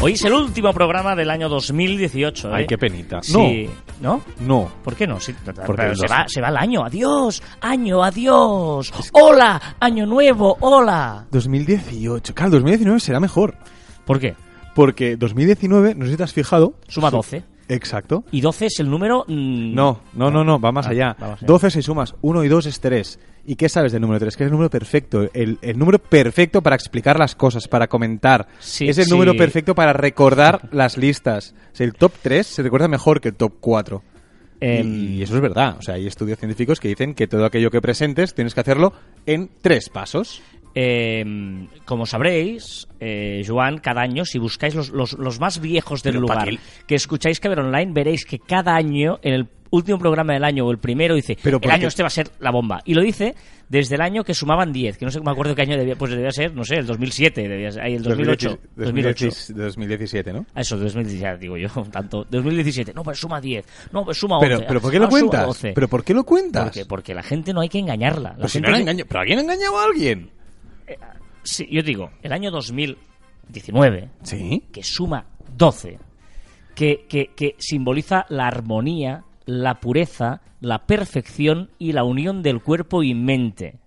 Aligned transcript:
Hoy 0.00 0.12
es 0.12 0.24
el 0.24 0.32
último 0.32 0.72
programa 0.72 1.16
del 1.16 1.28
año 1.28 1.48
2018. 1.48 2.48
¿eh? 2.48 2.52
Ay, 2.54 2.66
qué 2.66 2.78
penita. 2.78 3.20
Sí. 3.20 3.68
¿No? 4.00 4.22
No. 4.40 4.70
¿Por 4.84 4.94
qué 4.94 5.08
no? 5.08 5.18
Sí, 5.18 5.34
Porque 5.66 5.96
se, 5.96 6.06
va, 6.06 6.28
se 6.28 6.40
va 6.40 6.48
el 6.50 6.56
año. 6.56 6.84
Adiós. 6.84 7.42
Año, 7.60 8.04
adiós. 8.04 8.92
Hola. 9.12 9.60
Año 9.80 10.06
nuevo. 10.06 10.56
Hola. 10.60 11.26
2018. 11.32 12.32
Claro, 12.32 12.52
2019 12.52 13.00
será 13.00 13.18
mejor. 13.18 13.56
¿Por 14.04 14.20
qué? 14.20 14.36
Porque 14.74 15.16
2019, 15.16 15.96
no 15.96 16.04
sé 16.04 16.12
si 16.12 16.16
te 16.16 16.22
has 16.22 16.32
fijado. 16.32 16.74
Suma 16.86 17.10
su- 17.10 17.16
12. 17.16 17.42
Exacto. 17.68 18.24
Y 18.32 18.40
12 18.40 18.66
es 18.66 18.80
el 18.80 18.88
número... 18.90 19.24
mm, 19.28 19.74
No, 19.74 20.00
no, 20.14 20.30
no, 20.30 20.42
no, 20.44 20.58
va 20.58 20.72
más 20.72 20.86
Ah, 20.86 20.90
allá. 20.90 21.16
va 21.20 21.28
más 21.30 21.38
allá. 21.42 21.46
12 21.46 21.70
si 21.70 21.82
sumas 21.82 22.14
1 22.22 22.44
y 22.44 22.48
2 22.48 22.66
es 22.66 22.80
3. 22.80 23.18
¿Y 23.46 23.56
qué 23.56 23.68
sabes 23.68 23.92
del 23.92 24.00
número 24.02 24.18
3? 24.20 24.36
Que 24.36 24.44
es 24.44 24.46
el 24.48 24.52
número 24.52 24.70
perfecto. 24.70 25.28
El, 25.32 25.58
el 25.62 25.78
número 25.78 25.98
perfecto 25.98 26.62
para 26.62 26.76
explicar 26.76 27.18
las 27.18 27.34
cosas, 27.34 27.68
para 27.68 27.86
comentar. 27.88 28.48
Sí, 28.58 28.88
es 28.88 28.98
el 28.98 29.04
sí. 29.04 29.10
número 29.10 29.34
perfecto 29.36 29.74
para 29.74 29.92
recordar 29.92 30.68
las 30.72 30.96
listas. 30.98 31.54
O 31.72 31.76
sea, 31.76 31.86
el 31.86 31.94
top 31.94 32.12
3 32.22 32.46
se 32.46 32.62
recuerda 32.62 32.88
mejor 32.88 33.20
que 33.20 33.28
el 33.28 33.34
top 33.34 33.54
4. 33.60 34.02
em, 34.60 35.14
y 35.18 35.22
eso 35.22 35.34
es 35.36 35.40
verdad. 35.40 35.76
O 35.78 35.82
sea, 35.82 35.94
hay 35.94 36.06
estudios 36.06 36.38
científicos 36.38 36.80
que 36.80 36.88
dicen 36.88 37.14
que 37.14 37.26
todo 37.28 37.44
aquello 37.44 37.70
que 37.70 37.80
presentes 37.80 38.34
tienes 38.34 38.54
que 38.54 38.60
hacerlo 38.60 38.92
en 39.24 39.50
tres 39.62 39.88
pasos. 39.88 40.42
Eh, 40.74 41.66
como 41.84 42.06
sabréis, 42.06 42.86
eh, 43.00 43.42
Joan, 43.46 43.78
cada 43.78 44.02
año, 44.02 44.24
si 44.24 44.38
buscáis 44.38 44.74
los, 44.74 44.90
los- 44.90 45.14
los 45.18 45.40
más 45.40 45.60
viejos 45.60 46.02
del 46.02 46.14
Pero 46.14 46.26
¿para 46.26 46.44
lugar, 46.44 46.60
que 46.86 46.94
escucháis 46.94 47.40
que 47.40 47.48
ver 47.48 47.60
online, 47.60 47.92
veréis 47.92 48.24
que 48.24 48.38
cada 48.38 48.74
año, 48.76 49.18
en 49.22 49.34
el 49.34 49.48
último 49.70 49.98
programa 49.98 50.32
del 50.32 50.44
año 50.44 50.64
o 50.66 50.70
el 50.70 50.78
primero, 50.78 51.14
dice, 51.14 51.36
Pero 51.42 51.56
el 51.56 51.60
¿por 51.60 51.72
año 51.72 51.80
qué? 51.82 51.86
este 51.88 52.02
va 52.02 52.06
a 52.06 52.10
ser 52.10 52.30
la 52.40 52.50
bomba. 52.50 52.80
Y 52.84 52.94
lo 52.94 53.02
dice 53.02 53.34
desde 53.68 53.96
el 53.96 54.00
año 54.00 54.24
que 54.24 54.32
sumaban 54.32 54.72
10, 54.72 54.96
que 54.96 55.04
no 55.04 55.10
sé, 55.10 55.20
me 55.20 55.30
acuerdo 55.30 55.54
qué 55.54 55.60
año 55.62 55.76
debía, 55.76 55.94
pues 55.94 56.10
debía 56.12 56.30
ser, 56.30 56.54
no 56.54 56.64
sé, 56.64 56.76
el 56.76 56.86
2007, 56.86 57.46
debía 57.48 57.70
ser, 57.72 57.82
ahí 57.82 57.94
el 57.96 58.02
2008. 58.02 58.58
2008. 58.76 59.28
2017, 59.54 60.32
¿no? 60.32 60.46
Ah, 60.54 60.62
Eso, 60.62 60.78
2017, 60.78 61.36
digo 61.38 61.56
yo, 61.58 61.68
tanto. 61.92 62.24
2017, 62.30 62.94
no, 62.94 63.02
pues 63.02 63.18
suma 63.18 63.40
10, 63.42 63.66
no, 63.92 64.04
pues 64.04 64.16
suma 64.16 64.38
11. 64.38 64.48
Pero, 64.48 64.66
pero 64.66 64.80
¿por 64.80 64.90
qué 64.90 64.98
lo 64.98 65.04
ah, 65.06 65.10
cuentas? 65.10 65.46
12. 65.46 65.72
¿Pero 65.74 65.88
por 65.88 66.02
qué 66.04 66.14
lo 66.14 66.24
cuentas? 66.24 66.64
Porque, 66.64 66.86
porque 66.86 67.14
la 67.14 67.22
gente 67.22 67.52
no 67.52 67.60
hay 67.60 67.68
que 67.68 67.78
engañarla. 67.78 68.36
La 68.38 68.48
si 68.48 68.60
no 68.60 68.68
engaño- 68.74 69.04
¿Pero 69.06 69.20
alguien 69.20 69.38
ha 69.38 69.42
engañado 69.42 69.78
a 69.78 69.84
alguien? 69.84 70.30
Sí, 71.42 71.66
yo 71.70 71.82
digo, 71.82 72.10
el 72.22 72.32
año 72.32 72.50
2019, 72.50 74.10
Sí. 74.22 74.64
que 74.72 74.82
suma 74.82 75.24
12, 75.56 75.98
que, 76.74 77.06
que, 77.08 77.28
que 77.34 77.54
simboliza 77.58 78.26
la 78.28 78.46
armonía, 78.46 79.24
la 79.46 79.80
pureza, 79.80 80.42
la 80.60 80.86
perfección 80.86 81.70
y 81.78 81.92
la 81.92 82.04
unión 82.04 82.42
del 82.42 82.62
cuerpo 82.62 83.02
y 83.02 83.14
mente. 83.14 83.78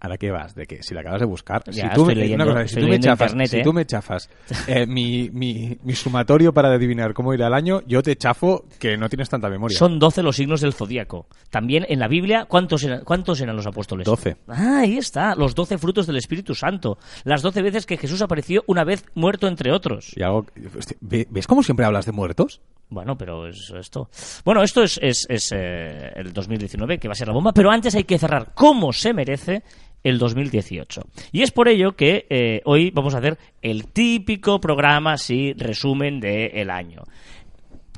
¿Ahora 0.00 0.16
qué 0.16 0.30
vas? 0.30 0.54
De 0.54 0.66
que 0.66 0.82
si 0.82 0.94
la 0.94 1.00
acabas 1.02 1.20
de 1.20 1.26
buscar. 1.26 1.62
Ya, 1.70 1.88
si 1.90 1.94
tú, 1.94 2.06
me, 2.06 2.14
leyendo- 2.14 2.44
una 2.44 2.62
cosa, 2.62 2.68
si 2.68 2.80
tú 2.80 2.86
me 2.88 2.98
chafas, 3.00 3.30
internet, 3.32 3.50
si 3.50 3.62
tú 3.62 3.72
me 3.74 3.84
chafas 3.84 4.30
eh, 4.66 4.86
mi, 4.88 5.28
mi, 5.30 5.76
mi 5.82 5.94
sumatorio 5.94 6.54
para 6.54 6.72
adivinar 6.72 7.12
cómo 7.12 7.34
irá 7.34 7.48
el 7.48 7.54
año, 7.54 7.82
yo 7.86 8.02
te 8.02 8.16
chafo 8.16 8.64
que 8.78 8.96
no 8.96 9.08
tienes 9.10 9.28
tanta 9.28 9.48
memoria. 9.50 9.76
Son 9.76 9.98
12 9.98 10.22
los 10.22 10.36
signos 10.36 10.62
del 10.62 10.72
zodíaco. 10.72 11.26
También 11.50 11.84
en 11.88 11.98
la 11.98 12.08
Biblia, 12.08 12.46
¿cuántos 12.48 12.82
eran, 12.84 13.04
cuántos 13.04 13.40
eran 13.42 13.56
los 13.56 13.66
apóstoles? 13.66 14.06
12. 14.06 14.36
Ah, 14.48 14.78
ahí 14.80 14.96
está, 14.96 15.34
los 15.34 15.54
12 15.54 15.76
frutos 15.76 16.06
del 16.06 16.16
Espíritu 16.16 16.54
Santo. 16.54 16.98
Las 17.24 17.42
12 17.42 17.60
veces 17.60 17.84
que 17.84 17.98
Jesús 17.98 18.22
apareció, 18.22 18.64
una 18.66 18.84
vez 18.84 19.04
muerto 19.14 19.48
entre 19.48 19.70
otros. 19.72 20.12
Y 20.16 20.22
algo, 20.22 20.46
hostia, 20.78 20.96
¿ve- 21.00 21.26
¿Ves 21.30 21.46
cómo 21.46 21.62
siempre 21.62 21.84
hablas 21.84 22.06
de 22.06 22.12
muertos? 22.12 22.62
Bueno, 22.88 23.16
pero 23.16 23.46
es 23.46 23.70
esto. 23.78 24.08
Bueno, 24.44 24.62
esto 24.62 24.82
es, 24.82 24.98
es- 25.02 25.26
es, 25.28 25.52
eh, 25.54 26.10
el 26.16 26.32
2019, 26.32 26.98
que 26.98 27.06
va 27.06 27.12
a 27.12 27.14
ser 27.14 27.28
la 27.28 27.34
bomba, 27.34 27.52
pero 27.52 27.70
antes 27.70 27.94
hay 27.94 28.04
que 28.04 28.18
cerrar 28.18 28.52
como 28.54 28.92
se 28.92 29.12
merece 29.12 29.62
el 30.02 30.18
2018. 30.18 31.02
Y 31.32 31.42
es 31.42 31.50
por 31.50 31.68
ello 31.68 31.96
que 31.96 32.26
eh, 32.30 32.62
hoy 32.64 32.90
vamos 32.90 33.14
a 33.14 33.18
hacer 33.18 33.38
el 33.62 33.86
típico 33.86 34.60
programa, 34.60 35.14
así, 35.14 35.52
resumen 35.54 36.20
del 36.20 36.70
año. 36.70 37.02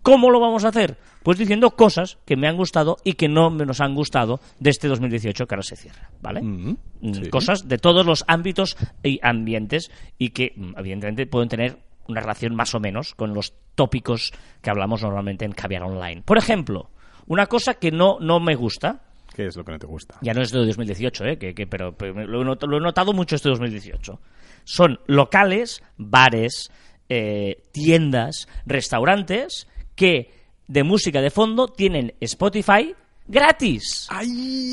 ¿Cómo 0.03 0.31
lo 0.31 0.41
vamos 0.41 0.65
a 0.65 0.69
hacer? 0.69 0.99
Pues 1.23 1.39
diciendo 1.39 1.71
cosas 1.71 2.19
que 2.25 2.37
me 2.37 2.49
han 2.49 2.57
gustado 2.57 2.97
y 3.05 3.13
que 3.13 3.29
no 3.29 3.51
me 3.51 3.65
nos 3.65 3.81
han 3.81 3.95
gustado 3.95 4.41
de 4.59 4.71
este 4.71 4.89
2018 4.89 5.47
que 5.47 5.55
ahora 5.55 5.63
se 5.63 5.77
cierra, 5.77 6.11
¿vale? 6.21 6.43
Mm, 6.43 6.77
Mm, 7.03 7.15
sí. 7.15 7.31
Cosas 7.31 7.69
de 7.69 7.79
todos 7.79 8.07
los 8.07 8.25
ámbitos 8.29 8.77
y 9.03 9.19
ambientes 9.23 9.91
y 10.19 10.31
que, 10.31 10.53
mm, 10.57 10.79
evidentemente, 10.79 11.27
pueden 11.27 11.49
tener 11.49 11.79
una 12.09 12.21
relación 12.21 12.55
más 12.55 12.75
o 12.75 12.81
menos 12.81 13.15
con 13.15 13.35
los 13.35 13.55
tópicos 13.75 14.33
que 14.61 14.71
hablamos 14.71 15.03
normalmente 15.03 15.45
en 15.45 15.53
Caviar 15.53 15.83
Online. 15.83 16.23
Por 16.23 16.39
ejemplo, 16.39 16.91
una 17.27 17.47
cosa 17.47 17.75
que 17.75 17.91
no, 17.91 18.19
no 18.21 18.41
me 18.41 18.55
gusta, 18.55 19.03
¿Qué 19.35 19.47
es 19.47 19.57
lo 19.57 19.65
que 19.65 19.73
no 19.73 19.79
te 19.79 19.87
gusta? 19.87 20.17
ya 20.21 20.35
no 20.35 20.43
es 20.43 20.51
de 20.51 20.59
2018, 20.65 21.25
¿eh? 21.25 21.39
que, 21.39 21.55
que- 21.55 21.67
pero, 21.67 21.97
pero 21.97 22.15
lo, 22.27 22.43
he 22.43 22.45
not- 22.45 22.63
lo 22.65 22.77
he 22.77 22.81
notado 22.81 23.13
mucho 23.13 23.37
este 23.37 23.49
2018. 23.49 24.21
Son 24.65 25.01
locales, 25.07 25.83
bares, 25.97 26.71
eh, 27.09 27.63
tiendas, 27.73 28.47
restaurantes 28.67 29.67
que 29.95 30.31
de 30.69 30.83
música 30.85 31.21
de 31.21 31.31
fondo 31.31 31.67
tienen 31.69 32.15
Spotify 32.21 32.95
gratis 33.27 34.07
¡Ay! 34.11 34.73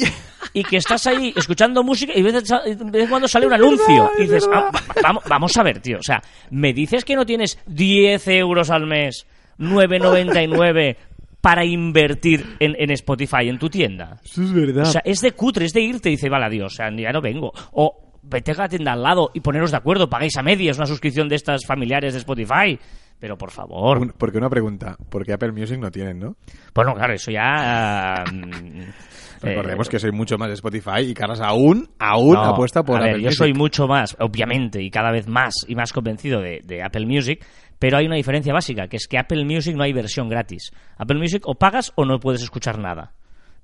y 0.54 0.64
que 0.64 0.78
estás 0.78 1.06
ahí 1.08 1.34
escuchando 1.38 1.84
música 1.84 2.14
y 2.16 2.22
de 2.22 2.32
vez, 2.32 2.52
en 2.66 3.08
cuando 3.10 3.28
sale 3.28 3.46
un 3.48 3.54
anuncio 3.54 4.12
y 4.18 4.24
dices, 4.24 4.48
"Ah, 4.52 4.72
va- 4.74 4.84
vamos, 5.04 5.24
vamos 5.28 5.58
a 5.58 5.64
ver, 5.64 5.80
tío, 5.82 5.98
o 6.00 6.04
sea, 6.04 6.22
me 6.52 6.74
dices 6.74 7.04
que 7.06 7.16
no 7.16 7.26
tienes 7.26 7.60
10 7.68 8.28
euros 8.30 8.70
al 8.70 8.86
mes, 8.88 9.26
9,99 9.58 10.96
para 11.42 11.64
invertir 11.66 12.58
en, 12.60 12.76
en 12.78 12.92
Spotify, 12.92 13.48
en 13.50 13.58
tu 13.60 13.70
tienda. 13.70 14.18
Eso 14.24 14.44
es 14.44 14.54
verdad. 14.54 14.84
O 14.84 14.92
sea, 14.92 15.02
es 15.06 15.22
de 15.22 15.32
cutre, 15.32 15.66
es 15.66 15.74
de 15.74 15.82
irte 15.82 16.10
y 16.10 16.14
dice, 16.14 16.30
vale, 16.30 16.46
adiós, 16.46 16.74
o 16.74 16.76
sea, 16.76 16.90
ya 16.96 17.12
no 17.12 17.22
vengo. 17.22 17.52
O 17.72 18.20
vete 18.24 18.52
a 18.52 18.56
la 18.56 18.68
tienda 18.70 18.92
al 18.94 19.02
lado 19.04 19.32
y 19.34 19.40
poneros 19.40 19.72
de 19.72 19.78
acuerdo, 19.78 20.10
pagáis 20.10 20.36
a 20.38 20.44
medias 20.44 20.78
una 20.78 20.86
suscripción 20.86 21.30
de 21.30 21.36
estas 21.36 21.66
familiares 21.66 22.14
de 22.14 22.20
Spotify. 22.20 22.78
Pero 23.20 23.38
por 23.38 23.52
favor. 23.52 23.98
Un- 24.00 24.14
porque 24.18 24.38
una 24.38 24.50
pregunta, 24.50 24.96
porque 25.10 25.34
Apple 25.34 25.52
Music 25.52 25.78
no 25.78 25.92
tienen, 25.92 26.20
¿no? 26.20 26.36
Bueno, 26.74 26.94
claro, 26.94 27.14
eso 27.14 27.32
ya... 27.32 28.24
mm, 28.32 28.82
Recordemos 29.42 29.88
eh, 29.88 29.92
que 29.92 30.00
soy 30.00 30.12
mucho 30.12 30.38
más 30.38 30.50
de 30.50 30.54
Spotify 30.56 31.02
y 31.02 31.14
Carlos 31.14 31.40
aún, 31.42 31.90
aún 32.00 32.34
No, 32.34 32.44
apuesta 32.44 32.84
por 32.84 32.98
a 32.98 33.04
ver, 33.04 33.10
Apple 33.12 33.22
yo 33.24 33.28
Music. 33.28 33.38
soy 33.38 33.54
mucho 33.54 33.88
más, 33.88 34.16
obviamente, 34.20 34.82
y 34.82 34.90
cada 34.90 35.12
vez 35.12 35.28
más 35.28 35.54
y 35.68 35.76
más 35.76 35.94
convencido 35.94 36.42
de, 36.42 36.62
de 36.66 36.84
Apple 36.84 37.06
Music, 37.06 37.46
pero 37.80 37.98
hay 37.98 38.06
una 38.06 38.16
diferencia 38.18 38.54
básica, 38.54 38.88
que 38.88 38.98
es 38.98 39.08
que 39.08 39.18
Apple 39.18 39.46
Music 39.46 39.76
no 39.76 39.84
hay 39.84 39.94
versión 39.94 40.30
gratis. 40.30 40.72
Apple 40.98 41.18
Music 41.18 41.42
o 41.46 41.56
pagas 41.56 41.92
o 41.96 42.06
no 42.06 42.20
puedes 42.20 42.44
escuchar 42.44 42.78
nada. 42.78 43.14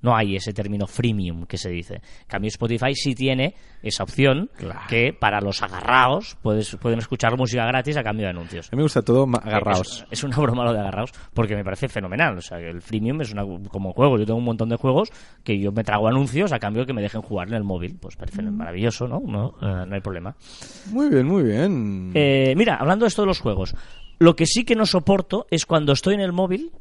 No 0.02 0.14
hay 0.14 0.36
ese 0.36 0.52
término 0.52 0.86
freemium 0.86 1.46
que 1.46 1.56
se 1.56 1.70
dice. 1.70 1.94
En 1.94 2.26
cambio, 2.28 2.48
Spotify 2.48 2.94
sí 2.94 3.14
tiene 3.14 3.54
esa 3.82 4.02
opción 4.04 4.50
Claro. 4.56 4.80
que 4.90 5.14
para 5.18 5.40
los 5.40 5.62
agarrados 5.62 6.36
puedes, 6.42 6.76
pueden 6.76 6.98
escuchar 6.98 7.36
música 7.38 7.64
gratis 7.64 7.96
a 7.96 8.02
cambio 8.04 8.26
de 8.26 8.30
anuncios. 8.30 8.68
A 8.68 8.76
mí 8.76 8.76
me 8.76 8.82
gusta 8.82 9.00
todo 9.00 9.26
ma- 9.26 9.38
agarraos. 9.38 10.02
Es, 10.10 10.18
es 10.18 10.24
una 10.24 10.36
broma 10.42 10.64
lo 10.64 10.74
de 10.74 10.80
agarrados 10.80 11.12
porque 11.32 11.56
me 11.56 11.64
parece 11.64 11.88
fenomenal. 11.88 12.36
O 12.36 12.42
sea, 12.42 12.58
que 12.58 12.68
el 12.68 12.82
freemium 12.82 13.22
es 13.22 13.32
una, 13.32 13.42
como 13.70 13.94
juego. 13.94 14.18
Yo 14.18 14.26
tengo 14.26 14.38
un 14.38 14.44
montón 14.44 14.68
de 14.68 14.76
juegos 14.76 15.08
que 15.42 15.58
yo 15.58 15.72
me 15.72 15.82
trago 15.82 16.06
anuncios 16.08 16.52
a 16.52 16.58
cambio 16.58 16.82
de 16.82 16.86
que 16.88 16.92
me 16.92 17.02
dejen 17.02 17.22
jugar 17.22 17.48
en 17.48 17.54
el 17.54 17.64
móvil. 17.64 17.96
Pues 17.98 18.16
parece 18.16 18.42
maravilloso, 18.42 19.08
¿no? 19.08 19.20
No, 19.26 19.54
Eh, 19.62 19.86
no 19.88 19.94
hay 19.94 20.00
problema. 20.02 20.36
Muy 20.92 21.08
bien, 21.08 21.26
muy 21.26 21.42
bien. 21.42 22.12
Eh, 22.14 22.52
mira, 22.54 22.76
hablando 22.76 23.06
de 23.06 23.08
esto 23.08 23.22
de 23.22 23.28
los 23.28 23.40
juegos, 23.40 23.74
lo 24.18 24.36
que 24.36 24.46
sí 24.46 24.64
que 24.64 24.76
no 24.76 24.86
soporto 24.86 25.46
es 25.50 25.66
cuando 25.66 25.92
estoy 25.92 26.14
en 26.14 26.20
el 26.20 26.32
móvil 26.32 26.72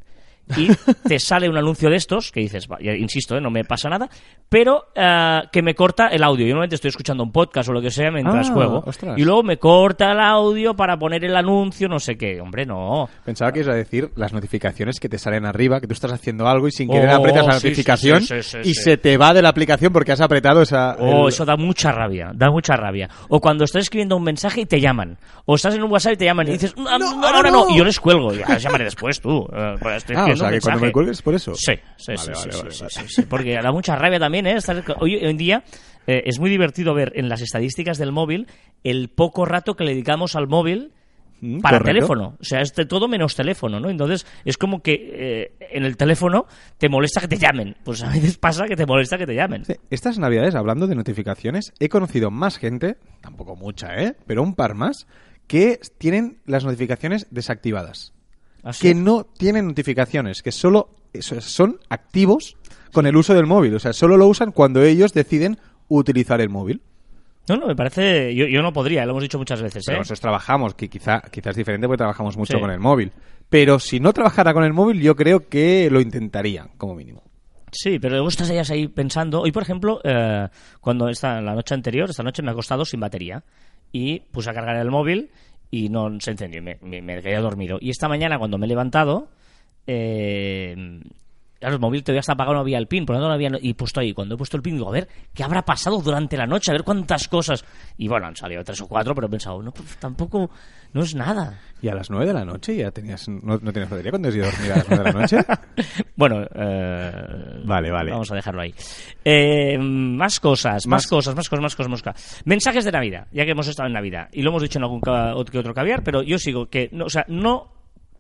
y 0.57 0.69
te 1.07 1.19
sale 1.19 1.49
un 1.49 1.57
anuncio 1.57 1.89
de 1.89 1.95
estos 1.95 2.31
que 2.31 2.39
dices, 2.41 2.67
va, 2.71 2.77
ya 2.81 2.93
insisto, 2.93 3.35
eh, 3.37 3.41
no 3.41 3.49
me 3.49 3.63
pasa 3.63 3.89
nada, 3.89 4.09
pero 4.49 4.85
eh, 4.95 5.41
que 5.51 5.61
me 5.61 5.73
corta 5.75 6.07
el 6.07 6.23
audio. 6.23 6.45
Yo 6.45 6.51
normalmente 6.51 6.75
estoy 6.75 6.89
escuchando 6.89 7.23
un 7.23 7.31
podcast 7.31 7.69
o 7.69 7.73
lo 7.73 7.81
que 7.81 7.91
sea 7.91 8.11
mientras 8.11 8.49
Ah, 8.49 8.53
juego 8.53 8.83
ostras. 8.85 9.17
y 9.17 9.23
luego 9.23 9.43
me 9.43 9.57
corta 9.57 10.11
el 10.11 10.19
audio 10.19 10.75
para 10.75 10.97
poner 10.97 11.23
el 11.25 11.35
anuncio, 11.35 11.87
no 11.87 11.99
sé 11.99 12.17
qué. 12.17 12.39
Hombre, 12.41 12.65
no. 12.65 13.09
Pensaba 13.23 13.51
que 13.51 13.59
ibas 13.59 13.73
a 13.73 13.77
decir 13.77 14.11
las 14.15 14.33
notificaciones 14.33 14.99
que 14.99 15.09
te 15.09 15.17
salen 15.17 15.45
arriba, 15.45 15.81
que 15.81 15.87
tú 15.87 15.93
estás 15.93 16.11
haciendo 16.11 16.47
algo 16.47 16.67
y 16.67 16.71
sin 16.71 16.89
querer 16.89 17.09
Oh, 17.09 17.15
aprietas 17.15 17.45
la 17.47 17.59
sí, 17.59 17.67
notificación 17.67 18.21
sí, 18.21 18.41
sí, 18.41 18.59
sí, 18.63 18.69
y 18.69 18.73
se 18.75 18.97
te 18.97 19.17
va 19.17 19.33
de 19.33 19.41
la 19.41 19.49
aplicación 19.49 19.91
porque 19.93 20.11
has 20.11 20.21
apretado 20.21 20.61
esa... 20.61 20.95
Oh, 20.99 21.23
el- 21.23 21.29
eso 21.29 21.45
da 21.45 21.55
mucha 21.57 21.91
rabia, 21.91 22.31
da 22.33 22.49
mucha 22.51 22.75
rabia. 22.75 23.09
O 23.29 23.39
cuando 23.41 23.63
estás 23.63 23.83
escribiendo 23.83 24.15
un 24.17 24.23
mensaje 24.23 24.61
y 24.61 24.65
te 24.65 24.79
llaman. 24.79 25.17
O 25.45 25.55
estás 25.55 25.75
en 25.75 25.83
un 25.83 25.91
WhatsApp 25.91 26.13
y 26.13 26.17
te 26.17 26.25
llaman 26.25 26.47
y 26.47 26.51
dices, 26.51 26.73
"Ah, 26.87 26.97
No, 26.99 27.15
no, 27.17 27.27
ahora 27.27 27.49
no. 27.51 27.65
no. 27.65 27.69
Y 27.75 27.77
yo 27.77 27.83
les 27.85 27.99
cuelgo. 27.99 28.33
Y, 28.33 28.41
"Ah, 28.45 28.57
llamaré 28.57 28.85
después 28.85 29.19
tú. 29.21 29.47
eh, 29.53 29.75
pues 29.79 29.97
estoy 29.97 30.15
Ah, 30.15 30.25
o 30.41 30.45
escribiendo 30.45 30.45
sea, 30.45 30.47
un 30.47 30.53
que 30.53 30.59
cuando 30.61 30.75
mensaje". 30.81 30.85
me 30.87 30.91
cuelgues 30.93 31.21
por 31.21 31.35
eso. 31.35 31.55
Sí, 31.55 31.73
sí, 31.97 32.13
Vale, 32.13 32.17
sí, 32.19 32.31
vale, 32.31 32.51
sí, 32.51 32.57
vale, 32.57 32.71
sí, 32.71 32.79
vale. 32.83 32.89
sí, 33.07 33.15
sí, 33.15 33.21
porque 33.29 33.53
da 33.61 33.71
mucha 33.71 33.95
rabia 33.95 34.19
también, 34.19 34.47
¿eh? 34.47 34.55
Estar- 34.55 34.83
hoy, 34.99 35.15
en 35.21 35.37
día 35.37 35.63
eh, 36.07 36.23
es 36.25 36.39
muy 36.39 36.49
divertido 36.49 36.93
ver 36.93 37.11
en 37.15 37.29
las 37.29 37.41
estadísticas 37.41 37.97
del 37.97 38.11
móvil 38.11 38.47
el 38.83 39.09
poco 39.09 39.45
rato 39.45 39.75
que 39.75 39.83
le 39.83 39.91
dedicamos 39.91 40.35
al 40.35 40.47
móvil 40.47 40.91
Mm, 41.41 41.59
para 41.59 41.79
correcto. 41.79 41.93
teléfono. 41.99 42.37
O 42.39 42.43
sea, 42.45 42.61
es 42.61 42.73
de 42.75 42.85
todo 42.85 43.09
menos 43.09 43.35
teléfono, 43.35 43.77
¿no? 43.81 43.89
Entonces, 43.89 44.25
es 44.45 44.57
como 44.57 44.81
que 44.81 44.93
eh, 44.93 45.51
en 45.69 45.83
el 45.83 45.97
teléfono 45.97 46.45
te 46.77 46.87
molesta 46.87 47.19
que 47.19 47.27
te 47.27 47.37
llamen. 47.37 47.75
Pues 47.83 48.01
a 48.03 48.09
veces 48.09 48.37
pasa 48.37 48.63
que 48.67 48.77
te 48.77 48.85
molesta 48.85 49.17
que 49.17 49.25
te 49.25 49.35
llamen. 49.35 49.65
Sí, 49.65 49.73
Estas 49.89 50.17
navidades, 50.17 50.55
hablando 50.55 50.87
de 50.87 50.95
notificaciones, 50.95 51.73
he 51.81 51.89
conocido 51.89 52.31
más 52.31 52.57
gente, 52.57 52.95
tampoco 53.19 53.57
mucha, 53.57 54.01
¿eh? 54.01 54.15
Pero 54.25 54.43
un 54.43 54.55
par 54.55 54.75
más, 54.75 55.07
que 55.45 55.77
tienen 55.97 56.37
las 56.45 56.63
notificaciones 56.63 57.27
desactivadas. 57.31 58.13
Así. 58.65 58.89
Que 58.89 58.95
no 58.95 59.23
tienen 59.25 59.67
notificaciones, 59.67 60.43
que 60.43 60.51
solo 60.51 60.89
son 61.21 61.79
activos 61.87 62.57
con 62.91 63.05
el 63.07 63.15
uso 63.15 63.33
del 63.33 63.45
móvil. 63.45 63.75
O 63.75 63.79
sea, 63.79 63.93
solo 63.93 64.17
lo 64.17 64.27
usan 64.27 64.51
cuando 64.51 64.83
ellos 64.83 65.13
deciden 65.13 65.57
utilizar 65.87 66.41
el 66.41 66.49
móvil. 66.49 66.81
No, 67.47 67.55
no, 67.57 67.67
me 67.67 67.75
parece... 67.75 68.33
Yo, 68.35 68.47
yo 68.47 68.61
no 68.63 68.73
podría, 68.73 69.05
lo 69.05 69.11
hemos 69.11 69.21
dicho 69.23 69.37
muchas 69.37 69.61
veces, 69.61 69.83
Pero 69.85 69.97
¿eh? 69.97 69.99
nosotros 69.99 70.19
trabajamos, 70.19 70.73
que 70.73 70.89
quizá, 70.89 71.21
quizás 71.31 71.51
es 71.51 71.57
diferente 71.57 71.87
porque 71.87 71.99
trabajamos 71.99 72.35
mucho 72.37 72.53
Sí. 72.53 72.59
con 72.59 72.71
el 72.71 72.79
móvil. 72.79 73.11
Pero 73.49 73.77
si 73.77 73.99
no 73.99 74.11
trabajara 74.13 74.51
con 74.51 74.63
el 74.63 74.73
móvil, 74.73 74.99
yo 74.99 75.15
creo 75.15 75.47
que 75.47 75.87
lo 75.91 76.01
intentaría, 76.01 76.67
como 76.77 76.95
mínimo. 76.95 77.23
Sí, 77.71 77.99
pero 77.99 78.13
luego 78.15 78.29
estás 78.29 78.49
ellas 78.49 78.71
ahí 78.71 78.87
pensando. 78.87 79.41
Hoy, 79.41 79.51
por 79.51 79.61
ejemplo, 79.61 80.01
eh, 80.03 80.47
cuando 80.81 81.07
esta, 81.07 81.39
la 81.41 81.53
noche 81.53 81.75
anterior, 81.75 82.09
esta 82.09 82.23
noche 82.23 82.41
me 82.41 82.49
ha 82.49 82.53
acostado 82.53 82.83
sin 82.83 82.99
batería. 82.99 83.43
Y 83.91 84.21
puse 84.31 84.49
a 84.49 84.53
cargar 84.53 84.77
el 84.77 84.89
móvil 84.89 85.29
y 85.71 85.89
no 85.89 86.19
se 86.19 86.31
encendió. 86.31 86.61
me, 86.61 86.77
me 86.81 87.21
quedé 87.21 87.37
dormido. 87.37 87.77
Y 87.81 87.89
esta 87.89 88.07
mañana, 88.07 88.37
cuando 88.37 88.57
me 88.57 88.65
he 88.65 88.69
levantado, 88.69 89.27
eh, 89.87 90.99
claro, 91.65 91.75
el 91.75 91.81
móvil 91.81 92.03
todavía 92.03 92.19
está 92.21 92.33
apagado, 92.33 92.55
no 92.55 92.61
había 92.61 92.77
el 92.77 92.87
pin. 92.87 93.05
Por 93.05 93.15
lo 93.15 93.19
tanto, 93.21 93.29
no 93.29 93.33
había. 93.35 93.49
Y 93.61 93.73
puesto 93.73 93.99
ahí. 93.99 94.13
Cuando 94.13 94.35
he 94.35 94.37
puesto 94.37 94.57
el 94.57 94.63
pin, 94.63 94.75
digo, 94.75 94.87
a 94.89 94.91
ver, 94.91 95.07
¿qué 95.33 95.43
habrá 95.43 95.63
pasado 95.63 96.01
durante 96.01 96.37
la 96.37 96.45
noche? 96.45 96.71
A 96.71 96.73
ver 96.73 96.83
cuántas 96.83 97.27
cosas. 97.27 97.65
Y 97.97 98.07
bueno, 98.07 98.27
han 98.27 98.35
salido 98.35 98.63
tres 98.63 98.81
o 98.81 98.87
cuatro, 98.87 99.13
pero 99.15 99.27
he 99.27 99.29
pensado, 99.29 99.61
no, 99.61 99.71
pues 99.71 99.97
tampoco. 99.97 100.49
No 100.93 101.01
es 101.03 101.13
nada. 101.13 101.59
¿Y 101.81 101.89
a 101.89 101.93
las 101.93 102.09
9 102.09 102.25
de 102.27 102.33
la 102.33 102.45
noche 102.45 102.73
ya 102.77 102.89
tenías, 102.89 103.27
no, 103.27 103.59
no 103.61 103.73
tenías 103.73 103.89
batería 103.89 104.11
cuando 104.11 104.29
has 104.29 104.35
ido 104.35 104.45
a 104.45 104.49
dormir 104.51 104.71
a 104.71 104.75
las 104.77 104.87
9 104.89 105.03
de 105.03 105.11
la 105.13 105.19
noche? 105.21 105.37
Bueno, 106.15 106.41
eh, 106.55 107.11
Vale, 107.65 107.91
vale. 107.91 108.11
Vamos 108.11 108.31
a 108.31 108.35
dejarlo 108.35 108.61
ahí. 108.61 108.73
Eh, 109.23 109.77
más 109.77 110.39
cosas, 110.39 110.87
más, 110.87 111.03
Más- 111.03 111.07
cosas, 111.07 111.35
más 111.35 111.49
cosas, 111.49 111.61
más 111.61 111.75
cosas, 111.75 111.91
más 111.91 112.01
cosas. 112.01 112.41
Mensajes 112.45 112.85
de 112.85 112.91
Navidad, 112.93 113.27
ya 113.33 113.43
que 113.43 113.51
hemos 113.51 113.67
estado 113.67 113.87
en 113.87 113.93
Navidad. 113.93 114.29
Y 114.31 114.41
lo 114.41 114.51
hemos 114.51 114.61
dicho 114.61 114.79
en 114.79 114.83
algún 114.83 115.01
que 115.01 115.57
otro 115.59 115.73
caviar, 115.73 116.01
pero 116.03 116.21
yo 116.23 116.37
sigo 116.39 116.67
que, 116.67 116.87
no, 116.93 117.05
o 117.05 117.09
sea, 117.09 117.25
no 117.27 117.74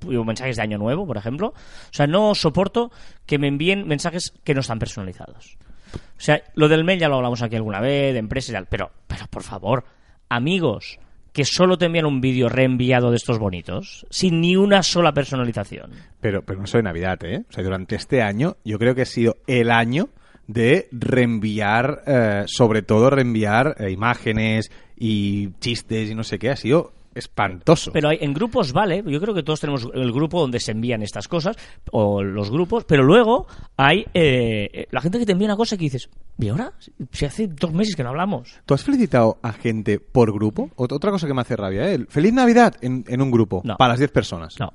digo, 0.09 0.23
mensajes 0.23 0.55
de 0.55 0.63
Año 0.63 0.77
Nuevo, 0.77 1.05
por 1.05 1.17
ejemplo. 1.17 1.47
O 1.49 1.93
sea, 1.93 2.07
no 2.07 2.35
soporto 2.35 2.91
que 3.25 3.37
me 3.37 3.47
envíen 3.47 3.87
mensajes 3.87 4.33
que 4.43 4.53
no 4.53 4.61
están 4.61 4.79
personalizados. 4.79 5.57
O 5.95 6.21
sea, 6.21 6.41
lo 6.55 6.67
del 6.67 6.83
mail 6.83 6.99
ya 6.99 7.09
lo 7.09 7.15
hablamos 7.15 7.41
aquí 7.41 7.55
alguna 7.55 7.79
vez, 7.79 8.13
de 8.13 8.19
empresas 8.19 8.49
y 8.49 8.53
tal, 8.53 8.67
pero, 8.67 8.91
pero 9.07 9.27
por 9.27 9.43
favor, 9.43 9.85
amigos, 10.29 10.99
que 11.33 11.45
solo 11.45 11.77
te 11.77 11.85
envían 11.85 12.05
un 12.05 12.21
vídeo 12.21 12.47
reenviado 12.47 13.11
de 13.11 13.17
estos 13.17 13.39
bonitos, 13.39 14.05
sin 14.09 14.39
ni 14.39 14.55
una 14.55 14.83
sola 14.83 15.13
personalización. 15.13 15.91
Pero, 16.21 16.43
pero 16.43 16.61
no 16.61 16.67
soy 16.67 16.81
Navidad, 16.81 17.19
¿eh? 17.25 17.43
O 17.49 17.51
sea, 17.51 17.63
durante 17.63 17.95
este 17.95 18.21
año, 18.21 18.55
yo 18.63 18.79
creo 18.79 18.95
que 18.95 19.01
ha 19.01 19.05
sido 19.05 19.37
el 19.45 19.69
año 19.69 20.09
de 20.47 20.87
reenviar, 20.91 22.03
eh, 22.07 22.43
sobre 22.47 22.83
todo 22.83 23.09
reenviar 23.09 23.75
eh, 23.79 23.91
imágenes 23.91 24.71
y 24.97 25.49
chistes 25.59 26.09
y 26.09 26.15
no 26.15 26.23
sé 26.23 26.39
qué. 26.39 26.51
Ha 26.51 26.55
sido 26.55 26.93
espantoso. 27.15 27.91
Pero 27.91 28.09
hay, 28.09 28.17
en 28.21 28.33
grupos 28.33 28.73
vale, 28.73 29.03
yo 29.07 29.19
creo 29.19 29.33
que 29.33 29.41
todos 29.41 29.59
tenemos 29.61 29.87
el 29.93 30.11
grupo 30.11 30.39
donde 30.41 30.59
se 30.59 30.71
envían 30.71 31.01
estas 31.01 31.27
cosas, 31.27 31.55
o 31.91 32.21
los 32.21 32.51
grupos, 32.51 32.83
pero 32.85 33.03
luego 33.03 33.47
hay 33.77 34.01
eh, 34.13 34.69
eh, 34.73 34.87
la 34.91 35.01
gente 35.01 35.17
que 35.17 35.25
te 35.25 35.31
envía 35.31 35.47
una 35.47 35.55
cosa 35.55 35.77
que 35.77 35.85
dices, 35.85 36.09
¿y 36.37 36.49
ahora? 36.49 36.73
Si 37.11 37.25
hace 37.25 37.47
dos 37.47 37.73
meses 37.73 37.95
que 37.95 38.03
no 38.03 38.09
hablamos. 38.09 38.59
¿Tú 38.65 38.73
has 38.73 38.83
felicitado 38.83 39.39
a 39.41 39.53
gente 39.53 39.99
por 39.99 40.31
grupo? 40.33 40.69
Ot- 40.75 40.91
Otra 40.93 41.09
cosa 41.11 41.25
que 41.25 41.33
me 41.33 41.41
hace 41.41 41.55
rabia, 41.55 41.89
¿eh? 41.89 41.95
El 41.95 42.07
¡Feliz 42.07 42.33
Navidad! 42.33 42.75
en, 42.81 43.03
en 43.07 43.21
un 43.21 43.31
grupo, 43.31 43.61
No. 43.63 43.77
para 43.77 43.93
las 43.93 43.99
10 43.99 44.11
personas. 44.11 44.59
No. 44.59 44.71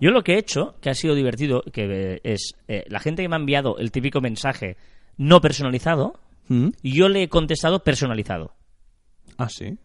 Yo 0.00 0.10
lo 0.10 0.22
que 0.22 0.34
he 0.34 0.38
hecho, 0.38 0.74
que 0.80 0.90
ha 0.90 0.94
sido 0.94 1.14
divertido, 1.14 1.62
que 1.72 2.14
eh, 2.14 2.20
es 2.22 2.54
eh, 2.68 2.84
la 2.88 3.00
gente 3.00 3.22
que 3.22 3.28
me 3.28 3.36
ha 3.36 3.38
enviado 3.38 3.78
el 3.78 3.90
típico 3.90 4.20
mensaje 4.20 4.76
no 5.16 5.40
personalizado, 5.40 6.20
¿Mm? 6.48 6.68
yo 6.82 7.08
le 7.08 7.24
he 7.24 7.28
contestado 7.28 7.82
personalizado. 7.82 8.52
Ah, 9.36 9.48
sí. 9.48 9.76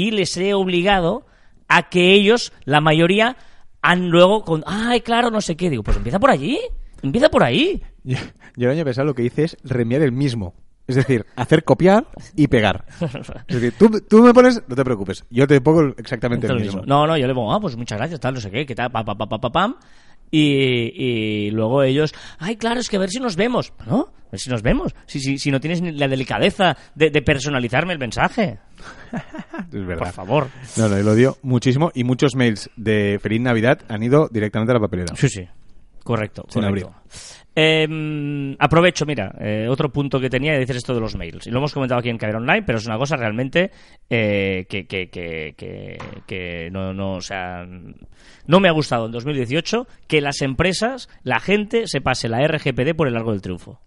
Y 0.00 0.12
les 0.12 0.34
he 0.38 0.54
obligado 0.54 1.26
a 1.68 1.90
que 1.90 2.14
ellos, 2.14 2.54
la 2.64 2.80
mayoría, 2.80 3.36
han 3.82 4.08
luego 4.08 4.44
con, 4.44 4.64
ay, 4.66 5.02
claro, 5.02 5.30
no 5.30 5.42
sé 5.42 5.56
qué. 5.56 5.68
Digo, 5.68 5.82
pues 5.82 5.98
empieza 5.98 6.18
por 6.18 6.30
allí, 6.30 6.58
empieza 7.02 7.28
por 7.28 7.42
ahí. 7.42 7.82
Yo, 8.02 8.16
yo 8.56 8.70
el 8.70 8.78
año 8.78 8.84
pasado 8.86 9.08
lo 9.08 9.14
que 9.14 9.24
hice 9.24 9.44
es 9.44 9.58
reenviar 9.62 10.00
el 10.00 10.12
mismo. 10.12 10.54
Es 10.86 10.96
decir, 10.96 11.26
hacer 11.36 11.64
copiar 11.64 12.06
y 12.34 12.48
pegar. 12.48 12.86
Es 13.46 13.60
decir, 13.60 13.74
tú, 13.78 14.00
tú 14.00 14.22
me 14.22 14.32
pones, 14.32 14.62
no 14.66 14.74
te 14.74 14.84
preocupes, 14.84 15.22
yo 15.28 15.46
te 15.46 15.60
pongo 15.60 15.94
exactamente 15.98 16.46
Esto 16.46 16.56
el 16.56 16.62
es 16.62 16.66
lo 16.66 16.80
mismo. 16.80 16.86
No, 16.88 17.06
no, 17.06 17.18
yo 17.18 17.26
le 17.26 17.34
pongo, 17.34 17.52
ah, 17.52 17.60
pues 17.60 17.76
muchas 17.76 17.98
gracias, 17.98 18.18
tal, 18.20 18.32
no 18.34 18.40
sé 18.40 18.50
qué, 18.50 18.64
qué 18.64 18.74
tal, 18.74 18.90
pa, 18.90 19.04
pa, 19.04 19.14
pa, 19.14 19.28
pa, 19.28 19.38
pa, 19.38 19.52
pam. 19.52 19.76
Y, 20.30 20.92
y 20.96 21.50
luego 21.50 21.82
ellos, 21.82 22.14
ay, 22.38 22.56
claro, 22.56 22.80
es 22.80 22.88
que 22.88 22.96
a 22.96 23.00
ver 23.00 23.10
si 23.10 23.18
nos 23.20 23.36
vemos. 23.36 23.72
¿No? 23.86 24.00
A 24.00 24.30
ver 24.32 24.40
si 24.40 24.48
nos 24.48 24.62
vemos. 24.62 24.94
Si, 25.06 25.18
si, 25.18 25.38
si 25.38 25.50
no 25.50 25.58
tienes 25.60 25.82
la 25.82 26.06
delicadeza 26.06 26.76
de, 26.94 27.10
de 27.10 27.22
personalizarme 27.22 27.92
el 27.92 27.98
mensaje. 27.98 28.58
Es 29.72 29.86
verdad. 29.86 29.98
Por 29.98 30.12
favor. 30.12 30.48
No, 30.76 30.88
no, 30.88 30.96
lo 30.98 31.12
odio 31.12 31.36
muchísimo 31.42 31.90
y 31.94 32.04
muchos 32.04 32.34
mails 32.34 32.70
de 32.76 33.18
Feliz 33.20 33.40
Navidad 33.40 33.80
han 33.88 34.02
ido 34.02 34.28
directamente 34.30 34.72
a 34.72 34.74
la 34.74 34.80
papelera. 34.80 35.14
Sí, 35.16 35.28
sí. 35.28 35.46
Correcto, 36.02 36.44
Sin 36.48 36.62
correcto. 36.62 36.94
Eh, 37.54 38.56
aprovecho, 38.58 39.04
mira, 39.06 39.34
eh, 39.40 39.66
otro 39.68 39.92
punto 39.92 40.20
que 40.20 40.30
tenía 40.30 40.52
de 40.52 40.60
decir 40.60 40.76
esto 40.76 40.94
de 40.94 41.00
los 41.00 41.16
mails. 41.16 41.46
Y 41.46 41.50
lo 41.50 41.58
hemos 41.58 41.74
comentado 41.74 41.98
aquí 41.98 42.08
en 42.08 42.18
Caber 42.18 42.36
Online, 42.36 42.62
pero 42.62 42.78
es 42.78 42.86
una 42.86 42.98
cosa 42.98 43.16
realmente 43.16 43.70
eh, 44.08 44.66
que, 44.68 44.86
que, 44.86 45.08
que, 45.10 45.98
que, 46.26 46.68
no, 46.70 46.92
no, 46.92 47.14
o 47.14 47.20
sea, 47.20 47.66
no 48.46 48.60
me 48.60 48.68
ha 48.68 48.72
gustado 48.72 49.06
en 49.06 49.12
2018 49.12 49.86
que 50.06 50.20
las 50.20 50.42
empresas, 50.42 51.08
la 51.22 51.40
gente 51.40 51.86
se 51.86 52.00
pase 52.00 52.28
la 52.28 52.46
RGPD 52.46 52.94
por 52.96 53.08
el 53.08 53.14
largo 53.14 53.32
del 53.32 53.42
triunfo. 53.42 53.80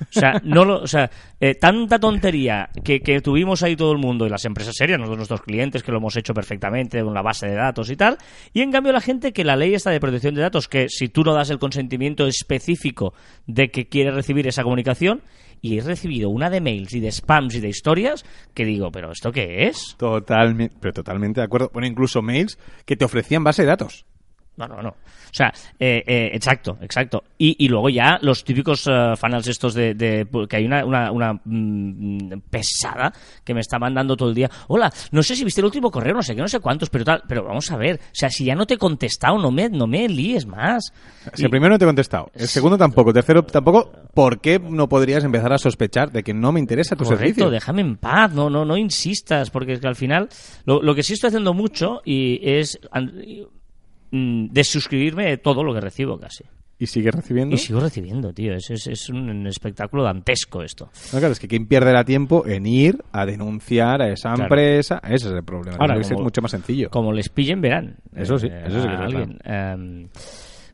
O 0.00 0.20
sea, 0.20 0.40
no 0.44 0.64
lo, 0.64 0.82
o 0.82 0.86
sea 0.86 1.10
eh, 1.40 1.54
tanta 1.54 1.98
tontería 1.98 2.70
que, 2.84 3.00
que 3.00 3.20
tuvimos 3.20 3.62
ahí 3.62 3.76
todo 3.76 3.92
el 3.92 3.98
mundo 3.98 4.26
y 4.26 4.30
las 4.30 4.44
empresas 4.44 4.74
serias, 4.76 4.98
nosotros, 4.98 5.18
nuestros 5.18 5.42
clientes, 5.42 5.82
que 5.82 5.92
lo 5.92 5.98
hemos 5.98 6.16
hecho 6.16 6.34
perfectamente 6.34 7.02
con 7.02 7.14
la 7.14 7.22
base 7.22 7.46
de 7.46 7.54
datos 7.54 7.90
y 7.90 7.96
tal, 7.96 8.18
y 8.52 8.62
en 8.62 8.72
cambio 8.72 8.92
la 8.92 9.00
gente 9.00 9.32
que 9.32 9.44
la 9.44 9.56
ley 9.56 9.74
está 9.74 9.90
de 9.90 10.00
protección 10.00 10.34
de 10.34 10.42
datos, 10.42 10.68
que 10.68 10.88
si 10.88 11.08
tú 11.08 11.22
no 11.22 11.34
das 11.34 11.50
el 11.50 11.58
consentimiento 11.58 12.26
específico 12.26 13.14
de 13.46 13.70
que 13.70 13.88
quieres 13.88 14.14
recibir 14.14 14.46
esa 14.46 14.62
comunicación, 14.62 15.22
y 15.60 15.78
he 15.78 15.80
recibido 15.80 16.28
una 16.30 16.50
de 16.50 16.60
mails 16.60 16.92
y 16.92 17.00
de 17.00 17.10
spams 17.10 17.54
y 17.54 17.60
de 17.60 17.68
historias, 17.68 18.24
que 18.54 18.64
digo, 18.64 18.90
¿pero 18.92 19.10
esto 19.10 19.32
qué 19.32 19.66
es? 19.66 19.96
Totalmente, 19.98 20.76
pero 20.80 20.92
totalmente 20.92 21.40
de 21.40 21.44
acuerdo. 21.44 21.70
Bueno, 21.72 21.88
incluso 21.88 22.22
mails 22.22 22.58
que 22.84 22.96
te 22.96 23.04
ofrecían 23.04 23.42
base 23.42 23.62
de 23.62 23.68
datos. 23.68 24.06
No, 24.56 24.66
no, 24.66 24.80
no. 24.80 24.88
O 24.88 25.34
sea, 25.36 25.52
eh, 25.78 26.02
eh, 26.06 26.30
exacto, 26.32 26.78
exacto. 26.80 27.24
Y, 27.36 27.62
y 27.62 27.68
luego 27.68 27.90
ya 27.90 28.18
los 28.22 28.42
típicos 28.42 28.88
funnels 29.18 29.46
estos 29.48 29.74
de, 29.74 29.92
de- 29.94 30.26
que 30.48 30.56
hay 30.56 30.64
una, 30.64 30.82
una, 30.84 31.10
una, 31.12 31.34
mm, 31.44 32.40
pesada 32.48 33.12
que 33.44 33.52
me 33.52 33.60
está 33.60 33.78
mandando 33.78 34.16
todo 34.16 34.30
el 34.30 34.34
día. 34.34 34.50
Hola, 34.68 34.90
no 35.10 35.22
sé 35.22 35.36
si 35.36 35.44
viste 35.44 35.60
el 35.60 35.66
último 35.66 35.90
correo, 35.90 36.14
no 36.14 36.22
sé 36.22 36.34
qué, 36.34 36.40
no 36.40 36.48
sé 36.48 36.60
cuántos, 36.60 36.88
pero 36.88 37.04
tal. 37.04 37.22
Pero 37.28 37.44
vamos 37.44 37.70
a 37.70 37.76
ver, 37.76 37.96
o 37.96 38.14
sea, 38.14 38.30
si 38.30 38.46
ya 38.46 38.54
no 38.54 38.66
te 38.66 38.74
he 38.74 38.78
contestado, 38.78 39.36
no 39.38 39.50
me, 39.50 39.68
no 39.68 39.86
me 39.86 40.08
líes 40.08 40.46
más. 40.46 40.92
Si 41.34 41.44
el 41.44 41.50
primero 41.50 41.74
no 41.74 41.78
te 41.78 41.84
he 41.84 41.88
contestado, 41.88 42.30
el 42.34 42.48
segundo 42.48 42.78
tampoco, 42.78 43.10
el 43.10 43.14
tercero 43.14 43.42
tampoco, 43.44 43.92
¿por 44.14 44.40
qué 44.40 44.58
no 44.58 44.88
podrías 44.88 45.22
empezar 45.24 45.52
a 45.52 45.58
sospechar 45.58 46.10
de 46.12 46.22
que 46.22 46.32
no 46.32 46.50
me 46.52 46.60
interesa 46.60 46.96
tu 46.96 47.04
Correcto, 47.04 47.24
servicio? 47.24 47.50
déjame 47.50 47.82
en 47.82 47.96
paz, 47.96 48.32
no, 48.32 48.48
no, 48.48 48.64
no 48.64 48.76
insistas, 48.78 49.50
porque 49.50 49.72
es 49.74 49.80
que 49.80 49.88
al 49.88 49.96
final 49.96 50.28
lo, 50.64 50.80
lo 50.80 50.94
que 50.94 51.02
sí 51.02 51.12
estoy 51.12 51.28
haciendo 51.28 51.52
mucho 51.52 52.00
y 52.06 52.40
es 52.42 52.78
y, 53.26 53.44
mm, 54.10 54.48
desuscribirme 54.50 55.26
de 55.26 55.38
todo 55.38 55.62
lo 55.64 55.72
que 55.74 55.80
recibo 55.80 56.18
casi. 56.18 56.44
¿Y 56.78 56.86
sigues 56.88 57.14
recibiendo? 57.14 57.54
Y 57.54 57.58
sigo 57.58 57.80
recibiendo, 57.80 58.34
tío. 58.34 58.52
Es, 58.52 58.68
es, 58.70 58.86
es 58.86 59.08
un 59.08 59.46
espectáculo 59.46 60.02
dantesco 60.04 60.62
esto. 60.62 60.90
No, 61.12 61.18
claro, 61.20 61.32
es 61.32 61.40
que 61.40 61.48
¿quién 61.48 61.66
pierde 61.66 62.04
tiempo 62.04 62.46
en 62.46 62.66
ir 62.66 63.02
a 63.12 63.24
denunciar 63.24 64.02
a 64.02 64.10
esa 64.12 64.28
Claro. 64.34 64.42
empresa? 64.44 65.00
Ese 65.02 65.28
es 65.28 65.32
el 65.32 65.42
problema. 65.42 65.78
Ahora, 65.80 65.98
como- 65.98 66.24
mucho 66.24 66.42
más 66.42 66.50
sencillo. 66.50 66.90
Como 66.90 67.12
les 67.14 67.30
pillen, 67.30 67.62
verán. 67.62 67.96
Eso 68.14 68.38
sí, 68.38 68.48
Eh, 68.50 68.64
eso 68.66 68.82
sí 68.82 68.88
que 68.88 68.94
es 68.94 69.00
verdad. 69.14 69.72
Em, 69.74 70.08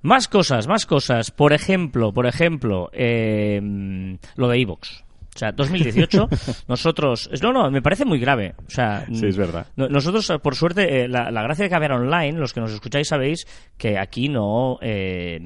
más 0.02 0.26
cosas, 0.26 0.66
más 0.66 0.86
cosas. 0.86 1.30
Por 1.30 1.52
ejemplo, 1.52 2.12
por 2.12 2.26
ejemplo, 2.26 2.90
em, 2.92 4.18
lo 4.34 4.48
de 4.48 4.60
Evox. 4.60 5.04
O 5.34 5.38
sea, 5.38 5.50
2018, 5.52 6.28
nosotros... 6.68 7.30
No, 7.42 7.52
no, 7.52 7.70
me 7.70 7.80
parece 7.80 8.04
muy 8.04 8.18
grave. 8.18 8.54
O 8.66 8.70
sea, 8.70 9.06
Sí, 9.12 9.26
es 9.26 9.36
verdad. 9.36 9.66
no- 9.76 9.88
nosotros, 9.88 10.28
eh, 10.30 10.38
por 10.38 10.54
suerte, 10.54 11.04
eh, 11.04 11.08
la, 11.08 11.30
la 11.30 11.42
gracia 11.42 11.64
de 11.64 11.70
Caber 11.70 11.92
Online, 11.92 12.38
los 12.38 12.52
que 12.52 12.60
nos 12.60 12.72
escucháis 12.72 13.08
sabéis 13.08 13.46
que 13.78 13.98
aquí 13.98 14.28
no... 14.28 14.78
eh, 14.82 15.40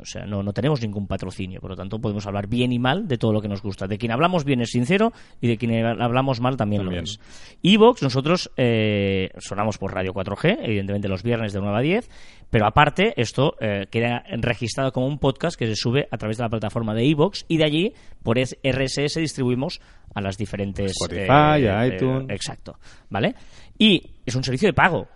o 0.00 0.04
sea, 0.06 0.26
no, 0.26 0.42
no 0.42 0.52
tenemos 0.52 0.80
ningún 0.82 1.06
patrocinio, 1.06 1.60
por 1.60 1.70
lo 1.70 1.76
tanto 1.76 2.00
podemos 2.00 2.26
hablar 2.26 2.48
bien 2.48 2.72
y 2.72 2.78
mal 2.78 3.06
de 3.06 3.16
todo 3.16 3.32
lo 3.32 3.40
que 3.40 3.48
nos 3.48 3.62
gusta. 3.62 3.86
De 3.86 3.96
quien 3.96 4.10
hablamos 4.10 4.44
bien 4.44 4.60
es 4.60 4.70
sincero 4.70 5.12
y 5.40 5.46
de 5.48 5.56
quien 5.56 5.72
hablamos 5.84 6.40
mal 6.40 6.56
también, 6.56 6.82
También. 6.82 7.04
lo 7.04 7.10
es. 7.10 7.20
Evox, 7.62 8.02
nosotros 8.02 8.50
eh, 8.56 9.30
sonamos 9.38 9.78
por 9.78 9.94
Radio 9.94 10.12
4G, 10.12 10.58
evidentemente 10.62 11.08
los 11.08 11.22
viernes 11.22 11.52
de 11.52 11.60
9 11.60 11.76
a 11.78 11.80
10, 11.80 12.10
pero 12.54 12.66
aparte 12.66 13.14
esto 13.20 13.56
eh, 13.58 13.88
queda 13.90 14.22
registrado 14.28 14.92
como 14.92 15.08
un 15.08 15.18
podcast 15.18 15.58
que 15.58 15.66
se 15.66 15.74
sube 15.74 16.06
a 16.12 16.16
través 16.18 16.36
de 16.36 16.44
la 16.44 16.48
plataforma 16.48 16.94
de 16.94 17.02
Evox 17.10 17.44
y 17.48 17.56
de 17.56 17.64
allí 17.64 17.94
por 18.22 18.38
RSS 18.38 19.16
distribuimos 19.16 19.80
a 20.14 20.20
las 20.20 20.38
diferentes... 20.38 20.92
Spotify, 20.92 21.64
eh, 21.66 21.66
eh, 21.66 21.90
iTunes. 21.96 22.30
exacto, 22.30 22.78
¿vale? 23.10 23.34
Y 23.76 24.08
es 24.24 24.36
un 24.36 24.44
servicio 24.44 24.68
de 24.68 24.72
pago. 24.72 25.08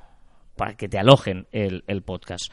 para 0.57 0.75
que 0.77 0.89
te 0.89 0.99
alojen 0.99 1.47
el, 1.53 1.85
el 1.87 2.03
podcast. 2.03 2.53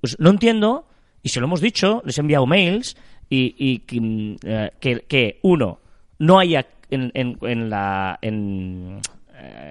Pues 0.00 0.16
no 0.18 0.30
entiendo, 0.30 0.88
y 1.22 1.28
se 1.28 1.38
lo 1.38 1.44
hemos 1.44 1.60
dicho, 1.60 2.00
les 2.06 2.16
he 2.16 2.22
enviado 2.22 2.46
mails, 2.46 2.96
y, 3.28 3.54
y 3.58 3.80
que, 3.80 4.00
mm, 4.00 4.36
eh, 4.46 4.70
que, 5.06 5.40
uno, 5.42 5.80
no 6.18 6.38
haya 6.38 6.66
en, 6.88 7.10
en, 7.12 7.36
en 7.42 7.68
la, 7.68 8.18
en, 8.22 8.98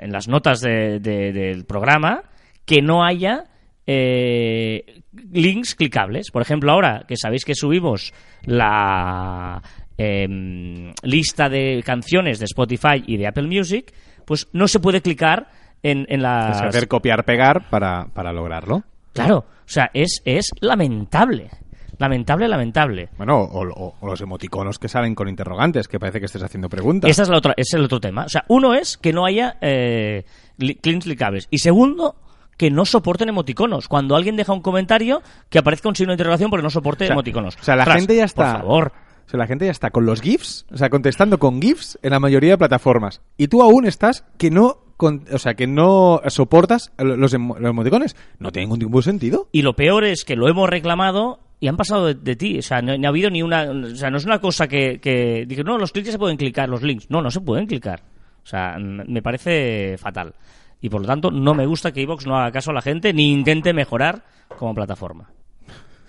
en 0.01 0.11
las 0.11 0.27
notas 0.27 0.61
de- 0.61 0.99
de- 0.99 1.31
del 1.33 1.65
programa, 1.65 2.21
que 2.63 2.83
no 2.83 3.03
haya 3.03 3.45
eh, 3.87 5.01
links 5.31 5.75
clicables. 5.75 6.31
Por 6.31 6.41
ejemplo, 6.41 6.71
ahora 6.71 7.03
que 7.07 7.17
sabéis 7.17 7.45
que 7.45 7.55
subimos 7.55 8.13
la 8.43 9.61
em, 9.97 10.93
lista 11.03 11.49
de 11.49 11.81
canciones 11.85 12.39
de 12.39 12.45
Spotify 12.45 13.03
y 13.05 13.17
de 13.17 13.27
Apple 13.27 13.47
Music, 13.47 13.93
pues 14.25 14.47
no 14.53 14.67
se 14.67 14.79
puede 14.79 15.01
clicar 15.01 15.47
en, 15.83 15.99
en 16.09 16.17
Es 16.17 16.21
las... 16.21 16.61
hacer 16.61 16.87
copiar-pegar 16.87 17.69
para, 17.69 18.05
para 18.13 18.31
lograrlo. 18.31 18.83
Claro, 19.13 19.37
o 19.39 19.45
sea, 19.65 19.89
es, 19.93 20.21
es 20.25 20.49
lamentable. 20.61 21.49
Lamentable, 21.97 22.47
lamentable. 22.47 23.09
Bueno, 23.17 23.37
o, 23.41 23.61
o- 23.67 23.95
o 23.99 24.07
los 24.07 24.19
emoticonos 24.21 24.79
que 24.79 24.87
salen 24.87 25.13
con 25.13 25.27
interrogantes, 25.29 25.87
que 25.87 25.99
parece 25.99 26.19
que 26.19 26.25
estés 26.25 26.41
haciendo 26.41 26.67
preguntas. 26.67 27.11
Esa 27.11 27.23
es 27.23 27.29
la 27.29 27.37
otra, 27.37 27.53
ese 27.57 27.75
es 27.75 27.79
el 27.79 27.85
otro 27.85 27.99
tema. 27.99 28.25
O 28.25 28.29
sea, 28.29 28.43
uno 28.47 28.73
es 28.73 28.97
que 28.97 29.13
no 29.13 29.23
haya 29.25 29.57
eh, 29.61 30.23
li- 30.57 30.79
links 30.81 31.05
clicables. 31.05 31.47
Y 31.51 31.59
segundo, 31.59 32.15
que 32.61 32.69
no 32.69 32.85
soporten 32.85 33.27
emoticonos. 33.27 33.87
Cuando 33.87 34.15
alguien 34.15 34.35
deja 34.35 34.53
un 34.53 34.61
comentario, 34.61 35.23
que 35.49 35.57
aparezca 35.57 35.89
un 35.89 35.95
signo 35.95 36.11
de 36.11 36.13
interrogación 36.13 36.51
porque 36.51 36.61
no 36.61 36.69
soporte 36.69 37.05
O 37.05 37.07
sea, 37.07 37.13
emoticonos. 37.15 37.57
o 37.59 37.63
sea, 37.63 37.75
la 37.75 37.85
gente 37.87 38.15
ya 38.15 38.25
está. 38.25 38.51
Por 38.51 38.61
favor. 38.61 38.91
O 39.25 39.29
sea, 39.31 39.39
la 39.39 39.47
gente 39.47 39.65
ya 39.65 39.71
está 39.71 39.89
con 39.89 40.05
los 40.05 40.21
GIFs, 40.21 40.67
o 40.71 40.77
sea, 40.77 40.91
contestando 40.91 41.39
con 41.39 41.59
GIFs 41.59 41.97
en 42.03 42.11
la 42.11 42.19
mayoría 42.19 42.51
de 42.51 42.57
plataformas. 42.59 43.19
Y 43.35 43.47
tú 43.47 43.63
aún 43.63 43.87
estás 43.87 44.25
que 44.37 44.51
no, 44.51 44.77
con- 44.95 45.25
o 45.33 45.39
sea, 45.39 45.55
que 45.55 45.65
no 45.65 46.21
soportas 46.27 46.91
los, 46.99 47.33
emo- 47.33 47.57
los 47.57 47.71
emoticones. 47.71 48.15
No 48.37 48.51
tiene 48.51 48.67
ningún 48.67 48.77
tipo 48.77 48.97
de 48.99 49.03
sentido. 49.05 49.47
Y 49.51 49.63
lo 49.63 49.75
peor 49.75 50.03
es 50.03 50.23
que 50.23 50.35
lo 50.35 50.47
hemos 50.47 50.69
reclamado 50.69 51.39
y 51.59 51.67
han 51.67 51.77
pasado 51.77 52.05
de, 52.05 52.13
de 52.13 52.35
ti. 52.35 52.59
O 52.59 52.61
sea, 52.61 52.83
no, 52.83 52.95
no 52.95 53.07
ha 53.07 53.09
habido 53.09 53.31
ni 53.31 53.41
una. 53.41 53.63
O 53.71 53.95
sea, 53.95 54.11
no 54.11 54.17
es 54.17 54.25
una 54.25 54.37
cosa 54.39 54.67
que. 54.67 54.99
que 54.99 55.45
dije, 55.47 55.63
no, 55.63 55.79
los 55.79 55.91
clics 55.93 56.11
se 56.11 56.19
pueden 56.19 56.37
clicar, 56.37 56.69
los 56.69 56.83
links. 56.83 57.09
No, 57.09 57.23
no 57.23 57.31
se 57.31 57.41
pueden 57.41 57.65
clicar. 57.65 58.03
O 58.43 58.45
sea, 58.45 58.77
me 58.79 59.23
parece 59.23 59.97
fatal. 59.97 60.35
Y 60.81 60.89
por 60.89 61.01
lo 61.01 61.07
tanto, 61.07 61.29
no 61.31 61.53
me 61.53 61.65
gusta 61.65 61.91
que 61.91 62.01
Evox 62.01 62.25
no 62.25 62.35
haga 62.37 62.51
caso 62.51 62.71
a 62.71 62.73
la 62.73 62.81
gente 62.81 63.13
ni 63.13 63.31
intente 63.31 63.71
mejorar 63.73 64.23
como 64.57 64.73
plataforma. 64.73 65.29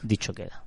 Dicho 0.02 0.32
queda. 0.32 0.64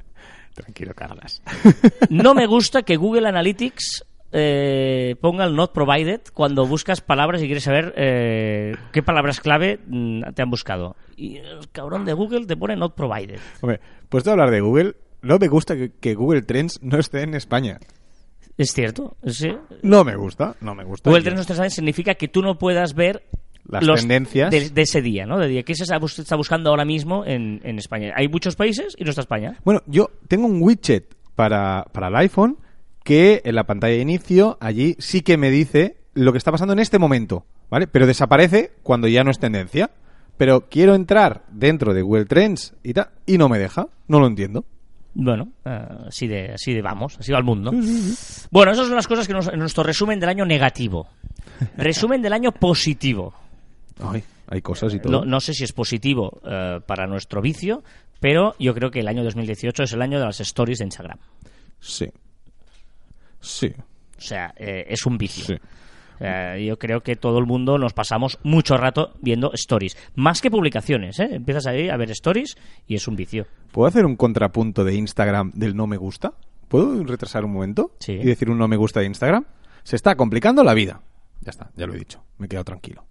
Tranquilo, 0.54 0.94
Carlas. 0.94 1.42
No 2.10 2.34
me 2.34 2.46
gusta 2.46 2.84
que 2.84 2.96
Google 2.96 3.28
Analytics 3.28 4.06
eh, 4.32 5.16
ponga 5.20 5.46
el 5.46 5.56
not 5.56 5.74
provided 5.74 6.22
cuando 6.34 6.66
buscas 6.66 7.02
palabras 7.02 7.42
y 7.42 7.46
quieres 7.46 7.64
saber 7.64 7.94
eh, 7.98 8.76
qué 8.92 9.02
palabras 9.04 9.40
clave 9.42 9.80
mm, 9.88 10.22
te 10.34 10.42
han 10.42 10.50
buscado. 10.50 10.96
Y 11.18 11.38
el 11.38 11.70
cabrón 11.72 12.06
de 12.06 12.14
Google 12.14 12.46
te 12.46 12.56
pone 12.56 12.76
not 12.76 12.96
provided. 12.96 13.40
Hombre, 13.62 13.80
puesto 14.08 14.30
a 14.30 14.34
hablar 14.34 14.52
de 14.52 14.62
Google, 14.62 14.96
no 15.22 15.40
me 15.40 15.48
gusta 15.48 15.76
que, 15.76 15.92
que 15.92 16.14
Google 16.14 16.44
Trends 16.44 16.80
no 16.82 17.00
esté 17.00 17.24
en 17.24 17.34
España. 17.34 17.80
¿Es 18.58 18.72
cierto? 18.72 19.18
Sí. 19.26 19.52
No 19.82 20.04
me 20.06 20.16
gusta, 20.16 20.56
no 20.62 20.76
me 20.76 20.84
gusta. 20.86 21.10
Google 21.10 21.24
Yo- 21.24 21.32
360 21.32 21.70
significa 21.72 22.16
que 22.16 22.28
tú 22.30 22.42
no 22.42 22.58
puedas 22.58 22.94
ver 22.94 23.24
Las 23.68 23.84
los 23.84 24.00
tendencias. 24.02 24.52
de, 24.52 24.70
de 24.70 24.82
ese 24.82 25.02
día, 25.02 25.26
¿no? 25.26 25.40
De 25.40 25.48
día. 25.48 25.64
¿Qué 25.64 25.74
se 25.76 25.84
está 25.84 25.98
bus- 25.98 26.20
está 26.20 26.36
buscando 26.36 26.70
ahora 26.70 26.86
mismo 26.86 27.26
en, 27.26 27.62
en 27.64 27.78
España? 27.80 28.14
Hay 28.16 28.28
muchos 28.28 28.56
países 28.56 28.96
y 28.98 29.04
no 29.04 29.10
está 29.10 29.22
España. 29.22 29.58
Bueno, 29.64 29.82
yo 29.88 30.12
tengo 30.28 30.46
un 30.48 30.62
widget 30.62 31.16
para, 31.36 31.86
para 31.92 32.08
el 32.10 32.16
iPhone 32.18 32.58
que 33.04 33.42
en 33.44 33.56
la 33.56 33.66
pantalla 33.66 33.94
de 33.96 34.02
inicio 34.02 34.58
allí 34.62 34.96
sí 35.00 35.22
que 35.22 35.38
me 35.38 35.50
dice 35.50 35.98
lo 36.14 36.32
que 36.32 36.38
está 36.38 36.52
pasando 36.52 36.74
en 36.74 36.80
este 36.80 37.00
momento, 37.00 37.46
¿vale? 37.70 37.88
Pero 37.88 38.08
desaparece 38.08 38.72
cuando 38.84 39.08
ya 39.08 39.24
no 39.24 39.32
es 39.32 39.40
tendencia. 39.40 39.90
Pero 40.38 40.68
quiero 40.70 40.96
entrar 40.96 41.46
dentro 41.50 41.94
de 41.94 42.02
Google 42.02 42.26
Trends 42.26 42.74
y 42.84 42.94
tal, 42.94 43.08
y 43.26 43.38
no 43.38 43.48
me 43.48 43.58
deja. 43.58 43.88
No 44.10 44.20
lo 44.20 44.28
entiendo. 44.28 44.66
Bueno, 45.14 45.48
eh, 45.64 45.88
así 46.08 46.28
de, 46.28 46.52
así 46.52 46.74
de 46.74 46.82
vamos, 46.82 47.18
así 47.18 47.32
va 47.32 47.38
el 47.38 47.46
mundo. 47.46 47.72
Bueno, 48.52 48.74
esas 48.74 48.88
son 48.88 48.98
las 48.98 49.08
cosas 49.08 49.28
que 49.28 49.34
nos, 49.34 49.48
en 49.48 49.60
nuestro 49.60 49.84
resumen 49.84 50.20
del 50.20 50.28
año 50.28 50.46
negativo. 50.46 51.08
Resumen 51.78 52.22
del 52.22 52.34
año 52.34 52.52
positivo. 52.52 53.34
Ay, 54.00 54.24
hay 54.48 54.62
cosas 54.62 54.94
y 54.94 55.00
todo. 55.00 55.12
No, 55.12 55.26
no 55.26 55.40
sé 55.40 55.54
si 55.54 55.64
es 55.64 55.74
positivo 55.74 56.42
eh, 56.46 56.80
para 56.86 57.08
nuestro 57.08 57.42
vicio, 57.42 57.84
pero 58.20 58.56
yo 58.60 58.74
creo 58.74 58.92
que 58.92 59.00
el 59.00 59.08
año 59.08 59.24
2018 59.24 59.84
es 59.84 59.94
el 59.94 60.02
año 60.02 60.20
de 60.20 60.26
las 60.26 60.40
stories 60.42 60.80
de 60.80 60.86
Instagram. 60.86 61.18
Sí. 61.80 62.10
Sí. 63.40 63.74
O 64.18 64.22
sea, 64.22 64.54
eh, 64.58 64.86
es 64.88 65.06
un 65.06 65.18
vicio. 65.18 65.46
Sí. 65.46 65.56
Eh, 66.20 66.66
yo 66.68 66.78
creo 66.78 67.02
que 67.02 67.16
todo 67.16 67.40
el 67.40 67.46
mundo 67.46 67.78
nos 67.78 67.94
pasamos 67.94 68.40
mucho 68.44 68.78
rato 68.78 69.14
viendo 69.22 69.52
stories. 69.54 69.98
Más 70.16 70.42
que 70.42 70.50
publicaciones, 70.50 71.20
¿eh? 71.20 71.30
Empiezas 71.32 71.68
ahí 71.68 71.90
a 71.90 71.98
ver 71.98 72.12
stories 72.12 72.56
y 72.88 72.96
es 72.96 73.08
un 73.08 73.16
vicio. 73.16 73.46
¿Puedo 73.72 73.88
hacer 73.88 74.06
un 74.06 74.16
contrapunto 74.16 74.84
de 74.84 74.96
Instagram 74.96 75.52
del 75.54 75.76
no 75.76 75.88
me 75.88 75.98
gusta? 75.98 76.34
¿Puedo 76.68 77.04
retrasar 77.04 77.46
un 77.46 77.54
momento? 77.54 77.92
Sí. 78.00 78.14
Y 78.14 78.24
decir 78.24 78.50
un 78.50 78.58
no 78.58 78.68
me 78.68 78.78
gusta 78.78 79.02
de 79.02 79.08
Instagram. 79.08 79.46
Se 79.84 79.96
está 79.96 80.16
complicando 80.16 80.64
la 80.64 80.74
vida. 80.74 81.02
Ya 81.42 81.52
está, 81.52 81.70
ya 81.76 81.86
lo 81.86 81.94
he 81.94 81.98
dicho. 82.00 82.24
Me 82.38 82.46
he 82.46 82.50
quedado 82.50 82.64
tranquilo. 82.64 83.06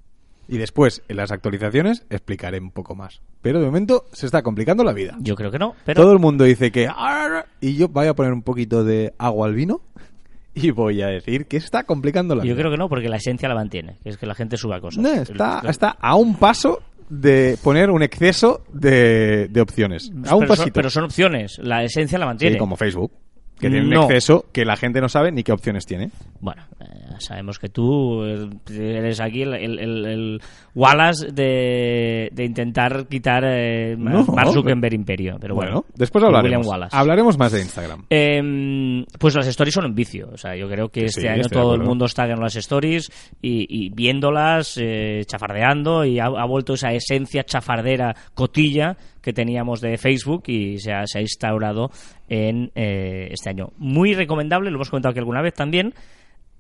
Y 0.49 0.59
después, 0.59 1.03
en 1.09 1.17
las 1.17 1.31
actualizaciones, 1.33 2.05
explicaré 2.11 2.59
un 2.59 2.71
poco 2.71 2.95
más. 2.95 3.21
Pero 3.43 3.61
de 3.61 3.67
momento 3.67 4.05
se 4.13 4.27
está 4.27 4.43
complicando 4.43 4.85
la 4.85 4.93
vida. 4.93 5.17
Yo 5.21 5.35
creo 5.37 5.51
que 5.51 5.59
no, 5.59 5.75
pero 5.85 6.03
Todo 6.03 6.13
el 6.13 6.19
mundo 6.19 6.45
dice 6.45 6.71
que... 6.71 6.87
"Arr", 6.89 7.47
Y 7.61 7.77
yo 7.77 7.89
voy 7.89 8.07
a 8.07 8.15
poner 8.15 8.33
un 8.33 8.43
poquito 8.43 8.85
de 8.85 9.15
agua 9.19 9.47
al 9.47 9.55
vino 9.55 9.81
y 10.55 10.71
voy 10.71 11.03
a 11.03 11.07
decir 11.09 11.47
que 11.47 11.57
está 11.57 11.85
complicando 11.85 12.35
la 12.35 12.43
yo 12.43 12.49
vida. 12.49 12.57
creo 12.57 12.71
que 12.71 12.77
no, 12.77 12.89
porque 12.89 13.09
la 13.09 13.17
esencia 13.17 13.49
la 13.49 13.55
mantiene, 13.55 13.99
que 14.03 14.11
es 14.11 14.17
que 14.19 14.27
la 14.27 14.35
gente 14.35 14.57
suba 14.57 14.81
cosas. 14.81 15.03
No, 15.03 15.11
está, 15.13 15.63
está 15.69 15.91
a 16.01 16.15
un 16.15 16.37
paso 16.37 16.83
de 17.09 17.59
poner 17.63 17.91
un 17.91 18.03
exceso 18.03 18.63
de, 18.73 19.49
de 19.49 19.61
opciones. 19.61 20.11
A 20.27 20.35
un 20.35 20.41
pero, 20.41 20.41
son, 20.41 20.49
pasito. 20.49 20.73
pero 20.73 20.91
son 20.91 21.05
opciones, 21.05 21.59
la 21.59 21.83
esencia 21.85 22.19
la 22.19 22.27
mantiene. 22.27 22.55
Sí, 22.55 22.59
como 22.59 22.77
Facebook. 22.77 23.13
Que 23.59 23.71
tiene 23.71 23.85
un 23.87 23.91
No. 23.91 24.03
exceso 24.03 24.47
que 24.53 24.65
la 24.65 24.77
gente 24.77 25.01
no 25.01 25.09
sabe 25.09 25.31
ni 25.31 25.43
qué 25.45 25.53
opciones 25.53 25.87
tiene. 25.87 26.11
Bueno, 26.41 26.63
eh, 26.81 26.85
sabemos 27.19 27.59
que 27.61 27.69
tú 27.69 28.25
eh, 28.25 28.49
eres 28.71 29.21
aquí 29.21 29.43
el, 29.43 29.55
el- 29.55 29.79
el- 29.79 30.05
el 30.07 30.41
Wallace 30.75 31.29
de, 31.33 32.31
de 32.33 32.45
intentar 32.45 33.07
quitar 33.07 33.45
eh, 33.47 33.95
No. 33.97 34.25
Mark 34.25 34.51
Zuckerberg 34.51 34.95
Imperio. 34.95 35.37
Pero 35.41 35.55
bueno, 35.55 35.71
Bueno, 35.73 35.87
después 35.95 36.25
hablaremos. 36.25 36.69
Hablaremos 36.91 37.39
más 37.39 37.53
de 37.53 37.61
Instagram. 37.61 38.05
Eh, 38.11 39.05
pues 39.19 39.35
las 39.37 39.47
stories 39.47 39.75
son 39.75 39.85
un 39.87 39.95
vicio. 39.95 40.31
O 40.33 40.37
sea, 40.37 40.57
yo 40.57 40.69
creo 40.69 40.89
que 40.89 41.05
este 41.05 41.23
sí, 41.23 41.29
año 41.29 41.45
todo 41.49 41.75
el 41.75 41.83
mundo 41.83 42.07
está 42.07 42.25
en 42.27 42.41
las 42.41 42.57
stories 42.57 43.11
y, 43.41 43.67
y 43.69 43.91
viéndolas, 43.91 44.77
eh, 44.83 45.23
chafardeando 45.27 46.05
y 46.05 46.19
ha, 46.19 46.25
ha 46.27 46.45
vuelto 46.47 46.75
esa 46.75 46.91
esencia 46.93 47.45
chafardera 47.45 48.15
cotilla 48.35 48.97
que 49.25 49.33
teníamos 49.33 49.81
de 49.81 49.97
Facebook 49.99 50.45
y 50.49 50.79
se 50.79 50.93
ha, 50.93 51.07
se 51.07 51.19
ha 51.19 51.23
instaurado 51.23 51.91
en 52.29 52.71
eh, 52.75 53.29
este 53.33 53.49
año. 53.51 53.73
Muy 53.79 54.15
recomendable, 54.15 54.71
lo 54.71 54.77
hemos 54.77 54.91
comentado 54.91 55.11
aquí 55.11 55.19
alguna 55.19 55.41
vez 55.43 55.55
también. 55.55 55.95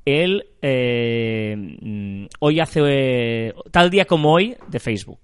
El 0.06 0.44
eh, 0.62 2.26
hoy 2.40 2.60
hace 2.60 2.80
eh, 2.84 3.54
tal 3.70 3.90
día 3.90 4.04
como 4.06 4.32
hoy 4.32 4.56
de 4.68 4.78
Facebook 4.80 5.20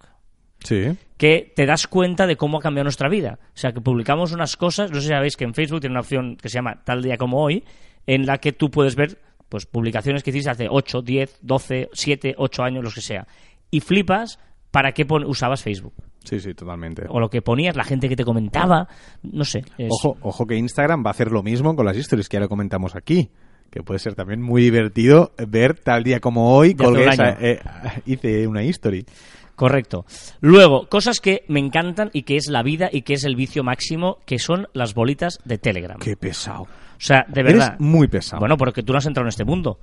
Sí. 0.62 0.88
que 1.16 1.52
te 1.56 1.64
das 1.64 1.86
cuenta 1.86 2.26
de 2.26 2.36
cómo 2.36 2.58
ha 2.58 2.60
cambiado 2.60 2.84
nuestra 2.84 3.08
vida. 3.08 3.38
O 3.54 3.56
sea, 3.58 3.72
que 3.72 3.80
publicamos 3.80 4.32
unas 4.32 4.56
cosas, 4.56 4.90
no 4.90 4.96
sé 4.96 5.02
si 5.02 5.08
sabéis 5.08 5.36
que 5.36 5.44
en 5.44 5.54
Facebook 5.54 5.80
tiene 5.80 5.94
una 5.94 6.00
opción 6.00 6.36
que 6.36 6.48
se 6.50 6.54
llama 6.56 6.82
Tal 6.84 7.02
día 7.02 7.16
como 7.16 7.42
hoy, 7.42 7.64
en 8.06 8.26
la 8.26 8.38
que 8.38 8.52
tú 8.52 8.70
puedes 8.70 8.94
ver 8.94 9.18
pues 9.48 9.64
publicaciones 9.66 10.22
que 10.22 10.30
hiciste 10.30 10.50
hace 10.50 10.66
8, 10.70 11.02
10, 11.02 11.38
12, 11.42 11.88
7, 11.92 12.34
8 12.38 12.62
años, 12.62 12.84
los 12.84 12.94
que 12.94 13.00
sea. 13.00 13.26
Y 13.70 13.80
flipas 13.80 14.38
para 14.70 14.92
qué 14.92 15.04
pon- 15.04 15.24
usabas 15.24 15.62
Facebook. 15.62 15.94
Sí, 16.24 16.38
sí, 16.40 16.54
totalmente. 16.54 17.04
O 17.08 17.18
lo 17.18 17.30
que 17.30 17.40
ponías, 17.42 17.74
la 17.76 17.84
gente 17.84 18.08
que 18.08 18.16
te 18.16 18.24
comentaba, 18.24 18.86
no 19.22 19.44
sé. 19.44 19.60
es- 19.78 19.88
Ojo, 19.90 20.16
ojo 20.20 20.46
que 20.46 20.56
Instagram 20.56 21.02
va 21.04 21.08
a 21.08 21.12
hacer 21.12 21.32
lo 21.32 21.42
mismo 21.42 21.74
con 21.74 21.86
las 21.86 21.96
historias 21.96 22.28
que 22.28 22.36
ya 22.36 22.40
lo 22.40 22.48
comentamos 22.48 22.94
aquí. 22.94 23.30
Que 23.70 23.82
puede 23.82 24.00
ser 24.00 24.14
también 24.16 24.42
muy 24.42 24.62
divertido 24.62 25.32
ver 25.46 25.78
tal 25.78 26.02
día 26.02 26.18
como 26.20 26.56
hoy 26.56 26.74
colgué 26.74 27.04
esa- 27.08 27.38
eh, 27.40 27.60
hice 28.04 28.46
una 28.46 28.62
history. 28.64 29.06
Correcto. 29.54 30.04
Luego, 30.40 30.88
cosas 30.88 31.20
que 31.20 31.44
me 31.48 31.60
encantan 31.60 32.10
y 32.12 32.22
que 32.22 32.36
es 32.36 32.48
la 32.48 32.62
vida 32.62 32.88
y 32.92 33.02
que 33.02 33.14
es 33.14 33.24
el 33.24 33.36
vicio 33.36 33.62
máximo, 33.62 34.18
que 34.26 34.38
son 34.38 34.66
las 34.72 34.94
bolitas 34.94 35.38
de 35.44 35.58
Telegram. 35.58 35.98
Qué 36.00 36.16
pesado. 36.16 36.62
O 36.62 36.68
sea, 37.02 37.24
de 37.28 37.42
verdad. 37.42 37.68
Eres 37.68 37.80
muy 37.80 38.08
pesado. 38.08 38.40
Bueno, 38.40 38.56
porque 38.56 38.82
tú 38.82 38.92
no 38.92 38.98
has 38.98 39.06
entrado 39.06 39.24
en 39.26 39.28
este 39.30 39.44
mundo. 39.44 39.78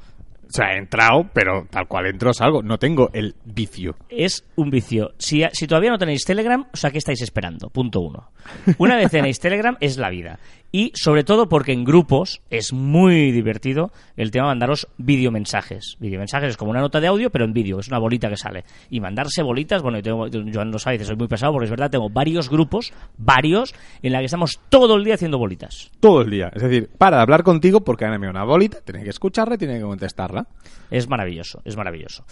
O 0.48 0.52
sea, 0.52 0.74
he 0.74 0.78
entrado, 0.78 1.30
pero 1.34 1.68
tal 1.70 1.88
cual 1.88 2.08
entro 2.08 2.34
salgo. 2.34 2.64
No 2.64 2.78
tengo 2.78 3.10
el 3.14 3.36
vicio. 3.46 3.96
es 4.10 4.46
un 4.56 4.70
vicio. 4.70 5.12
Si, 5.18 5.44
si 5.52 5.68
todavía 5.68 5.92
no 5.92 5.98
tenéis 5.98 6.24
Telegram, 6.26 6.66
o 6.72 6.78
sea, 6.78 6.92
¿qué 6.92 6.98
estáis 6.98 7.22
esperando? 7.22 7.70
Punto 7.70 8.00
uno. 8.02 8.32
Una 8.78 8.96
vez 8.96 9.12
tenéis 9.12 9.40
Telegram, 9.40 9.76
es 9.80 9.98
la 9.98 10.10
vida. 10.10 10.40
Y 10.72 10.92
sobre 10.96 11.24
todo 11.24 11.48
porque 11.48 11.72
en 11.72 11.84
grupos 11.84 12.42
es 12.50 12.74
muy 12.74 13.32
divertido 13.32 13.92
el 14.16 14.32
tema 14.32 14.48
de 14.48 14.52
mandaros 14.52 14.88
videomensajes. 14.98 15.96
Videomensajes 16.00 16.52
es 16.52 16.58
como 16.58 16.72
una 16.72 16.82
nota 16.82 17.00
de 17.00 17.08
audio, 17.08 17.30
pero 17.30 17.46
en 17.46 17.54
vídeo, 17.54 17.80
es 17.80 17.88
una 17.88 18.00
bolita 18.00 18.30
que 18.30 18.38
sale. 18.38 18.66
Y 18.90 19.00
mandarse 19.00 19.44
bolitas, 19.44 19.82
bueno, 19.82 20.00
yo 20.00 20.04
tengo, 20.30 20.52
Joan 20.54 20.72
lo 20.72 20.80
sabe, 20.80 20.98
dice, 20.98 21.06
soy 21.06 21.16
muy 21.16 21.28
pesado 21.28 21.54
porque 21.54 21.66
es 21.66 21.72
verdad, 21.72 21.90
tengo 21.90 22.10
varios 22.10 22.50
grupos, 22.50 22.94
varios, 23.18 23.74
en 24.02 24.12
la 24.12 24.20
que 24.20 24.26
estamos 24.26 24.60
todo 24.70 24.96
el 24.96 25.04
día 25.04 25.16
haciendo 25.16 25.38
bolitas. 25.38 25.92
Todo 26.00 26.22
el 26.22 26.30
día. 26.30 26.52
Es 26.54 26.62
decir, 26.62 26.90
para 26.98 27.18
de 27.18 27.24
hablar 27.24 27.44
contigo 27.44 27.82
porque 27.82 28.06
ahora 28.06 28.20
me 28.20 28.30
una 28.30 28.44
bolita, 28.44 28.82
tiene 28.82 29.04
que 29.04 29.10
escucharla 29.10 29.56
y 29.56 29.58
tiene 29.58 29.76
que 29.76 29.84
contestarla. 29.84 30.48
Es 30.92 31.08
maravilloso, 31.08 31.62
es 31.64 31.78
maravilloso. 31.78 32.26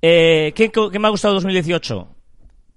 Eh, 0.00 0.52
¿qué, 0.54 0.70
¿Qué 0.70 0.98
me 0.98 1.06
ha 1.06 1.10
gustado 1.10 1.34
2018? 1.34 2.08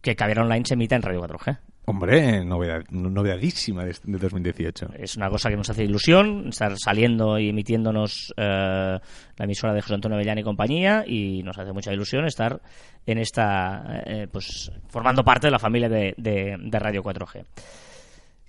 que 0.06 0.16
Caviar 0.16 0.42
Online 0.42 0.64
se 0.66 0.76
emita 0.76 0.96
en 0.96 1.02
Radio 1.02 1.22
4G. 1.24 1.58
Hombre, 1.88 2.44
novedad, 2.44 2.84
novedadísima 2.90 3.86
de, 3.86 3.96
de 4.04 4.18
2018. 4.18 4.88
Es 4.98 5.18
una 5.18 5.30
cosa 5.30 5.50
que 5.50 5.56
nos 5.56 5.70
hace 5.70 5.84
ilusión 5.84 6.48
estar 6.50 6.76
saliendo 6.78 7.38
y 7.38 7.50
emitiéndonos 7.50 8.34
eh, 8.38 8.98
la 9.38 9.46
emisora 9.46 9.74
de 9.74 9.82
José 9.82 9.94
Antonio 9.94 10.16
Avellán 10.16 10.40
y 10.40 10.44
compañía 10.44 11.04
y 11.06 11.44
nos 11.44 11.58
hace 11.60 11.72
mucha 11.74 11.94
ilusión 11.94 12.26
estar 12.26 12.60
en 13.06 13.20
esta, 13.20 14.02
eh, 14.06 14.28
pues 14.32 14.72
formando 14.88 15.24
parte 15.24 15.46
de 15.48 15.52
la 15.52 15.60
familia 15.60 15.88
de, 15.88 16.16
de- 16.18 16.58
de 16.60 16.80
Radio 16.80 17.04
4G. 17.04 17.44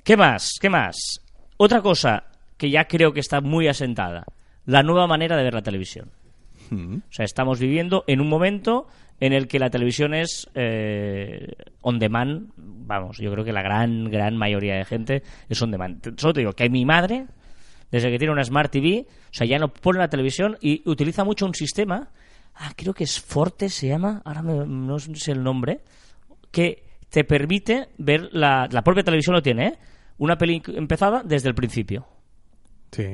¿Qué 0.02 0.16
más? 0.16 0.52
¿Qué 0.60 0.70
más? 0.70 0.96
Otra 1.58 1.82
cosa 1.82 2.24
que 2.56 2.70
ya 2.70 2.86
creo 2.86 3.12
que 3.12 3.20
está 3.20 3.40
muy 3.42 3.68
asentada, 3.68 4.24
la 4.64 4.82
nueva 4.82 5.06
manera 5.06 5.36
de 5.36 5.42
ver 5.42 5.54
la 5.54 5.62
televisión. 5.62 6.10
Mm. 6.70 6.96
O 6.96 7.00
sea, 7.12 7.24
estamos 7.24 7.58
viviendo 7.60 8.02
en 8.06 8.20
un 8.20 8.28
momento 8.28 8.86
en 9.20 9.32
el 9.32 9.48
que 9.48 9.58
la 9.58 9.70
televisión 9.70 10.14
es 10.14 10.48
eh, 10.54 11.48
on 11.82 11.98
demand. 11.98 12.50
Vamos, 12.56 13.18
yo 13.18 13.30
creo 13.32 13.44
que 13.44 13.52
la 13.52 13.62
gran, 13.62 14.10
gran 14.10 14.36
mayoría 14.36 14.76
de 14.76 14.84
gente 14.84 15.22
es 15.48 15.60
on 15.62 15.70
demand. 15.70 16.18
Solo 16.20 16.32
te 16.34 16.40
digo 16.40 16.52
que 16.52 16.68
mi 16.68 16.84
madre, 16.84 17.26
desde 17.90 18.10
que 18.10 18.18
tiene 18.18 18.32
una 18.32 18.44
Smart 18.44 18.70
TV, 18.70 19.06
o 19.08 19.28
sea, 19.32 19.46
ya 19.46 19.58
no 19.58 19.68
pone 19.72 19.98
la 19.98 20.08
televisión 20.08 20.56
y 20.60 20.82
utiliza 20.88 21.24
mucho 21.24 21.46
un 21.46 21.54
sistema, 21.54 22.10
ah, 22.54 22.72
creo 22.76 22.92
que 22.94 23.04
es 23.04 23.20
Forte 23.20 23.68
se 23.68 23.88
llama, 23.88 24.22
ahora 24.24 24.42
me- 24.42 24.66
no 24.66 24.98
sé 24.98 25.32
el 25.32 25.42
nombre, 25.42 25.80
que 26.50 26.82
te 27.08 27.24
permite 27.24 27.88
ver, 27.98 28.28
la, 28.32 28.68
la 28.70 28.82
propia 28.82 29.02
televisión 29.02 29.34
lo 29.34 29.42
tiene, 29.42 29.66
¿eh? 29.68 29.78
una 30.18 30.36
peli 30.36 30.62
empezada 30.74 31.22
desde 31.24 31.48
el 31.48 31.54
principio. 31.54 32.06
Sí. 32.90 33.04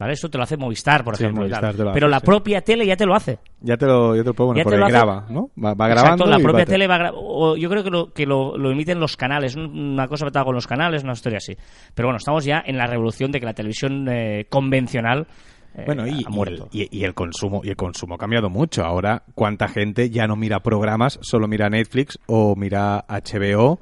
¿Vale? 0.00 0.14
Esto 0.14 0.30
te 0.30 0.38
lo 0.38 0.44
hace 0.44 0.56
Movistar, 0.56 1.04
por 1.04 1.14
Sí, 1.14 1.24
ejemplo. 1.24 1.42
Movistar 1.44 1.74
te 1.76 1.84
lo 1.84 1.92
Pero 1.92 2.08
la 2.08 2.20
sí. 2.20 2.24
propia 2.26 2.62
tele 2.62 2.86
ya 2.86 2.96
te 2.96 3.04
lo 3.04 3.14
hace. 3.14 3.38
Ya 3.60 3.76
te 3.76 3.84
lo, 3.84 4.16
ya 4.16 4.22
te 4.22 4.28
lo 4.30 4.34
puedo 4.34 4.48
poner 4.50 4.64
Ya 4.64 4.64
te 4.64 4.64
porque 4.64 4.78
lo 4.78 4.84
hace- 4.86 4.92
graba, 4.94 5.26
¿no? 5.28 5.50
Va, 5.62 5.74
va 5.74 5.88
grabando. 5.88 6.24
Exacto, 6.24 6.26
la 6.30 6.38
propia 6.38 6.60
va 6.60 6.64
te- 6.64 6.72
tele 6.72 6.86
va 6.88 6.98
gra- 6.98 7.12
o 7.14 7.56
Yo 7.56 7.68
creo 7.68 7.84
que 7.84 7.90
lo, 7.90 8.12
que 8.14 8.24
lo, 8.24 8.56
lo 8.56 8.70
emiten 8.70 8.98
los 8.98 9.18
canales, 9.18 9.56
un- 9.56 9.78
una 9.92 10.08
cosa 10.08 10.24
metada 10.24 10.46
con 10.46 10.54
los 10.54 10.66
canales, 10.66 11.04
una 11.04 11.12
historia 11.12 11.36
así. 11.36 11.54
Pero 11.94 12.08
bueno, 12.08 12.16
estamos 12.16 12.46
ya 12.46 12.62
en 12.64 12.78
la 12.78 12.86
revolución 12.86 13.30
de 13.30 13.40
que 13.40 13.44
la 13.46 13.52
televisión 13.52 14.06
eh, 14.08 14.46
convencional 14.48 15.26
eh, 15.74 15.82
Bueno, 15.84 16.06
y, 16.06 16.24
ha 16.26 16.30
muerto. 16.30 16.68
y- 16.72 16.88
y 16.98 17.04
el 17.04 17.12
consumo 17.12 17.60
y 17.62 17.68
el 17.68 17.76
consumo 17.76 18.14
ha 18.14 18.18
cambiado 18.18 18.48
mucho. 18.48 18.82
Ahora, 18.84 19.22
¿cuánta 19.34 19.68
gente 19.68 20.08
ya 20.08 20.26
no 20.26 20.34
mira 20.34 20.60
programas, 20.60 21.18
solo 21.20 21.46
mira 21.46 21.68
Netflix 21.68 22.18
o 22.26 22.56
mira 22.56 23.04
HBO 23.06 23.78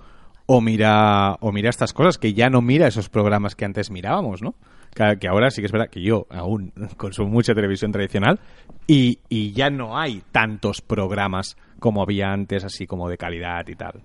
o 0.46 0.60
mira 0.60 1.36
o 1.40 1.52
mira 1.52 1.70
estas 1.70 1.92
cosas 1.92 2.18
que 2.18 2.34
ya 2.34 2.50
no 2.50 2.60
mira 2.60 2.88
esos 2.88 3.08
programas 3.08 3.54
que 3.54 3.64
antes 3.64 3.90
mirábamos, 3.92 4.42
¿no? 4.42 4.54
Que, 4.94 5.16
que 5.20 5.28
ahora 5.28 5.50
sí 5.50 5.60
que 5.62 5.66
es 5.66 5.72
verdad 5.72 5.88
que 5.90 6.02
yo 6.02 6.26
aún 6.30 6.72
consumo 6.96 7.28
mucha 7.30 7.54
televisión 7.54 7.92
tradicional 7.92 8.38
y, 8.86 9.18
y 9.28 9.52
ya 9.52 9.70
no 9.70 9.98
hay 9.98 10.22
tantos 10.32 10.80
programas 10.80 11.56
como 11.78 12.02
había 12.02 12.32
antes, 12.32 12.64
así 12.64 12.86
como 12.86 13.08
de 13.08 13.16
calidad 13.16 13.66
y 13.68 13.74
tal. 13.74 14.02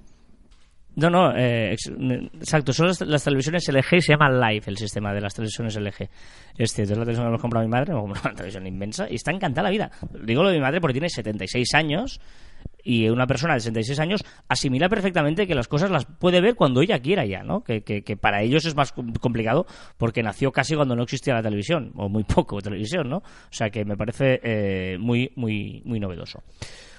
No, 0.96 1.10
no, 1.10 1.36
eh, 1.36 1.74
ex- 1.74 1.92
exacto. 2.36 2.72
Son 2.72 2.86
las, 2.86 3.24
televisiones 3.24 3.68
LG 3.68 3.96
y 3.96 4.02
se 4.02 4.14
llama 4.14 4.30
Live 4.30 4.66
el 4.68 4.78
sistema 4.78 5.12
de 5.12 5.22
las 5.22 5.34
televisiones 5.34 5.76
LG. 5.76 6.08
Es 6.56 6.72
cierto, 6.72 6.94
es 6.94 7.00
la 7.00 7.04
televisión 7.04 7.26
que 7.26 7.30
hemos 7.30 7.42
comprado 7.42 7.66
mi 7.66 7.72
madre, 7.72 7.94
comprado 7.94 8.22
una 8.30 8.36
televisión 8.36 8.68
inmensa 8.68 9.08
y 9.10 9.16
está 9.16 9.32
encantada 9.32 9.70
la 9.70 9.72
vida. 9.72 9.90
Digo 10.24 10.44
lo 10.44 10.50
de 10.50 10.56
mi 10.58 10.62
madre 10.62 10.80
porque 10.80 10.94
tiene 10.94 11.10
76 11.10 11.74
años 11.74 12.20
y 12.84 13.08
una 13.10 13.28
persona 13.28 13.54
de 13.54 13.62
66 13.62 14.00
años 14.00 14.24
asimila 14.50 14.90
perfectamente 14.90 15.48
que 15.48 15.56
las 15.56 15.68
cosas 15.68 15.90
las 15.92 16.06
puede 16.06 16.42
ver 16.42 16.56
cuando 16.56 16.82
ella 16.82 17.00
quiera 17.00 17.26
ya, 17.26 17.44
¿no? 17.44 17.64
Que, 17.64 17.82
que- 17.82 18.04
que 18.04 18.18
para 18.18 18.42
ellos 18.42 18.66
es 18.66 18.76
más 18.76 18.92
com- 18.92 19.14
complicado 19.14 19.66
porque 19.98 20.22
nació 20.24 20.52
casi 20.52 20.76
cuando 20.76 20.96
no 20.96 21.04
existía 21.04 21.34
la 21.34 21.42
televisión, 21.44 21.92
o 21.96 22.10
muy 22.10 22.24
poco 22.24 22.62
televisión, 22.62 23.10
¿no? 23.10 23.18
O 23.18 23.24
sea 23.52 23.70
que 23.70 23.86
me 23.86 23.96
parece 23.96 24.40
eh, 24.44 24.98
muy, 25.00 25.32
muy, 25.36 25.82
muy 25.86 26.00
novedoso. 26.00 26.44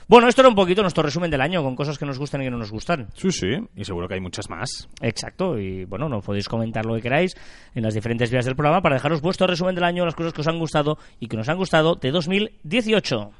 Bueno, 0.06 0.28
esto 0.28 0.42
era 0.42 0.50
un 0.50 0.54
poquito 0.54 0.82
nuestro 0.82 1.02
resumen 1.02 1.30
del 1.30 1.40
año 1.40 1.62
con 1.62 1.74
cosas 1.74 1.96
que 1.96 2.04
nos 2.04 2.18
gustan 2.18 2.42
y 2.42 2.44
que 2.44 2.50
no 2.50 2.58
nos 2.58 2.70
gustan. 2.70 3.08
Sí, 3.14 3.30
sí, 3.32 3.46
y 3.74 3.84
seguro 3.86 4.06
que 4.06 4.12
hay 4.12 4.20
muchas 4.20 4.50
más. 4.50 4.86
Exacto, 5.00 5.58
y 5.58 5.86
bueno, 5.86 6.10
nos 6.10 6.22
podéis 6.22 6.46
comentar 6.46 6.84
lo 6.84 6.94
que 6.94 7.00
queráis 7.00 7.34
en 7.74 7.82
las 7.82 7.94
diferentes 7.94 8.30
vías 8.30 8.44
del 8.44 8.54
programa 8.54 8.82
para 8.82 8.96
dejaros 8.96 9.22
vuestro 9.22 9.46
resumen 9.46 9.74
del 9.74 9.84
año, 9.84 10.04
las 10.04 10.14
cosas 10.14 10.34
que 10.34 10.42
os 10.42 10.46
han 10.48 10.58
gustado 10.58 10.98
y 11.20 11.28
que 11.28 11.38
nos 11.38 11.48
han 11.48 11.56
gustado 11.56 11.94
de 11.94 12.10
2018. 12.10 13.30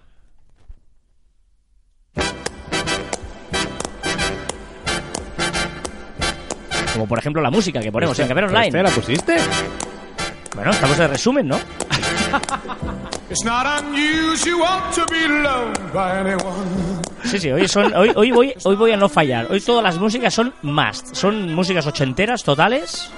Como 6.95 7.07
por 7.07 7.19
ejemplo 7.19 7.43
la 7.43 7.51
música 7.51 7.81
que 7.81 7.93
ponemos 7.93 8.19
en 8.21 8.29
Caber 8.29 8.45
¿Esta 8.45 8.57
Online. 8.59 8.83
la 8.85 8.91
pusiste? 8.91 9.37
Bueno, 10.55 10.71
estamos 10.71 10.97
de 10.97 11.09
resumen, 11.09 11.49
¿no? 11.49 11.59
It's 13.31 13.45
not 13.45 13.67
unusual 13.83 14.81
to 14.95 15.05
be 15.11 15.29
loved 15.29 15.93
by 15.93 16.19
anyone. 16.21 17.03
Sí, 17.25 17.39
sí, 17.39 17.51
hoy, 17.51 17.67
son, 17.67 17.93
hoy, 17.95 18.13
hoy, 18.15 18.31
voy, 18.31 18.55
hoy 18.63 18.77
voy 18.77 18.93
a 18.93 18.97
no 18.97 19.09
fallar. 19.09 19.49
Hoy 19.51 19.61
todas 19.61 19.83
las 19.83 19.99
músicas 19.99 20.33
son 20.33 20.55
must. 20.63 21.15
Son 21.15 21.53
músicas 21.53 21.87
ochenteras 21.87 22.45
totales 22.45 23.11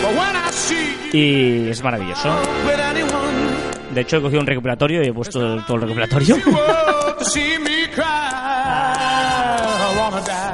But 0.00 0.10
when 0.10 0.36
I 0.36 0.52
see 0.52 1.08
y 1.12 1.70
es 1.70 1.82
maravilloso. 1.82 2.30
De 3.92 4.00
hecho, 4.02 4.18
he 4.18 4.22
cogido 4.22 4.40
un 4.40 4.46
recopilatorio 4.46 5.02
y 5.02 5.08
he 5.08 5.12
puesto 5.12 5.40
todo 5.64 5.76
el 5.76 5.82
recopilatorio. 5.82 6.36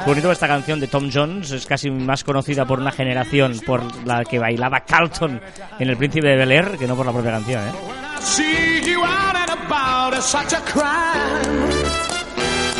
Bonito 0.07 0.31
esta 0.31 0.47
canción 0.47 0.81
de 0.81 0.87
Tom 0.87 1.11
Jones, 1.13 1.51
es 1.51 1.65
casi 1.65 1.91
más 1.91 2.25
conocida 2.25 2.67
por 2.67 2.79
una 2.79 2.93
generación 2.93 3.59
por 3.65 3.83
la 4.07 4.23
que 4.25 4.39
bailaba 4.39 4.81
Carlton 4.81 5.41
en 5.79 5.89
El 5.89 5.97
Príncipe 5.97 6.29
de 6.29 6.37
Bel 6.37 6.53
Air 6.53 6.77
que 6.79 6.87
no 6.87 6.95
por 6.95 7.07
la 7.07 7.13
propia 7.13 7.31
canción, 7.33 7.63
¿eh? 7.63 7.73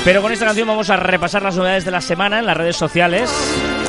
Pero 0.05 0.21
con 0.21 0.33
esta 0.33 0.45
canción 0.45 0.69
vamos 0.69 0.91
a 0.91 0.97
repasar 0.97 1.43
las 1.43 1.57
novedades 1.57 1.87
de 1.87 1.91
la 1.91 2.03
semana 2.03 2.39
en 2.39 2.47
las 2.47 2.57
redes 2.57 2.77
sociales 2.77 3.31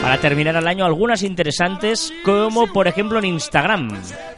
para 0.06 0.22
terminar 0.22 0.56
el 0.56 0.68
año 0.68 0.86
algunas 0.86 1.24
interesantes 1.24 2.14
como 2.24 2.68
por 2.72 2.88
ejemplo 2.88 3.20
en 3.20 3.26
Instagram 3.26 3.90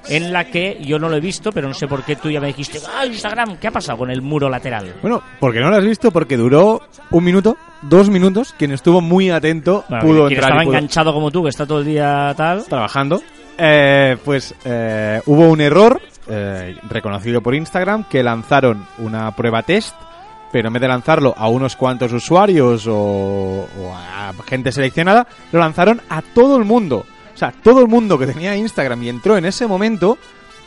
en 0.10 0.32
la 0.34 0.46
que 0.46 0.78
yo 0.82 0.98
no 0.98 1.10
lo 1.10 1.18
he 1.18 1.20
visto 1.20 1.52
pero 1.52 1.68
no 1.68 1.74
sé 1.74 1.88
por 1.88 2.04
qué 2.04 2.16
tú 2.16 2.30
ya 2.32 2.40
me 2.40 2.48
dijiste 2.48 2.80
ah 2.96 3.06
Instagram 3.06 3.58
¿qué 3.58 3.68
ha 3.68 3.72
pasado 3.72 3.98
con 3.98 4.10
el 4.10 4.22
muro 4.22 4.50
lateral? 4.50 4.96
Bueno, 5.02 5.22
porque 5.40 5.60
no 5.60 5.70
lo 5.70 5.76
has 5.78 5.84
visto, 5.86 6.12
porque 6.12 6.38
duró 6.38 6.82
un 7.12 7.24
minuto, 7.24 7.58
dos 7.82 8.10
minutos. 8.10 8.54
Quien 8.58 8.72
estuvo 8.72 9.02
muy 9.02 9.30
atento 9.30 9.84
Bueno, 9.90 10.04
pudo 10.06 10.28
quien 10.28 10.38
entrar 10.38 10.52
estaba 10.52 10.64
y 10.64 10.66
pudo- 10.68 10.76
enganchado 10.76 11.14
como 11.14 11.32
tú 11.32 11.44
que 11.44 11.50
está 11.50 11.66
todo 11.66 11.80
el 11.80 11.86
día 11.86 12.34
tal 12.38 12.64
trabajando. 12.66 13.22
Eh, 13.58 14.18
pues 14.24 14.54
eh, 14.66 15.22
hubo 15.26 15.50
un 15.50 15.62
error 15.62 16.00
eh, 16.30 16.76
reconocido 16.90 17.42
por 17.42 17.56
Instagram 17.56 18.04
que 18.06 18.22
lanzaron 18.24 18.86
una 19.00 19.32
prueba 19.36 19.64
test, 19.64 19.96
pero 20.52 20.68
en 20.68 20.74
vez 20.74 20.82
de 20.82 20.88
lanzarlo 20.88 21.34
a 21.38 21.50
unos 21.50 21.76
cuantos 21.76 22.12
usuarios 22.14 22.86
o, 22.88 22.94
o 22.94 23.94
a 23.96 24.34
gente 24.48 24.72
seleccionada, 24.72 25.28
lo 25.52 25.60
lanzaron 25.60 26.02
a 26.10 26.22
todo 26.22 26.58
el 26.58 26.64
mundo. 26.66 27.06
O 27.34 27.38
sea, 27.38 27.52
todo 27.64 27.82
el 27.82 27.88
mundo 27.88 28.18
que 28.18 28.26
tenía 28.28 28.56
Instagram 28.56 29.04
y 29.04 29.10
entró 29.10 29.38
en 29.38 29.46
ese 29.46 29.68
momento 29.68 30.18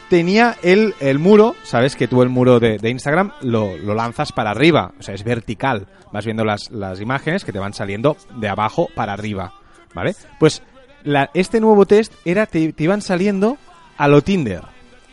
tenía 0.09 0.57
el, 0.63 0.95
el 1.01 1.19
muro, 1.19 1.55
sabes 1.63 1.95
que 1.97 2.09
tú 2.09 2.23
el 2.23 2.29
muro 2.29 2.59
de, 2.61 2.79
de 2.79 2.91
Instagram 2.91 3.33
lo, 3.43 3.77
lo 3.79 3.95
lanzas 3.95 4.33
para 4.33 4.51
arriba, 4.51 4.93
o 4.99 5.03
sea, 5.03 5.15
es 5.15 5.23
vertical. 5.25 5.87
Vas 6.13 6.25
viendo 6.25 6.45
las, 6.45 6.71
las 6.71 7.01
imágenes 7.01 7.45
que 7.45 7.53
te 7.53 7.59
van 7.61 7.73
saliendo 7.75 8.17
de 8.37 8.49
abajo 8.49 8.89
para 8.97 9.13
arriba, 9.13 9.53
¿vale? 9.95 10.15
Pues 10.41 10.63
la- 11.05 11.31
este 11.35 11.61
nuevo 11.61 11.87
test 11.87 12.13
era 12.25 12.47
te, 12.47 12.73
te 12.73 12.85
iban 12.85 13.03
saliendo 13.03 13.57
a 13.97 14.09
lo 14.09 14.21
Tinder, 14.23 14.63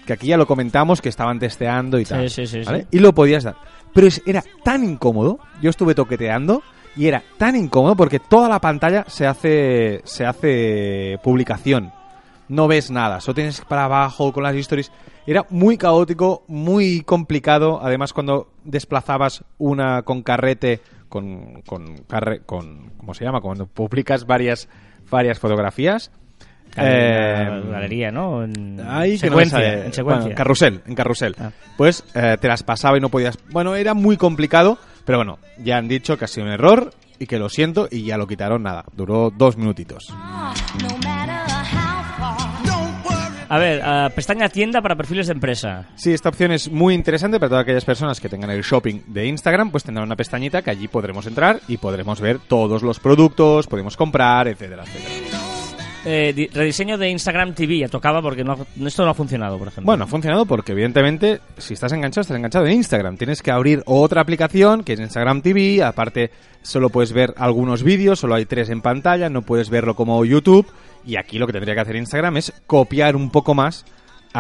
que 0.08 0.14
aquí 0.14 0.28
ya 0.28 0.38
lo 0.38 0.48
comentamos 0.48 1.00
que 1.02 1.10
estaban 1.10 1.38
testeando 1.38 2.00
y 2.00 2.06
Sí, 2.06 2.10
tal, 2.14 2.30
sí, 2.32 2.48
sí, 2.48 2.62
¿vale? 2.66 2.82
sí. 2.82 2.88
Y 2.98 3.00
lo 3.00 3.14
podías 3.14 3.44
dar. 3.44 3.56
Pero 3.98 4.08
era 4.28 4.44
tan 4.64 4.84
incómodo, 4.84 5.40
yo 5.60 5.72
estuve 5.72 5.96
toqueteando 5.96 6.62
y 6.96 7.08
era 7.08 7.24
tan 7.40 7.56
incómodo 7.56 7.96
porque 7.96 8.20
toda 8.20 8.48
la 8.48 8.62
pantalla 8.62 9.06
se 9.08 9.26
hace 9.26 10.02
se 10.04 10.24
hace 10.24 11.18
publicación 11.24 11.92
no 12.50 12.68
ves 12.68 12.92
nada, 12.92 13.20
solo 13.22 13.36
tienes 13.36 13.62
para 13.62 13.86
abajo 13.86 14.32
con 14.32 14.44
las 14.44 14.56
stories. 14.56 14.92
Era 15.26 15.46
muy 15.50 15.78
caótico, 15.78 16.44
muy 16.48 17.02
complicado. 17.02 17.80
Además, 17.82 18.14
cuando 18.14 18.52
desplazabas 18.64 19.44
una 19.58 20.04
con 20.04 20.24
carrete, 20.24 20.80
con, 21.10 21.62
con 21.64 21.98
¿cómo 22.98 23.14
se 23.14 23.26
llama? 23.26 23.42
Cuando 23.42 23.66
publicas 23.66 24.26
varias, 24.26 24.70
varias 25.10 25.40
fotografías. 25.40 26.12
Galería, 26.76 27.48
eh, 27.48 27.64
galería, 27.72 28.12
¿no? 28.12 28.44
En 28.44 28.80
Ahí 28.88 29.18
que 29.20 29.30
no 29.30 29.38
me 29.38 29.46
secuencia, 29.46 29.86
en 29.86 29.94
secuencia. 29.94 30.22
Bueno, 30.22 30.36
carrusel, 30.36 30.82
en 30.86 30.96
carrusel. 30.96 31.36
Ah. 31.40 31.52
Pues 31.76 32.04
eh, 32.14 32.38
te 32.40 32.48
las 32.48 32.64
pasaba 32.64 32.98
y 32.98 33.02
no 33.02 33.10
podías. 33.10 33.38
Bueno, 33.50 33.76
era 33.76 33.94
muy 33.94 34.18
complicado, 34.18 34.78
pero 35.06 35.18
bueno, 35.20 35.40
ya 35.58 35.78
han 35.78 35.88
dicho 35.88 36.18
que 36.18 36.26
ha 36.26 36.28
sido 36.28 36.46
un 36.46 36.54
error 36.54 36.92
y 37.20 37.26
que 37.26 37.40
lo 37.40 37.50
siento 37.50 37.88
y 37.90 38.04
ya 38.04 38.18
lo 38.18 38.28
quitaron 38.28 38.64
nada. 38.64 38.86
Duró 38.94 39.32
dos 39.36 39.58
minutitos. 39.58 40.14
Worry. 40.80 41.38
A 43.50 43.60
ver, 43.60 43.82
ah, 43.84 44.10
pestaña 44.14 44.50
tienda 44.50 44.82
para 44.82 44.96
perfiles 44.96 45.28
de 45.28 45.34
empresa. 45.34 45.88
Sí, 45.96 46.12
esta 46.14 46.30
opción 46.30 46.52
es 46.52 46.70
muy 46.70 46.94
interesante 46.94 47.40
para 47.40 47.50
todas 47.50 47.64
aquellas 47.64 47.86
personas 47.86 48.20
que 48.20 48.30
tengan 48.30 48.50
el 48.50 48.62
shopping 48.62 49.02
de 49.08 49.26
Instagram, 49.28 49.72
pues 49.72 49.84
tendrán 49.84 50.06
una 50.06 50.16
pestañita 50.16 50.62
que 50.62 50.72
allí 50.72 50.88
podremos 50.88 51.26
entrar 51.28 51.62
y 51.68 51.78
podremos 51.78 52.20
ver 52.20 52.40
todos 52.40 52.84
los 52.84 53.00
productos, 53.00 53.68
podemos 53.68 53.96
comprar, 53.96 54.48
etcétera, 54.48 54.84
etcétera. 54.84 55.47
Eh, 56.10 56.32
di- 56.34 56.48
rediseño 56.48 56.98
de 56.98 57.10
Instagram 57.10 57.54
TV, 57.54 57.80
ya 57.80 57.90
tocaba 57.90 58.22
porque 58.22 58.44
no, 58.44 58.54
ha- 58.54 58.88
esto 58.88 59.04
no 59.04 59.12
ha 59.12 59.14
funcionado, 59.14 59.58
por 59.58 59.68
ejemplo. 59.68 59.86
Bueno, 59.86 60.06
ha 60.06 60.08
funcionado 60.08 60.46
porque 60.46 60.72
evidentemente 60.72 61.42
si 61.58 61.74
estás 61.74 61.92
enganchado, 61.92 62.22
estás 62.22 62.38
enganchado 62.38 62.66
en 62.66 62.74
Instagram. 62.74 63.18
Tienes 63.18 63.42
que 63.42 63.52
abrir 63.52 63.84
otra 63.86 64.22
aplicación 64.22 64.84
que 64.84 64.94
es 64.94 65.00
Instagram 65.00 65.42
TV, 65.42 65.84
aparte 65.84 66.32
solo 66.62 66.90
puedes 66.90 67.12
ver 67.14 67.34
algunos 67.38 67.84
vídeos, 67.84 68.20
solo 68.20 68.36
hay 68.36 68.46
tres 68.46 68.70
en 68.70 68.82
pantalla, 68.82 69.30
no 69.30 69.42
puedes 69.42 69.70
verlo 69.70 69.96
como 69.96 70.24
YouTube 70.26 70.66
y 71.06 71.18
aquí 71.18 71.40
lo 71.40 71.48
que 71.48 71.54
tendría 71.54 71.76
que 71.76 71.82
hacer 71.82 71.96
Instagram 71.96 72.38
es 72.38 72.54
copiar 72.68 73.16
un 73.16 73.30
poco 73.30 73.54
más 73.54 73.86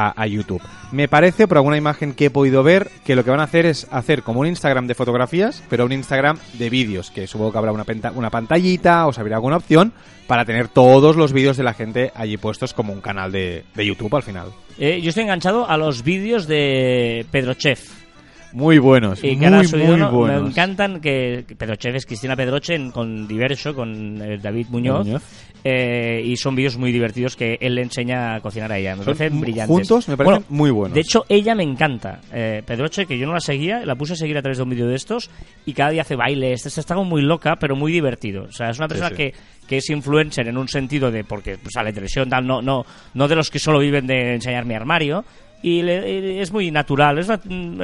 a, 0.05 0.27
YouTube. 0.27 0.61
Me 0.91 1.07
parece, 1.07 1.47
por 1.47 1.57
alguna 1.57 1.77
imagen 1.77 2.13
que 2.13 2.25
he 2.25 2.29
podido 2.29 2.63
ver, 2.63 2.89
que 3.05 3.15
lo 3.15 3.23
que 3.23 3.31
van 3.31 3.39
a 3.39 3.43
hacer 3.43 3.65
es 3.65 3.87
hacer 3.91 4.23
como 4.23 4.41
un 4.41 4.47
Instagram 4.47 4.87
de 4.87 4.95
fotografías, 4.95 5.63
pero 5.69 5.85
un 5.85 5.91
Instagram 5.91 6.37
de 6.53 6.69
vídeos, 6.69 7.09
que 7.11 7.27
supongo 7.27 7.51
que 7.51 7.57
habrá 7.57 7.71
una, 7.71 7.83
penta- 7.85 8.11
una 8.13 8.29
pantallita 8.29 9.07
o 9.07 9.13
se 9.13 9.21
alguna 9.21 9.57
opción 9.57 9.93
para 10.27 10.45
tener 10.45 10.67
todos 10.67 11.15
los 11.15 11.33
vídeos 11.33 11.57
de 11.57 11.63
la 11.63 11.73
gente 11.73 12.11
allí 12.15 12.37
puestos 12.37 12.73
como 12.73 12.93
un 12.93 13.01
canal 13.01 13.31
de, 13.31 13.63
de 13.75 13.85
YouTube 13.85 14.15
al 14.15 14.23
final. 14.23 14.47
Eh, 14.77 14.99
yo 15.01 15.09
estoy 15.09 15.23
enganchado 15.23 15.69
a 15.69 15.77
los 15.77 16.03
vídeos 16.03 16.47
de 16.47 17.25
Pedro 17.31 17.53
Chef. 17.53 18.06
Muy 18.53 18.77
buenos, 18.79 19.23
Y 19.23 19.35
muy, 19.35 20.01
buenos. 20.01 20.43
Me 20.43 20.49
encantan 20.49 20.99
que 21.01 21.45
Pedroche 21.57 21.95
es 21.95 22.05
Cristina 22.05 22.35
Pedroche 22.35 22.75
en- 22.75 22.91
con 22.91 23.27
Diverso, 23.27 23.73
con 23.75 24.21
eh, 24.21 24.37
David 24.41 24.67
Muñoz. 24.69 25.05
Muñoz. 25.05 25.23
eh, 25.63 26.21
y 26.23 26.37
son 26.37 26.55
vídeos 26.55 26.77
muy 26.77 26.91
divertidos 26.93 27.35
que 27.35 27.57
él 27.59 27.75
le 27.75 27.81
enseña 27.81 28.35
a 28.35 28.39
cocinar 28.39 28.71
a 28.71 28.77
ella. 28.77 28.95
Me 28.95 29.03
Son 29.03 29.15
parecen 29.17 29.41
brillantes. 29.41 29.67
juntos 29.75 30.07
me 30.07 30.15
parecen 30.15 30.45
muy 30.49 30.71
buenos. 30.71 30.93
De 30.95 31.01
hecho, 31.01 31.25
ella 31.27 31.55
me 31.55 31.63
encanta. 31.63 32.21
Eh, 32.31 32.63
Pedroche, 32.65 33.05
que 33.05 33.17
yo 33.17 33.27
no 33.27 33.33
la 33.33 33.41
seguía, 33.41 33.85
la 33.85 33.95
puse 33.95 34.13
a 34.13 34.15
seguir 34.15 34.37
a 34.37 34.41
través 34.41 34.57
de 34.57 34.63
un 34.63 34.69
vídeo 34.69 34.87
de 34.87 34.95
estos 34.95 35.29
y 35.65 35.73
cada 35.73 35.89
día 35.89 36.01
hace 36.03 36.15
bailes. 36.15 36.65
Está 36.65 36.79
está 36.79 36.95
como 36.95 37.09
muy 37.09 37.21
loca, 37.21 37.57
pero 37.59 37.75
muy 37.75 37.91
divertido. 37.91 38.43
O 38.45 38.51
sea, 38.51 38.69
es 38.69 38.77
una 38.79 38.87
persona 38.87 39.09
sí. 39.09 39.15
que 39.15 39.33
que 39.67 39.77
es 39.77 39.89
influencer 39.89 40.47
en 40.47 40.57
un 40.57 40.69
sentido 40.69 41.11
de 41.11 41.25
porque 41.25 41.57
pues, 41.57 41.73
sale 41.73 41.89
en 41.89 41.95
televisión 41.95 42.29
tal 42.29 42.47
no 42.47 42.61
no 42.61 42.85
no 43.13 43.27
de 43.27 43.35
los 43.35 43.51
que 43.51 43.59
solo 43.59 43.79
viven 43.79 44.07
de 44.07 44.35
enseñar 44.35 44.63
mi 44.63 44.73
armario 44.75 45.25
y 45.61 45.81
le- 45.81 46.35
y 46.35 46.39
es 46.39 46.51
muy 46.51 46.69
natural. 46.71 47.17
Es 47.19 47.27
una, 47.27 47.35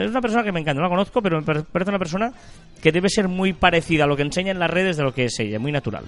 es 0.02 0.10
una 0.12 0.22
persona 0.22 0.44
que 0.44 0.52
me 0.52 0.60
encanta 0.60 0.82
no 0.82 0.88
la 0.88 0.90
conozco 0.90 1.22
pero 1.22 1.40
me 1.40 1.46
pare- 1.46 1.64
parece 1.72 1.90
una 1.90 2.00
persona 2.00 2.32
que 2.82 2.92
debe 2.92 3.10
ser 3.10 3.28
muy 3.28 3.54
parecida 3.54 4.04
a 4.04 4.08
lo 4.08 4.16
que 4.16 4.22
enseña 4.24 4.52
en 4.52 4.60
las 4.60 4.70
redes 4.70 4.98
de 4.98 5.04
lo 5.04 5.14
que 5.14 5.26
es 5.26 5.40
ella 5.40 5.60
muy 5.60 5.72
natural 5.72 6.04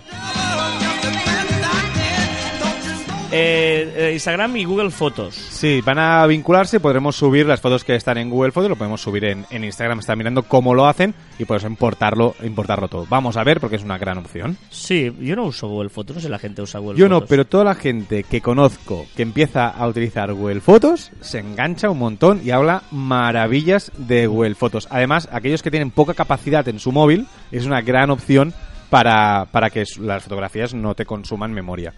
Eh, 3.38 3.93
eh, 3.98 4.13
Instagram 4.13 4.56
y 4.56 4.63
Google 4.63 4.91
Fotos 4.91 5.36
Sí, 5.36 5.82
van 5.82 6.00
a 6.00 6.26
vincularse, 6.26 6.80
podremos 6.80 7.17
subir 7.17 7.45
las 7.45 7.60
fotos 7.60 7.84
que 7.84 7.93
están 7.95 8.17
en 8.17 8.30
Google 8.30 8.54
Fotos, 8.54 8.69
lo 8.69 8.78
podemos 8.78 9.02
subir 9.02 9.26
en, 9.26 9.45
en 9.50 9.65
Instagram, 9.65 10.00
está 10.00 10.15
mirando 10.15 10.43
cómo 10.43 10.74
lo 10.74 10.88
hacen 10.88 11.13
y 11.38 11.43
podemos 11.43 11.69
importarlo, 11.69 12.34
importarlo 12.43 12.88
todo. 12.88 13.06
Vamos 13.10 13.36
a 13.36 13.43
ver 13.43 13.60
porque 13.60 13.76
es 13.76 13.84
una 13.84 13.98
gran 13.98 14.17
opción. 14.19 14.58
sí 14.69 15.13
yo 15.19 15.36
no 15.36 15.43
uso 15.43 15.67
Google 15.67 15.89
Fotos 15.89 16.15
no 16.15 16.21
sé 16.21 16.28
si 16.28 16.32
la 16.32 16.39
gente 16.39 16.62
usa 16.62 16.80
Google 16.80 16.98
Yo 16.98 17.10
no, 17.10 17.15
Fotos 17.17 17.30
pero 17.30 17.45
toda 17.45 17.65
la 17.65 17.76
gente 17.76 18.24
que 18.24 18.39
conozco 18.39 19.06
que 19.17 19.24
empieza 19.24 19.67
a 19.67 19.86
utilizar 19.86 20.32
Google 20.32 20.62
Fotos 20.62 21.12
se 21.19 21.39
engancha 21.39 21.89
un 21.89 22.00
montón 22.00 22.41
y 22.41 22.52
habla 22.52 22.84
maravillas 22.91 23.91
de 23.98 24.28
Google 24.28 24.56
Fotos. 24.56 24.88
Además, 24.89 25.28
aquellos 25.32 25.62
que 25.62 25.71
tienen 25.71 25.91
poca 25.91 26.13
capacidad 26.13 26.65
en 26.69 26.80
su 26.80 26.93
móvil 26.93 27.28
es 27.52 27.65
una 27.65 27.82
gran 27.82 28.12
opción 28.12 28.54
para, 28.89 29.45
para 29.52 29.69
que 29.69 29.84
las 30.00 30.24
fotografías 30.24 30.74
no 30.74 30.95
te 30.95 31.06
consuman 31.06 31.52
memoria. 31.52 31.93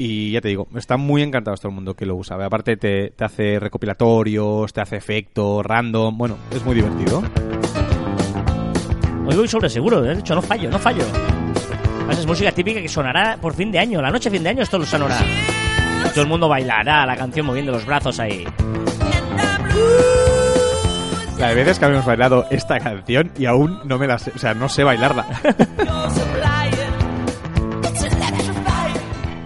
Y 0.00 0.30
ya 0.30 0.40
te 0.40 0.48
digo, 0.48 0.68
está 0.76 0.96
muy 0.96 1.22
encantado 1.22 1.56
todo 1.56 1.70
el 1.70 1.74
mundo 1.74 1.94
que 1.94 2.06
lo 2.06 2.14
usa. 2.14 2.36
Aparte 2.42 2.76
te, 2.76 3.10
te 3.10 3.24
hace 3.24 3.58
recopilatorios, 3.58 4.72
te 4.72 4.80
hace 4.80 4.96
efectos, 4.96 5.66
random, 5.66 6.16
bueno, 6.16 6.38
es 6.52 6.64
muy 6.64 6.76
divertido. 6.76 7.22
Hoy 9.26 9.36
voy 9.36 9.48
sobre 9.48 9.68
seguro, 9.68 10.00
de 10.00 10.14
hecho 10.14 10.36
no 10.36 10.40
fallo, 10.40 10.70
no 10.70 10.78
fallo. 10.78 11.02
Además, 11.96 12.18
es 12.20 12.26
música 12.26 12.52
típica 12.52 12.80
que 12.80 12.88
sonará 12.88 13.38
por 13.40 13.54
fin 13.54 13.72
de 13.72 13.80
año, 13.80 14.00
la 14.00 14.10
noche 14.10 14.30
fin 14.30 14.42
de 14.44 14.50
año 14.50 14.62
esto 14.62 14.78
lo 14.78 14.86
sonará. 14.86 15.18
Todo 16.14 16.22
el 16.22 16.28
mundo 16.28 16.48
bailará 16.48 17.04
la 17.04 17.16
canción 17.16 17.44
moviendo 17.44 17.72
los 17.72 17.84
brazos 17.84 18.20
ahí. 18.20 18.46
La 21.38 21.48
de 21.48 21.54
veces 21.54 21.78
que 21.78 21.84
habíamos 21.84 22.06
bailado 22.06 22.46
esta 22.50 22.80
canción 22.80 23.32
y 23.36 23.46
aún 23.46 23.80
no 23.84 23.98
me 23.98 24.06
la 24.06 24.18
sé, 24.18 24.32
o 24.34 24.38
sea, 24.38 24.54
no 24.54 24.68
sé 24.68 24.84
bailarla. 24.84 25.26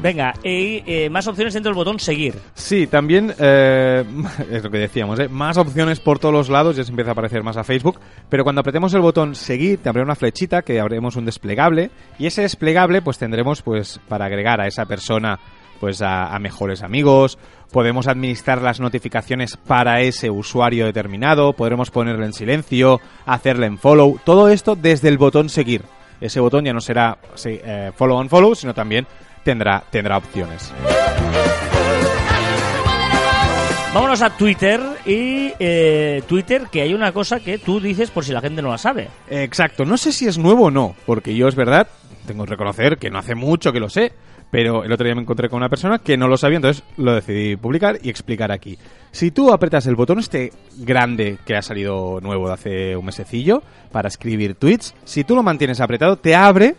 Venga, 0.02 0.34
y 0.42 0.82
eh, 0.84 1.08
más 1.10 1.28
opciones 1.28 1.54
dentro 1.54 1.70
del 1.70 1.76
botón 1.76 2.00
seguir. 2.00 2.34
Sí, 2.54 2.88
también 2.88 3.32
eh, 3.38 4.04
es 4.50 4.64
lo 4.64 4.70
que 4.70 4.78
decíamos, 4.78 5.20
¿eh? 5.20 5.28
más 5.28 5.56
opciones 5.58 6.00
por 6.00 6.18
todos 6.18 6.34
los 6.34 6.48
lados, 6.48 6.74
ya 6.74 6.82
se 6.82 6.90
empieza 6.90 7.10
a 7.10 7.12
aparecer 7.12 7.44
más 7.44 7.56
a 7.56 7.62
Facebook, 7.62 8.00
pero 8.28 8.42
cuando 8.42 8.60
apretemos 8.60 8.92
el 8.94 9.00
botón 9.00 9.36
seguir 9.36 9.78
te 9.78 9.88
abrirá 9.88 10.04
una 10.04 10.16
flechita 10.16 10.62
que 10.62 10.80
abriremos 10.80 11.14
un 11.14 11.24
desplegable 11.24 11.92
y 12.18 12.26
ese 12.26 12.42
desplegable 12.42 13.00
pues 13.00 13.18
tendremos 13.18 13.62
pues 13.62 14.00
para 14.08 14.24
agregar 14.24 14.60
a 14.60 14.66
esa 14.66 14.86
persona 14.86 15.38
pues 15.78 16.02
a, 16.02 16.34
a 16.34 16.38
mejores 16.40 16.82
amigos, 16.82 17.38
podemos 17.70 18.08
administrar 18.08 18.60
las 18.60 18.80
notificaciones 18.80 19.56
para 19.56 20.00
ese 20.00 20.30
usuario 20.30 20.86
determinado, 20.86 21.52
podremos 21.52 21.92
ponerlo 21.92 22.24
en 22.24 22.32
silencio, 22.32 23.00
hacerle 23.24 23.66
en 23.66 23.78
follow, 23.78 24.18
todo 24.24 24.48
esto 24.48 24.74
desde 24.74 25.08
el 25.08 25.18
botón 25.18 25.48
seguir. 25.48 25.82
Ese 26.20 26.38
botón 26.38 26.64
ya 26.64 26.72
no 26.72 26.80
será 26.80 27.18
eh, 27.44 27.90
follow 27.96 28.16
on 28.16 28.28
follow, 28.28 28.54
sino 28.54 28.72
también 28.72 29.08
tendrá, 29.44 29.82
tendrá 29.90 30.16
opciones. 30.16 30.72
Vámonos 33.94 34.22
a 34.22 34.30
Twitter 34.30 34.80
y 35.04 35.52
eh, 35.58 36.22
Twitter 36.26 36.68
que 36.72 36.80
hay 36.80 36.94
una 36.94 37.12
cosa 37.12 37.40
que 37.40 37.58
tú 37.58 37.78
dices 37.78 38.10
por 38.10 38.24
si 38.24 38.32
la 38.32 38.40
gente 38.40 38.62
no 38.62 38.70
la 38.70 38.78
sabe. 38.78 39.08
Exacto, 39.28 39.84
no 39.84 39.98
sé 39.98 40.12
si 40.12 40.26
es 40.26 40.38
nuevo 40.38 40.66
o 40.66 40.70
no, 40.70 40.96
porque 41.04 41.34
yo 41.34 41.46
es 41.46 41.54
verdad, 41.54 41.86
tengo 42.26 42.44
que 42.44 42.52
reconocer 42.52 42.96
que 42.96 43.10
no 43.10 43.18
hace 43.18 43.34
mucho 43.34 43.70
que 43.70 43.80
lo 43.80 43.90
sé, 43.90 44.12
pero 44.50 44.84
el 44.84 44.92
otro 44.92 45.04
día 45.04 45.14
me 45.14 45.20
encontré 45.20 45.50
con 45.50 45.58
una 45.58 45.68
persona 45.68 45.98
que 45.98 46.16
no 46.16 46.26
lo 46.26 46.38
sabía, 46.38 46.56
entonces 46.56 46.84
lo 46.96 47.14
decidí 47.14 47.56
publicar 47.56 47.98
y 48.02 48.08
explicar 48.08 48.50
aquí. 48.50 48.78
Si 49.10 49.30
tú 49.30 49.52
apretas 49.52 49.86
el 49.86 49.94
botón 49.94 50.18
este 50.18 50.52
grande 50.78 51.38
que 51.44 51.56
ha 51.56 51.62
salido 51.62 52.18
nuevo 52.22 52.48
de 52.48 52.54
hace 52.54 52.96
un 52.96 53.04
mesecillo 53.04 53.62
para 53.90 54.08
escribir 54.08 54.54
tweets, 54.54 54.94
si 55.04 55.24
tú 55.24 55.34
lo 55.34 55.42
mantienes 55.42 55.80
apretado, 55.80 56.16
te 56.16 56.34
abre 56.34 56.76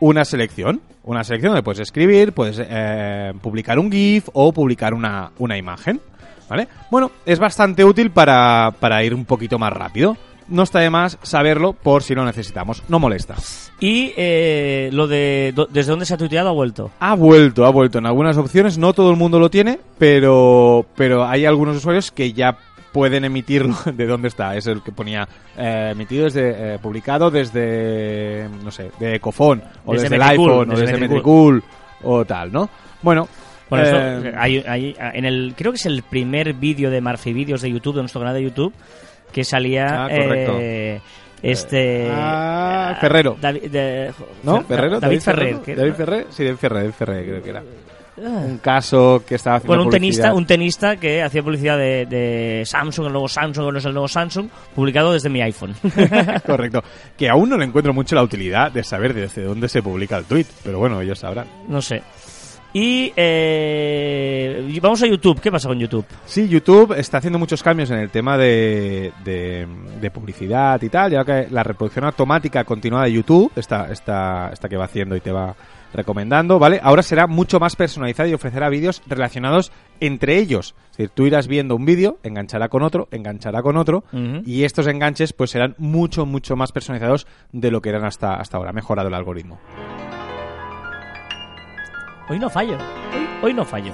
una 0.00 0.24
selección. 0.24 0.80
Una 1.04 1.24
selección 1.24 1.50
donde 1.50 1.62
puedes 1.64 1.80
escribir, 1.80 2.32
puedes 2.32 2.60
eh, 2.64 3.32
publicar 3.40 3.78
un 3.78 3.90
GIF 3.90 4.28
o 4.32 4.52
publicar 4.52 4.94
una, 4.94 5.30
una 5.38 5.56
imagen. 5.58 6.00
¿Vale? 6.48 6.68
Bueno, 6.90 7.10
es 7.24 7.38
bastante 7.38 7.82
útil 7.84 8.10
para, 8.10 8.74
para 8.78 9.02
ir 9.02 9.14
un 9.14 9.24
poquito 9.24 9.58
más 9.58 9.72
rápido. 9.72 10.16
No 10.48 10.64
está 10.64 10.80
de 10.80 10.90
más 10.90 11.16
saberlo 11.22 11.72
por 11.72 12.02
si 12.02 12.14
lo 12.14 12.24
necesitamos. 12.26 12.82
No 12.88 12.98
molesta. 12.98 13.36
Y 13.80 14.12
eh, 14.16 14.90
lo 14.92 15.06
de 15.06 15.52
do- 15.54 15.66
desde 15.70 15.90
dónde 15.92 16.04
se 16.04 16.12
ha 16.12 16.18
tuiteado 16.18 16.50
ha 16.50 16.52
vuelto. 16.52 16.90
Ha 17.00 17.14
vuelto, 17.14 17.64
ha 17.64 17.70
vuelto. 17.70 17.98
En 17.98 18.06
algunas 18.06 18.36
opciones 18.36 18.76
no 18.76 18.92
todo 18.92 19.10
el 19.10 19.16
mundo 19.16 19.38
lo 19.38 19.48
tiene, 19.50 19.78
pero, 19.98 20.84
pero 20.94 21.24
hay 21.24 21.46
algunos 21.46 21.76
usuarios 21.78 22.10
que 22.10 22.32
ya 22.34 22.58
pueden 22.92 23.24
emitirlo 23.24 23.74
de 23.92 24.06
dónde 24.06 24.28
está. 24.28 24.56
Es 24.56 24.66
el 24.66 24.82
que 24.82 24.92
ponía 24.92 25.26
eh, 25.56 25.88
emitido 25.92 26.24
desde, 26.24 26.74
eh, 26.74 26.78
publicado 26.80 27.30
desde, 27.30 28.48
no 28.62 28.70
sé, 28.70 28.90
de 28.98 29.16
Ecofon, 29.16 29.62
o 29.84 29.92
Desde 29.92 30.04
desde, 30.04 30.16
el 30.16 30.22
iPhone, 30.22 30.68
o 30.70 30.72
desde 30.72 30.86
desde 30.86 30.98
Metricool. 31.00 31.62
O 32.04 32.24
tal, 32.24 32.52
¿no? 32.52 32.68
Bueno, 33.02 33.28
Bueno, 33.70 33.84
esto, 33.84 34.28
eh, 34.28 34.32
hay, 34.36 34.64
hay- 34.66 34.96
en 35.14 35.24
el, 35.24 35.54
creo 35.56 35.72
que 35.72 35.76
es 35.76 35.86
el 35.86 36.02
primer 36.02 36.52
vídeo 36.54 36.90
de 36.90 37.00
Marfi 37.00 37.32
Vídeos 37.32 37.62
de 37.62 37.70
YouTube, 37.70 37.94
de 37.94 38.02
nuestro 38.02 38.20
canal 38.20 38.34
de 38.34 38.42
YouTube, 38.42 38.72
que 39.32 39.44
salía 39.44 40.04
Ah, 40.04 40.08
correcto. 40.08 40.56
eh, 40.60 41.00
este... 41.42 42.08
Ah, 42.10 42.92
eh, 42.96 43.00
Ferrero. 43.00 43.36
David, 43.40 43.62
de- 43.70 44.12
¿no? 44.42 44.58
Fer- 44.60 44.64
Ferrero, 44.66 45.00
David 45.00 45.20
Ferrer. 45.20 45.56
que- 45.60 45.74
David 45.76 45.92
Ferrer, 45.94 46.26
sí, 46.30 46.44
David 46.44 46.58
Ferrer, 46.58 46.78
David 46.82 46.92
Ferrer 46.94 47.24
creo 47.24 47.42
que 47.42 47.50
era. 47.50 47.62
Un 48.16 48.58
caso 48.58 49.22
que 49.26 49.36
estaba 49.36 49.56
haciendo 49.56 49.70
Bueno, 49.70 49.84
un 49.84 49.90
tenista, 49.90 50.34
un 50.34 50.46
tenista 50.46 50.96
que 50.96 51.22
hacía 51.22 51.42
publicidad 51.42 51.78
de, 51.78 52.04
de 52.06 52.62
Samsung, 52.66 53.06
el 53.06 53.12
nuevo 53.12 53.28
Samsung, 53.28 53.66
o 53.66 53.72
no 53.72 53.78
es 53.78 53.84
el 53.84 53.92
nuevo 53.94 54.08
Samsung, 54.08 54.48
publicado 54.74 55.12
desde 55.12 55.30
mi 55.30 55.40
iPhone. 55.40 55.74
Correcto. 56.46 56.82
Que 57.16 57.30
aún 57.30 57.48
no 57.48 57.56
le 57.56 57.64
encuentro 57.64 57.94
mucho 57.94 58.14
la 58.14 58.22
utilidad 58.22 58.70
de 58.70 58.84
saber 58.84 59.14
desde 59.14 59.44
dónde 59.44 59.68
se 59.68 59.82
publica 59.82 60.18
el 60.18 60.24
tweet, 60.24 60.46
pero 60.62 60.78
bueno, 60.78 61.00
ellos 61.00 61.18
sabrán. 61.18 61.46
no 61.68 61.80
sé. 61.80 62.02
Y 62.74 63.12
eh, 63.16 64.78
vamos 64.80 65.02
a 65.02 65.06
YouTube. 65.06 65.40
¿Qué 65.40 65.50
pasa 65.50 65.68
con 65.68 65.78
YouTube? 65.78 66.06
Sí, 66.24 66.48
YouTube 66.48 66.92
está 66.98 67.18
haciendo 67.18 67.38
muchos 67.38 67.62
cambios 67.62 67.90
en 67.90 67.98
el 67.98 68.10
tema 68.10 68.38
de, 68.38 69.12
de, 69.24 69.66
de 70.00 70.10
publicidad 70.10 70.80
y 70.80 70.88
tal, 70.88 71.12
ya 71.12 71.24
que 71.24 71.48
la 71.50 71.62
reproducción 71.62 72.06
automática 72.06 72.64
continuada 72.64 73.04
de 73.04 73.12
YouTube, 73.12 73.52
esta, 73.56 73.90
esta, 73.92 74.50
esta 74.52 74.68
que 74.68 74.76
va 74.76 74.86
haciendo 74.86 75.16
y 75.16 75.20
te 75.20 75.32
va 75.32 75.54
recomendando, 75.92 76.58
¿vale? 76.58 76.80
Ahora 76.82 77.02
será 77.02 77.26
mucho 77.26 77.60
más 77.60 77.76
personalizada 77.76 78.28
y 78.28 78.32
ofrecerá 78.34 78.70
vídeos 78.70 79.02
relacionados 79.06 79.70
entre 80.00 80.38
ellos. 80.38 80.74
Es 80.92 80.96
decir, 80.96 81.10
tú 81.10 81.26
irás 81.26 81.48
viendo 81.48 81.76
un 81.76 81.84
vídeo, 81.84 82.18
enganchará 82.22 82.68
con 82.68 82.82
otro, 82.82 83.08
enganchará 83.10 83.62
con 83.62 83.76
otro, 83.76 84.04
y 84.46 84.64
estos 84.64 84.86
enganches 84.86 85.34
pues 85.34 85.50
serán 85.50 85.74
mucho, 85.76 86.24
mucho 86.24 86.56
más 86.56 86.72
personalizados 86.72 87.26
de 87.52 87.70
lo 87.70 87.82
que 87.82 87.90
eran 87.90 88.06
hasta, 88.06 88.36
hasta 88.36 88.56
ahora. 88.56 88.70
Ha 88.70 88.72
mejorado 88.72 89.08
el 89.08 89.14
algoritmo. 89.14 89.60
Hoy 92.32 92.38
no 92.38 92.48
fallo. 92.48 92.78
Hoy, 93.12 93.28
hoy 93.42 93.52
no 93.52 93.62
fallo. 93.62 93.92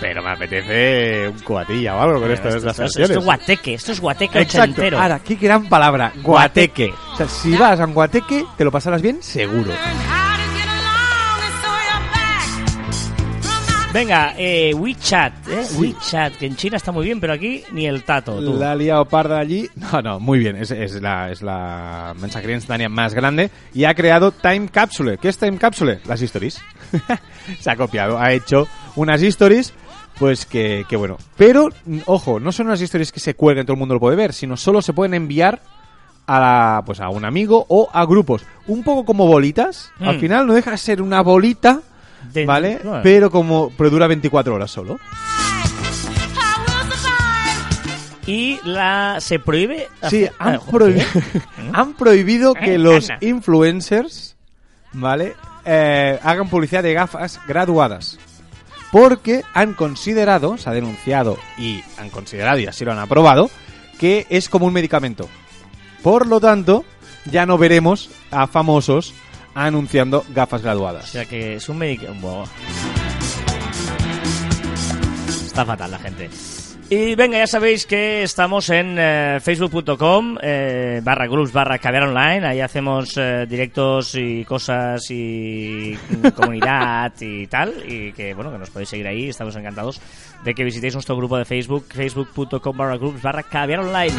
Pero 0.00 0.20
me 0.20 0.30
apetece 0.32 1.28
un 1.28 1.38
cuatilla 1.38 1.94
o 1.96 2.00
algo 2.00 2.20
con 2.20 2.30
esto 2.32 2.48
de 2.48 2.56
Esto, 2.56 2.66
las 2.66 2.78
esto- 2.80 3.02
esto 3.02 3.18
es 3.20 3.24
guateque. 3.24 3.74
Esto 3.74 3.92
es 3.92 4.00
guateque 4.00 4.40
Exacto. 4.40 4.62
ochentero. 4.72 5.00
Ahora, 5.00 5.20
qué 5.20 5.36
gran 5.36 5.68
palabra. 5.68 6.12
Guateque. 6.22 6.92
O 7.12 7.16
sea, 7.16 7.28
si 7.28 7.56
vas 7.56 7.78
a 7.78 7.84
un 7.86 7.94
guateque, 7.94 8.44
te 8.56 8.64
lo 8.64 8.72
pasarás 8.72 9.00
bien, 9.00 9.22
seguro. 9.22 9.70
Venga, 13.94 14.34
eh, 14.36 14.74
WeChat, 14.74 15.48
¿eh? 15.48 15.64
WeChat, 15.78 16.32
que 16.34 16.46
en 16.46 16.56
China 16.56 16.76
está 16.78 16.90
muy 16.90 17.04
bien, 17.04 17.20
pero 17.20 17.32
aquí 17.32 17.62
ni 17.72 17.86
el 17.86 18.02
tato. 18.02 18.40
tú. 18.40 18.54
La 18.58 18.72
ha 18.72 18.74
liado 18.74 19.04
parda 19.04 19.38
allí. 19.38 19.70
No, 19.76 20.02
no, 20.02 20.18
muy 20.18 20.40
bien. 20.40 20.56
Es, 20.56 20.72
es 20.72 21.00
la, 21.00 21.30
es 21.30 21.42
la 21.42 22.12
mensajería 22.20 22.56
instantánea 22.56 22.88
más 22.88 23.14
grande. 23.14 23.52
Y 23.72 23.84
ha 23.84 23.94
creado 23.94 24.32
Time 24.32 24.66
Capsule. 24.68 25.16
¿Qué 25.18 25.28
es 25.28 25.38
Time 25.38 25.58
Capsule? 25.58 26.00
Las 26.06 26.20
stories. 26.20 26.60
Se 27.60 27.70
ha 27.70 27.76
copiado. 27.76 28.18
Ha 28.18 28.32
hecho 28.32 28.66
unas 28.96 29.22
stories. 29.22 29.72
Pues 30.18 30.44
que, 30.44 30.84
que 30.88 30.96
bueno. 30.96 31.16
Pero, 31.36 31.68
mm, 31.86 31.98
ojo, 32.06 32.40
no 32.40 32.50
son 32.52 32.66
unas 32.66 32.80
stories 32.80 33.12
que 33.12 33.20
se 33.20 33.34
cuelguen, 33.34 33.64
todo 33.64 33.74
el 33.74 33.78
mundo 33.80 33.94
lo 33.94 34.00
puede 34.00 34.16
ver, 34.16 34.32
sino 34.32 34.56
solo 34.56 34.80
se 34.82 34.92
pueden 34.92 35.14
enviar 35.14 35.60
a, 36.26 36.40
la- 36.40 36.82
pues 36.84 37.00
a 37.00 37.08
un 37.10 37.24
amigo 37.24 37.64
o 37.68 37.88
a 37.92 38.04
grupos. 38.06 38.42
Un 38.66 38.82
poco 38.82 39.04
como 39.04 39.26
bolitas. 39.28 39.90
Al 40.00 40.16
Mm. 40.16 40.20
final 40.20 40.46
no 40.48 40.54
deja 40.54 40.72
de 40.72 40.78
ser 40.78 41.00
una 41.02 41.20
bolita, 41.20 41.80
De- 42.34 42.44
¿vale? 42.46 42.80
Bueno. 42.84 43.00
Pero 43.02 43.30
como 43.30 43.70
pero 43.76 43.88
dura 43.90 44.06
24 44.06 44.54
horas 44.54 44.70
solo. 44.70 44.98
Y 48.26 48.58
la 48.64 49.18
se 49.20 49.38
prohíbe. 49.38 49.88
Sí, 50.08 50.26
han, 50.38 50.58
prohibi- 50.60 51.04
han 51.72 51.92
prohibido 51.94 52.54
que 52.54 52.74
Eh, 52.74 52.78
los 52.78 53.08
influencers, 53.20 54.36
¿vale? 54.92 55.34
Eh, 55.66 56.18
hagan 56.22 56.48
publicidad 56.48 56.82
de 56.82 56.94
gafas 56.94 57.38
graduadas. 57.46 58.18
Porque 58.90 59.42
han 59.54 59.74
considerado, 59.74 60.56
se 60.56 60.70
ha 60.70 60.72
denunciado 60.72 61.36
y 61.58 61.82
han 61.98 62.10
considerado 62.10 62.58
y 62.60 62.66
así 62.66 62.84
lo 62.84 62.92
han 62.92 62.98
aprobado, 62.98 63.50
que 63.98 64.26
es 64.30 64.48
como 64.48 64.66
un 64.66 64.72
medicamento. 64.72 65.28
Por 66.02 66.26
lo 66.26 66.40
tanto, 66.40 66.84
ya 67.26 67.44
no 67.44 67.58
veremos 67.58 68.08
a 68.30 68.46
famosos 68.46 69.12
anunciando 69.54 70.24
gafas 70.30 70.60
O 70.60 70.64
graduadas. 70.64 71.08
sea 71.10 71.24
que 71.24 71.54
es 71.54 71.68
un 71.68 71.78
medicamento. 71.78 72.44
Está 75.28 75.64
fatal 75.64 75.90
la 75.90 75.98
gente. 75.98 76.28
Y 76.90 77.14
venga, 77.14 77.38
ya 77.38 77.46
sabéis 77.46 77.86
que 77.86 78.22
estamos 78.22 78.68
en 78.68 78.96
eh, 78.98 79.38
facebook.com 79.40 80.36
eh, 80.42 81.00
barra 81.02 81.26
groups 81.26 81.50
barra 81.50 81.78
caviar 81.78 82.04
online. 82.04 82.46
Ahí 82.46 82.60
hacemos 82.60 83.16
eh, 83.16 83.46
directos 83.48 84.14
y 84.16 84.44
cosas 84.44 85.02
y 85.10 85.96
comunidad 86.36 87.12
y 87.20 87.46
tal. 87.46 87.72
Y 87.88 88.12
que 88.12 88.34
bueno, 88.34 88.52
que 88.52 88.58
nos 88.58 88.70
podéis 88.70 88.90
seguir 88.90 89.06
ahí. 89.06 89.30
Estamos 89.30 89.56
encantados 89.56 90.00
de 90.44 90.54
que 90.54 90.62
visitéis 90.62 90.92
nuestro 90.94 91.16
grupo 91.16 91.38
de 91.38 91.46
Facebook, 91.46 91.86
facebook.com 91.88 92.76
barra 92.76 92.96
groups 92.96 93.22
barra 93.22 93.42
caviar 93.42 93.80
online. 93.80 94.12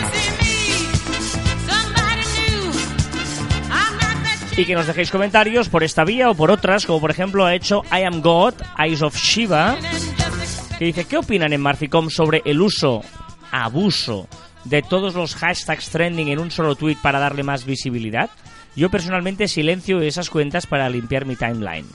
Y 4.58 4.63
que 4.63 4.74
nos 4.74 4.88
dejéis 4.88 5.12
comentarios 5.12 5.68
por 5.68 5.84
esta 5.84 6.06
vía 6.06 6.30
o 6.30 6.36
por 6.36 6.50
otras, 6.50 6.86
como 6.86 7.02
por 7.02 7.12
ejemplo 7.12 7.46
ha 7.46 7.54
hecho 7.54 7.84
I 7.91 8.04
Am 8.04 8.22
God, 8.22 8.54
Eyes 8.80 9.02
of 9.02 9.18
Shiva, 9.18 9.76
que 10.80 10.86
dice, 10.86 11.04
¿qué 11.04 11.18
opinan 11.18 11.52
en 11.52 11.60
Marficom 11.60 12.10
sobre 12.10 12.41
el 12.46 12.62
uso, 12.62 13.02
abuso, 13.52 14.30
de 14.63 14.82
todos 14.82 15.13
los 15.13 15.36
hashtags 15.36 15.89
trending 15.89 16.30
en 16.30 16.39
un 16.39 16.52
solo 16.52 16.76
tweet 16.76 16.96
para 17.02 17.20
darle 17.20 17.44
más 17.44 17.65
visibilidad? 17.65 18.30
Yo 18.78 18.89
personalmente 18.89 19.50
silencio 19.50 20.00
esas 20.00 20.30
cuentas 20.30 20.68
para 20.68 20.89
limpiar 20.89 21.26
mi 21.26 21.36
timeline. 21.36 21.88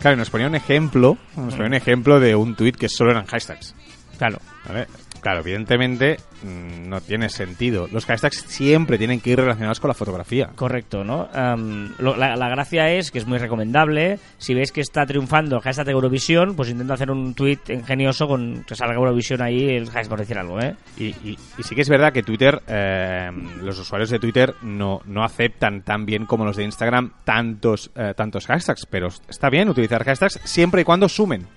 Claro, 0.00 0.16
nos 0.16 0.30
ponía 0.30 0.46
un 0.46 0.54
ejemplo, 0.54 1.18
nos 1.36 1.54
ponía 1.54 1.68
un 1.68 1.74
ejemplo 1.74 2.20
de 2.20 2.36
un 2.36 2.54
tweet 2.54 2.72
que 2.72 2.88
solo 2.88 3.10
eran 3.10 3.26
hashtags. 3.26 3.74
Claro, 4.16 4.38
¿Vale? 4.66 4.86
Claro, 5.26 5.40
evidentemente 5.40 6.18
mm, 6.44 6.88
no 6.88 7.00
tiene 7.00 7.28
sentido. 7.28 7.88
Los 7.90 8.06
hashtags 8.06 8.44
siempre 8.46 8.96
tienen 8.96 9.18
que 9.20 9.30
ir 9.30 9.40
relacionados 9.40 9.80
con 9.80 9.88
la 9.88 9.94
fotografía. 9.94 10.50
correcto, 10.54 11.02
¿no? 11.02 11.28
Am, 11.34 11.94
lo- 11.98 12.14
la, 12.16 12.36
la 12.36 12.48
gracia 12.48 12.92
es 12.92 13.10
que 13.10 13.18
es 13.18 13.26
muy 13.26 13.38
recomendable. 13.38 14.20
Si 14.38 14.54
ves 14.54 14.70
que 14.70 14.80
está 14.80 15.04
triunfando 15.04 15.56
el 15.56 15.62
hashtag 15.62 15.86
de 15.86 15.92
Eurovisión, 15.92 16.54
pues 16.54 16.68
intenta 16.70 16.94
hacer 16.94 17.10
un 17.10 17.34
tweet 17.34 17.58
ingenioso 17.70 18.28
con 18.28 18.62
que 18.62 18.76
salga 18.76 18.94
Eurovisión 18.94 19.42
ahí, 19.42 19.68
el 19.68 19.86
hashtag 19.90 20.10
por 20.10 20.20
decir 20.20 20.38
algo, 20.38 20.60
¿eh? 20.60 20.76
Y, 20.96 21.06
y- 21.06 21.38
y 21.58 21.62
sí 21.64 21.74
que 21.74 21.80
es 21.82 21.88
verdad 21.88 22.12
que 22.12 22.22
Twitter, 22.22 22.62
eh, 22.68 23.28
los 23.64 23.76
usuarios 23.80 24.10
de 24.10 24.20
Twitter 24.20 24.54
no, 24.62 25.00
no 25.06 25.24
aceptan 25.24 25.82
tan 25.82 26.06
bien 26.06 26.26
como 26.26 26.44
los 26.44 26.54
de 26.56 26.62
Instagram 26.62 27.14
tantos, 27.24 27.90
eh, 27.96 28.14
tantos 28.16 28.46
hashtags, 28.46 28.86
pero 28.86 29.08
está 29.28 29.50
bien 29.50 29.68
utilizar 29.68 30.04
hashtags 30.04 30.38
siempre 30.44 30.82
y 30.82 30.84
cuando 30.84 31.08
sumen. 31.08 31.48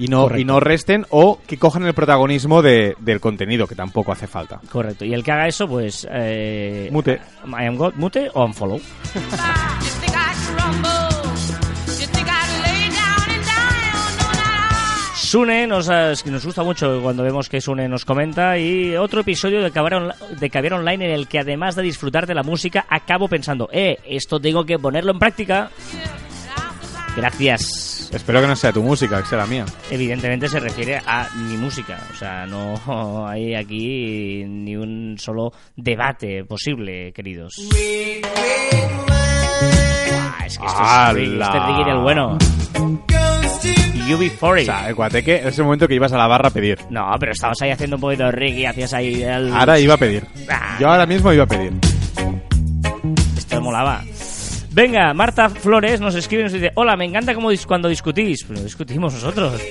Y 0.00 0.08
no, 0.08 0.22
Correcto. 0.22 0.40
y 0.40 0.44
no 0.46 0.60
resten 0.60 1.04
o 1.10 1.38
que 1.46 1.58
cojan 1.58 1.84
el 1.84 1.92
protagonismo 1.94 2.62
de- 2.62 2.96
del 3.00 3.20
contenido, 3.20 3.66
que 3.66 3.74
tampoco 3.74 4.12
hace 4.12 4.26
falta. 4.26 4.58
Correcto. 4.70 5.04
Y 5.04 5.12
el 5.12 5.22
que 5.22 5.30
haga 5.30 5.46
eso, 5.46 5.68
pues... 5.68 6.08
Eh, 6.10 6.88
Mute. 6.90 7.20
I 7.46 7.66
am 7.66 7.76
God, 7.76 7.92
mute 7.96 8.28
o 8.32 8.44
unfollow. 8.46 8.80
Sune, 15.14 15.66
nos, 15.68 15.88
nos 15.88 16.44
gusta 16.44 16.64
mucho 16.64 17.00
cuando 17.02 17.22
vemos 17.22 17.48
que 17.48 17.60
Sune 17.60 17.88
nos 17.88 18.04
comenta 18.04 18.58
y 18.58 18.96
otro 18.96 19.20
episodio 19.20 19.62
de 19.62 19.70
Caviar, 19.70 20.16
de 20.16 20.50
Caviar 20.50 20.74
Online 20.74 21.04
en 21.04 21.10
el 21.12 21.28
que 21.28 21.38
además 21.38 21.76
de 21.76 21.82
disfrutar 21.82 22.26
de 22.26 22.34
la 22.34 22.42
música 22.42 22.84
acabo 22.88 23.28
pensando, 23.28 23.68
eh, 23.72 23.98
esto 24.06 24.40
tengo 24.40 24.64
que 24.64 24.78
ponerlo 24.78 25.12
en 25.12 25.18
práctica. 25.20 25.70
Gracias. 27.16 27.89
Espero 28.12 28.40
que 28.40 28.46
no 28.46 28.56
sea 28.56 28.72
tu 28.72 28.82
música, 28.82 29.20
que 29.22 29.28
sea 29.28 29.38
la 29.38 29.46
mía. 29.46 29.64
Evidentemente 29.90 30.48
se 30.48 30.58
refiere 30.58 31.00
a 31.06 31.28
mi 31.36 31.56
música, 31.56 31.98
o 32.12 32.16
sea, 32.16 32.46
no 32.46 33.26
hay 33.28 33.54
aquí 33.54 34.44
ni 34.46 34.76
un 34.76 35.16
solo 35.18 35.52
debate 35.76 36.44
posible, 36.44 37.12
queridos. 37.12 37.54
Buah, 40.10 40.46
es 40.46 40.58
que 40.58 40.66
este 40.66 40.82
es 40.82 41.32
este 41.32 41.58
es 41.58 41.66
Ricky 41.66 41.84
del 41.84 41.98
bueno. 41.98 42.38
UB40. 44.10 44.62
O 44.62 44.64
sea, 44.64 44.88
el 44.88 44.94
guateque 44.94 45.42
es 45.44 45.58
el 45.58 45.64
momento 45.64 45.86
que 45.86 45.94
ibas 45.94 46.12
a 46.12 46.18
la 46.18 46.26
barra 46.26 46.48
a 46.48 46.52
pedir. 46.52 46.78
No, 46.90 47.06
pero 47.20 47.30
estabas 47.32 47.62
ahí 47.62 47.70
haciendo 47.70 47.96
un 47.96 48.02
poquito 48.02 48.24
de 48.24 48.32
Ricky, 48.32 48.66
hacías 48.66 48.92
ahí 48.92 49.22
el... 49.22 49.52
Ahora 49.54 49.78
iba 49.78 49.94
a 49.94 49.98
pedir. 49.98 50.26
Ah. 50.48 50.76
Yo 50.80 50.88
ahora 50.88 51.06
mismo 51.06 51.32
iba 51.32 51.44
a 51.44 51.46
pedir. 51.46 51.72
Esto 53.36 53.60
molaba. 53.60 54.02
Venga, 54.72 55.12
Marta 55.14 55.48
Flores 55.50 56.00
nos 56.00 56.14
escribe 56.14 56.42
y 56.42 56.44
nos 56.44 56.52
dice 56.52 56.70
Hola, 56.76 56.96
me 56.96 57.04
encanta 57.04 57.34
cómo 57.34 57.50
dis- 57.52 57.66
cuando 57.66 57.88
discutís. 57.88 58.44
Pero 58.44 58.58
no 58.60 58.64
discutimos 58.64 59.12
nosotros. 59.14 59.60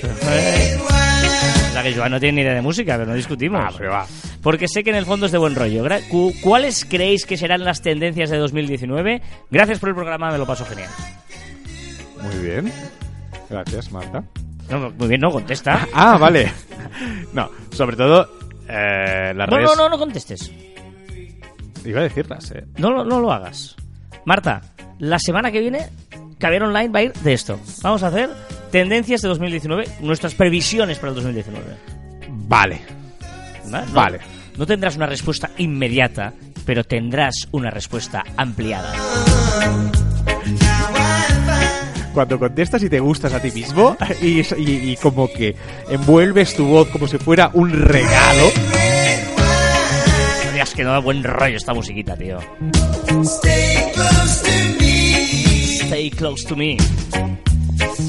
O 1.70 1.72
sea 1.72 1.84
que 1.84 1.94
Joan 1.94 2.10
no 2.10 2.18
tiene 2.18 2.36
ni 2.36 2.42
idea 2.42 2.54
de 2.54 2.62
música, 2.62 2.94
pero 2.96 3.06
no 3.06 3.14
discutimos. 3.14 3.60
Ah, 3.64 3.72
pero 3.78 3.92
va. 3.92 4.04
Porque 4.42 4.66
sé 4.66 4.82
que 4.82 4.90
en 4.90 4.96
el 4.96 5.06
fondo 5.06 5.26
es 5.26 5.32
de 5.32 5.38
buen 5.38 5.54
rollo. 5.54 5.84
Cu- 6.08 6.34
¿Cuáles 6.40 6.84
creéis 6.84 7.24
que 7.24 7.36
serán 7.36 7.62
las 7.64 7.80
tendencias 7.80 8.28
de 8.28 8.38
2019? 8.38 9.22
Gracias 9.52 9.78
por 9.78 9.90
el 9.90 9.94
programa, 9.94 10.32
me 10.32 10.38
lo 10.38 10.46
paso 10.46 10.64
genial. 10.66 10.90
Muy 12.20 12.44
bien. 12.44 12.72
Gracias, 13.48 13.92
Marta. 13.92 14.24
No, 14.68 14.90
muy 14.90 15.06
bien, 15.08 15.20
no, 15.20 15.30
contesta. 15.30 15.86
Ah, 15.94 16.18
vale. 16.18 16.50
No, 17.32 17.48
sobre 17.70 17.96
todo 17.96 18.28
eh, 18.68 19.32
las 19.36 19.48
No, 19.48 19.56
redes... 19.56 19.70
no, 19.70 19.76
no, 19.84 19.88
no 19.90 19.98
contestes. 19.98 20.50
Iba 21.84 22.00
a 22.00 22.02
decirlas, 22.02 22.50
eh. 22.50 22.64
No, 22.78 23.04
no 23.04 23.20
lo 23.20 23.30
hagas. 23.32 23.76
Marta, 24.30 24.60
la 25.00 25.18
semana 25.18 25.50
que 25.50 25.58
viene, 25.58 25.88
Caviar 26.38 26.62
Online 26.62 26.88
va 26.88 27.00
a 27.00 27.02
ir 27.02 27.12
de 27.14 27.32
esto. 27.32 27.58
Vamos 27.82 28.04
a 28.04 28.06
hacer 28.06 28.30
tendencias 28.70 29.22
de 29.22 29.28
2019, 29.28 29.88
nuestras 30.02 30.36
previsiones 30.36 30.98
para 30.98 31.08
el 31.08 31.16
2019. 31.16 31.66
Vale. 32.46 32.80
Vale. 33.92 34.20
No 34.56 34.64
tendrás 34.66 34.94
una 34.94 35.06
respuesta 35.06 35.50
inmediata, 35.58 36.32
pero 36.64 36.84
tendrás 36.84 37.48
una 37.50 37.70
respuesta 37.72 38.22
ampliada. 38.36 38.92
Cuando 42.14 42.38
contestas 42.38 42.84
y 42.84 42.88
te 42.88 43.00
gustas 43.00 43.32
a 43.34 43.42
ti 43.42 43.50
mismo 43.50 43.96
y, 44.22 44.42
y- 44.42 44.92
y 44.92 44.96
como 45.02 45.26
que 45.26 45.56
envuelves 45.90 46.54
tu 46.54 46.66
voz 46.66 46.88
como 46.90 47.08
si 47.08 47.18
fuera 47.18 47.50
un 47.52 47.72
regalo. 47.72 48.44
No 50.46 50.52
digas 50.52 50.72
que 50.72 50.84
no 50.84 50.92
da 50.92 51.00
buen 51.00 51.24
rollo 51.24 51.56
esta 51.56 51.74
musiquita, 51.74 52.16
tío. 52.16 52.38
Stay 56.00 56.10
close 56.12 56.46
to 56.46 56.56
me. 56.56 56.78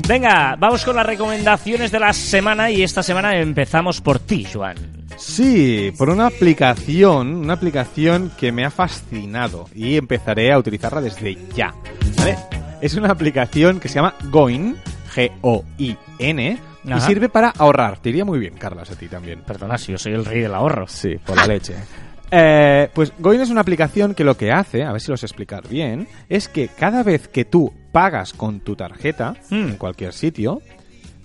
Venga, 0.08 0.56
vamos 0.58 0.86
con 0.86 0.96
las 0.96 1.06
recomendaciones 1.06 1.92
de 1.92 2.00
la 2.00 2.14
semana 2.14 2.72
y 2.72 2.84
esta 2.84 3.04
semana 3.04 3.38
empezamos 3.38 4.00
por 4.00 4.20
ti, 4.20 4.46
Joan. 4.46 4.78
Sí, 5.18 5.92
por 5.98 6.10
una 6.10 6.28
aplicación, 6.28 7.36
una 7.36 7.52
aplicación 7.52 8.32
que 8.38 8.54
me 8.54 8.64
ha 8.64 8.72
fascinado 8.72 9.68
y 9.76 9.98
empezaré 9.98 10.54
a 10.54 10.58
utilizarla 10.58 11.02
desde 11.02 11.38
ya. 11.54 11.76
¿vale? 12.16 12.38
Es 12.80 12.94
una 12.96 13.10
aplicación 13.10 13.82
que 13.82 13.90
se 13.90 13.96
llama 13.96 14.16
Goin, 14.30 14.78
G-O-I-N, 15.14 16.60
y 16.86 16.92
Ajá. 16.94 17.06
sirve 17.06 17.28
para 17.28 17.50
ahorrar. 17.50 18.00
Te 18.00 18.08
iría 18.08 18.24
muy 18.24 18.40
bien, 18.40 18.54
Carlas, 18.54 18.90
a 18.90 18.96
ti 18.96 19.10
también. 19.10 19.42
Perdona 19.42 19.78
si 19.78 19.92
yo 19.92 19.98
soy 19.98 20.14
el 20.14 20.24
rey 20.24 20.40
del 20.40 20.54
ahorro. 20.54 20.88
Sí, 20.88 21.18
por 21.26 21.36
la 21.36 21.46
leche. 21.46 21.76
Eh, 22.34 22.90
pues 22.94 23.12
Goin 23.20 23.42
es 23.42 23.50
una 23.50 23.60
aplicación 23.60 24.16
que 24.16 24.24
lo 24.24 24.38
que 24.38 24.52
hace, 24.52 24.84
a 24.84 24.94
ver 24.94 25.02
si 25.02 25.12
lo 25.12 25.18
sé 25.18 25.26
explicar 25.26 25.68
bien, 25.68 26.08
es 26.30 26.48
que 26.48 26.70
cada 26.70 27.04
vez 27.04 27.28
que 27.28 27.44
tú 27.44 27.74
pagas 27.92 28.34
con 28.34 28.60
tu 28.60 28.76
tarjeta 28.76 29.36
Hmm. 29.50 29.70
en 29.70 29.76
cualquier 29.78 30.14
sitio, 30.14 30.62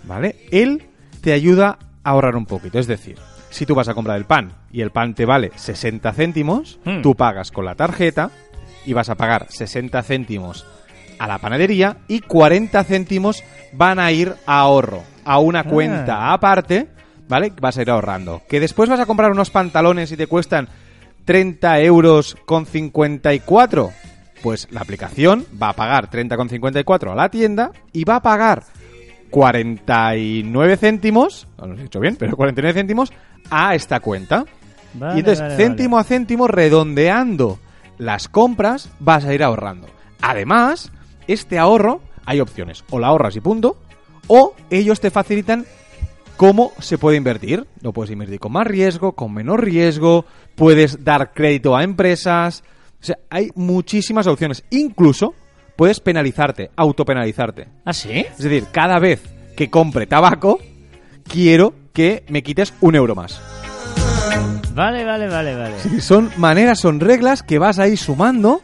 ¿vale? 0.05 0.37
Él 0.51 0.85
te 1.21 1.33
ayuda 1.33 1.79
ahorrar 2.05 2.37
un 2.37 2.47
poquito. 2.47 2.79
Es 2.79 2.87
decir, 2.87 3.17
si 3.51 3.67
tú 3.67 3.75
vas 3.75 3.89
a 3.89 3.95
comprar 3.95 4.17
el 4.17 4.25
pan 4.25 4.53
y 4.73 4.81
el 4.81 4.91
pan 4.91 5.15
te 5.15 5.25
vale 5.25 5.51
60 5.57 6.13
céntimos, 6.13 6.79
Hmm. 6.85 7.03
tú 7.03 7.15
pagas 7.15 7.51
con 7.51 7.65
la 7.65 7.75
tarjeta 7.75 8.31
y 8.85 8.93
vas 8.93 9.09
a 9.09 9.15
pagar 9.17 9.47
60 9.49 10.03
céntimos 10.03 10.67
a 11.19 11.27
la 11.27 11.39
panadería 11.39 11.97
y 12.09 12.21
40 12.21 12.85
céntimos 12.85 13.43
van 13.73 13.99
a 13.99 14.13
ir 14.13 14.35
a 14.47 14.61
ahorro, 14.61 15.03
a 15.25 15.39
una 15.39 15.65
cuenta 15.65 16.33
aparte, 16.33 16.89
¿vale? 17.29 17.53
Vas 17.61 17.79
a 17.79 17.83
ir 17.83 17.91
ahorrando. 17.91 18.43
Que 18.49 18.61
después 18.61 18.89
vas 18.91 19.01
a 19.01 19.07
comprar 19.07 19.31
unos 19.33 19.51
pantalones 19.51 20.13
y 20.13 20.17
te 20.17 20.27
cuestan 20.27 20.69
30 21.25 21.81
euros 21.81 22.37
con 22.47 22.67
54. 22.67 23.91
Pues 24.47 24.69
la 24.71 24.81
aplicación 24.81 25.45
va 25.61 25.71
a 25.71 25.73
pagar 25.73 26.09
30,54 26.09 27.11
a 27.11 27.17
la 27.17 27.29
tienda 27.31 27.73
y 27.93 28.05
va 28.05 28.15
a 28.15 28.23
pagar 28.23 28.63
49 29.31 30.77
céntimos, 30.77 31.49
no 31.59 31.67
lo 31.67 31.75
he 31.75 31.83
dicho 31.83 31.99
bien, 31.99 32.15
pero 32.15 32.37
49 32.37 32.79
céntimos 32.79 33.13
a 33.51 33.75
esta 33.75 33.99
cuenta. 33.99 34.45
Vale, 34.95 35.17
y 35.17 35.19
entonces, 35.19 35.41
vale, 35.43 35.57
céntimo 35.57 35.99
a 35.99 36.05
céntimo, 36.05 36.47
redondeando 36.47 37.59
las 37.99 38.29
compras, 38.29 38.89
vas 39.01 39.25
a 39.25 39.35
ir 39.35 39.43
ahorrando. 39.43 39.89
Además, 40.23 40.93
este 41.27 41.59
ahorro, 41.59 42.01
hay 42.25 42.39
opciones. 42.39 42.85
O 42.91 43.01
la 43.01 43.09
ahorras 43.09 43.35
y 43.35 43.41
punto, 43.41 43.77
o 44.29 44.55
ellos 44.71 45.01
te 45.01 45.11
facilitan 45.11 45.67
cómo 46.37 46.71
se 46.79 46.99
puede 46.99 47.17
invertir. 47.17 47.67
Lo 47.81 47.93
puedes 47.93 48.13
invertir 48.13 48.39
con 48.39 48.53
más 48.53 48.69
riesgo, 48.69 49.11
con 49.11 49.35
menos 49.35 49.59
riesgo, 49.59 50.25
puedes 50.55 51.03
dar 51.03 51.33
crédito 51.33 51.75
a 51.75 51.83
empresas. 51.83 52.63
O 53.01 53.05
sea, 53.07 53.17
hay 53.31 53.51
muchísimas 53.55 54.27
opciones. 54.27 54.65
Incluso 54.71 55.35
puedes 55.77 56.01
penalizarte, 56.01 56.71
autopenalizarte. 56.77 57.69
¿Ah, 57.85 57.93
sí? 57.93 58.11
Es 58.13 58.39
decir, 58.39 58.67
cada 58.73 58.99
vez 58.99 59.23
que 59.57 59.71
compre 59.71 60.07
tabaco, 60.07 60.59
quiero 61.29 61.75
que 61.93 62.25
me 62.29 62.43
quites 62.43 62.75
un 62.81 62.95
euro 62.95 63.15
más. 63.15 63.41
Vale, 64.75 65.05
vale, 65.05 65.27
vale, 65.29 65.55
vale. 65.57 65.79
Sí, 65.81 66.01
Son 66.01 66.31
maneras, 66.37 66.79
son 66.81 67.01
reglas 67.01 67.43
que 67.43 67.59
vas 67.59 67.79
a 67.79 67.89
ir 67.89 67.97
sumando 67.99 68.61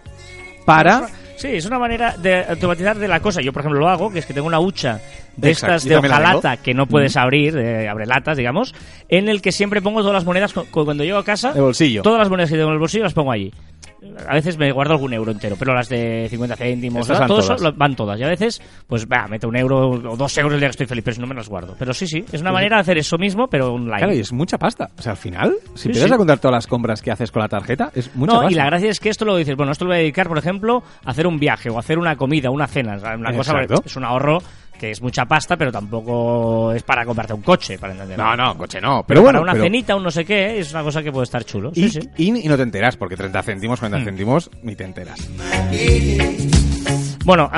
para... 0.66 1.08
Sí, 1.36 1.48
es 1.48 1.64
una 1.66 1.78
manera 1.78 2.16
de 2.18 2.44
automatizar 2.44 2.98
de 2.98 3.08
la 3.08 3.18
cosa. 3.20 3.40
Yo, 3.40 3.52
por 3.52 3.60
ejemplo, 3.62 3.80
lo 3.80 3.88
hago, 3.88 4.12
que 4.12 4.20
es 4.20 4.26
que 4.26 4.34
tengo 4.34 4.46
una 4.46 4.60
hucha 4.60 5.00
de 5.36 5.50
Exacto, 5.50 5.74
estas 5.76 5.88
de 5.88 5.96
hojalata 5.96 6.56
que 6.58 6.72
no 6.74 6.86
puedes 6.86 7.16
abrir, 7.16 7.52
de 7.54 7.88
abre 7.88 8.06
latas, 8.06 8.36
digamos, 8.36 8.74
en 9.08 9.28
el 9.28 9.42
que 9.42 9.50
siempre 9.50 9.82
pongo 9.82 10.00
todas 10.02 10.14
las 10.14 10.24
monedas 10.24 10.52
cu- 10.52 10.66
cu- 10.70 10.84
cuando 10.84 11.02
llego 11.02 11.18
a 11.18 11.24
casa. 11.24 11.52
De 11.52 11.60
bolsillo. 11.60 12.02
Todas 12.02 12.20
las 12.20 12.28
monedas 12.30 12.50
que 12.50 12.56
tengo 12.56 12.68
en 12.68 12.74
el 12.74 12.78
bolsillo 12.78 13.02
las 13.04 13.14
pongo 13.14 13.32
allí. 13.32 13.52
A 14.26 14.34
veces 14.34 14.58
me 14.58 14.72
guardo 14.72 14.94
algún 14.94 15.12
euro 15.12 15.30
entero, 15.30 15.56
pero 15.58 15.74
las 15.74 15.88
de 15.88 16.26
50 16.28 16.56
céntimos, 16.56 17.06
van 17.08 17.26
todas. 17.28 17.76
van 17.76 17.94
todas. 17.94 18.18
Y 18.18 18.24
a 18.24 18.28
veces, 18.28 18.60
pues, 18.86 19.06
va, 19.06 19.26
meto 19.28 19.48
un 19.48 19.56
euro 19.56 19.90
o 19.90 20.16
dos 20.16 20.36
euros 20.38 20.54
el 20.54 20.60
día 20.60 20.68
que 20.68 20.72
estoy 20.72 20.86
feliz, 20.86 21.04
pero 21.04 21.14
si 21.14 21.20
no 21.20 21.26
me 21.26 21.34
las 21.34 21.48
guardo. 21.48 21.76
Pero 21.78 21.94
sí, 21.94 22.06
sí, 22.06 22.24
es 22.32 22.40
una 22.40 22.52
manera 22.52 22.76
de 22.76 22.80
hacer 22.82 22.98
eso 22.98 23.16
mismo, 23.16 23.46
pero 23.48 23.74
online. 23.74 23.98
Claro, 23.98 24.14
y 24.14 24.20
es 24.20 24.32
mucha 24.32 24.58
pasta. 24.58 24.90
O 24.98 25.02
sea, 25.02 25.12
al 25.12 25.18
final, 25.18 25.54
si 25.74 25.88
empiezas 25.88 26.08
sí. 26.08 26.14
a 26.14 26.16
contar 26.16 26.38
todas 26.38 26.54
las 26.54 26.66
compras 26.66 27.00
que 27.00 27.10
haces 27.10 27.30
con 27.30 27.42
la 27.42 27.48
tarjeta, 27.48 27.90
es 27.94 28.14
mucha 28.16 28.32
no, 28.32 28.38
pasta. 28.40 28.52
y 28.52 28.56
la 28.56 28.66
gracia 28.66 28.90
es 28.90 29.00
que 29.00 29.08
esto 29.08 29.24
lo 29.24 29.36
dices, 29.36 29.56
bueno, 29.56 29.72
esto 29.72 29.84
lo 29.84 29.90
voy 29.90 29.98
a 29.98 30.00
dedicar, 30.00 30.28
por 30.28 30.38
ejemplo, 30.38 30.82
a 31.04 31.10
hacer 31.10 31.26
un 31.26 31.38
viaje 31.38 31.70
o 31.70 31.76
a 31.76 31.80
hacer 31.80 31.98
una 31.98 32.16
comida, 32.16 32.50
una 32.50 32.66
cena. 32.66 32.96
Una 33.16 33.32
cosa, 33.36 33.54
es 33.84 33.96
un 33.96 34.04
ahorro 34.04 34.38
que 34.82 34.90
es 34.90 35.00
mucha 35.00 35.24
pasta, 35.26 35.56
pero 35.56 35.70
tampoco 35.70 36.72
es 36.72 36.82
para 36.82 37.04
comprarte 37.04 37.32
un 37.32 37.42
coche, 37.42 37.78
para 37.78 37.92
entender. 37.92 38.18
No, 38.18 38.36
no, 38.36 38.56
coche 38.58 38.80
no. 38.80 39.04
Pero, 39.06 39.06
Pero 39.06 39.22
bueno, 39.22 39.38
para 39.38 39.42
una 39.44 39.52
pero- 39.52 39.64
cenita, 39.64 39.94
un 39.94 40.02
no 40.02 40.10
sé 40.10 40.24
qué, 40.24 40.58
es 40.58 40.72
una 40.72 40.82
cosa 40.82 41.04
que 41.04 41.12
puede 41.12 41.22
estar 41.22 41.44
chulo. 41.44 41.70
Sí, 41.72 41.84
Y, 41.84 41.88
sí. 41.88 42.00
y- 42.16 42.44
y 42.44 42.48
no 42.48 42.56
te 42.56 42.64
enteras, 42.64 42.96
porque 42.96 43.16
30 43.16 43.44
céntimos, 43.44 43.78
40 43.78 44.00
Mm. 44.02 44.04
céntimos, 44.04 44.50
ni 44.64 44.74
te 44.74 44.82
enteras. 44.82 45.20
Bueno, 47.24 47.48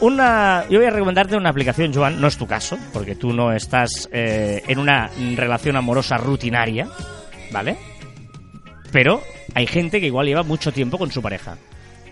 una, 0.00 0.64
yo 0.68 0.78
voy 0.78 0.86
a 0.86 0.90
recomendarte 0.90 1.36
una 1.36 1.50
aplicación, 1.50 1.94
Joan, 1.94 2.20
no 2.20 2.26
es 2.26 2.36
tu 2.36 2.48
caso, 2.48 2.76
porque 2.92 3.14
tú 3.14 3.32
no 3.32 3.52
estás 3.52 4.08
eh, 4.12 4.64
en 4.66 4.78
una 4.80 5.08
relación 5.36 5.76
amorosa 5.76 6.16
rutinaria, 6.16 6.88
¿vale? 7.52 7.76
Pero 8.90 9.22
hay 9.54 9.68
gente 9.68 10.00
que 10.00 10.06
igual 10.06 10.26
lleva 10.26 10.42
mucho 10.42 10.72
tiempo 10.72 10.98
con 10.98 11.12
su 11.12 11.22
pareja, 11.22 11.56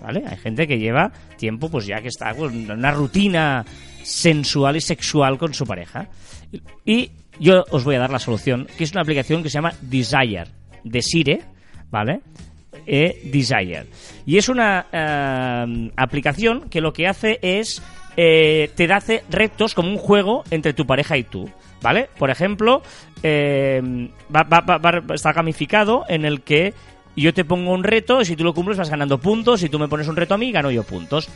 ¿vale? 0.04 0.22
Hay 0.28 0.36
gente 0.36 0.66
que 0.66 0.78
lleva 0.78 1.10
tiempo, 1.38 1.70
pues 1.70 1.86
ya 1.86 2.00
que 2.02 2.08
está 2.08 2.34
con 2.34 2.70
una 2.70 2.90
rutina 2.90 3.64
sensual 4.02 4.76
y 4.76 4.80
sexual 4.82 5.38
con 5.38 5.54
su 5.54 5.64
pareja. 5.64 6.08
Y 6.84 7.10
yo 7.40 7.64
os 7.70 7.84
voy 7.84 7.94
a 7.96 8.00
dar 8.00 8.10
la 8.10 8.18
solución, 8.18 8.66
que 8.76 8.84
es 8.84 8.92
una 8.92 9.00
aplicación 9.00 9.42
que 9.42 9.48
se 9.48 9.54
llama 9.54 9.72
Desire, 9.80 10.44
Desire, 10.84 11.40
¿vale? 11.90 12.20
e 12.86 13.30
Desire. 13.32 13.86
Y 14.26 14.36
es 14.36 14.48
una 14.50 14.86
eh, 14.92 15.90
aplicación 15.96 16.68
que 16.68 16.82
lo 16.82 16.92
que 16.92 17.06
hace 17.06 17.38
es 17.40 17.82
eh, 18.16 18.70
te 18.76 18.92
hace 18.92 19.24
retos 19.30 19.74
como 19.74 19.88
un 19.88 19.96
juego 19.96 20.44
entre 20.50 20.74
tu 20.74 20.86
pareja 20.86 21.16
y 21.16 21.24
tú. 21.24 21.48
¿Vale? 21.82 22.08
Por 22.18 22.30
ejemplo, 22.30 22.82
eh, 23.22 23.80
va- 24.34 24.44
va- 24.44 24.78
va- 24.78 25.14
está 25.14 25.32
gamificado 25.34 26.04
en 26.08 26.24
el 26.24 26.40
que 26.40 26.72
yo 27.22 27.32
te 27.34 27.44
pongo 27.44 27.72
un 27.72 27.84
reto 27.84 28.20
y 28.20 28.24
si 28.24 28.34
tú 28.36 28.44
lo 28.44 28.52
cumples 28.54 28.76
vas 28.78 28.90
ganando 28.90 29.18
puntos. 29.18 29.60
Si 29.60 29.68
tú 29.68 29.78
me 29.78 29.88
pones 29.88 30.08
un 30.08 30.16
reto 30.16 30.34
a 30.34 30.38
mí, 30.38 30.50
gano 30.52 30.70
yo 30.70 30.82
puntos. 30.82 31.28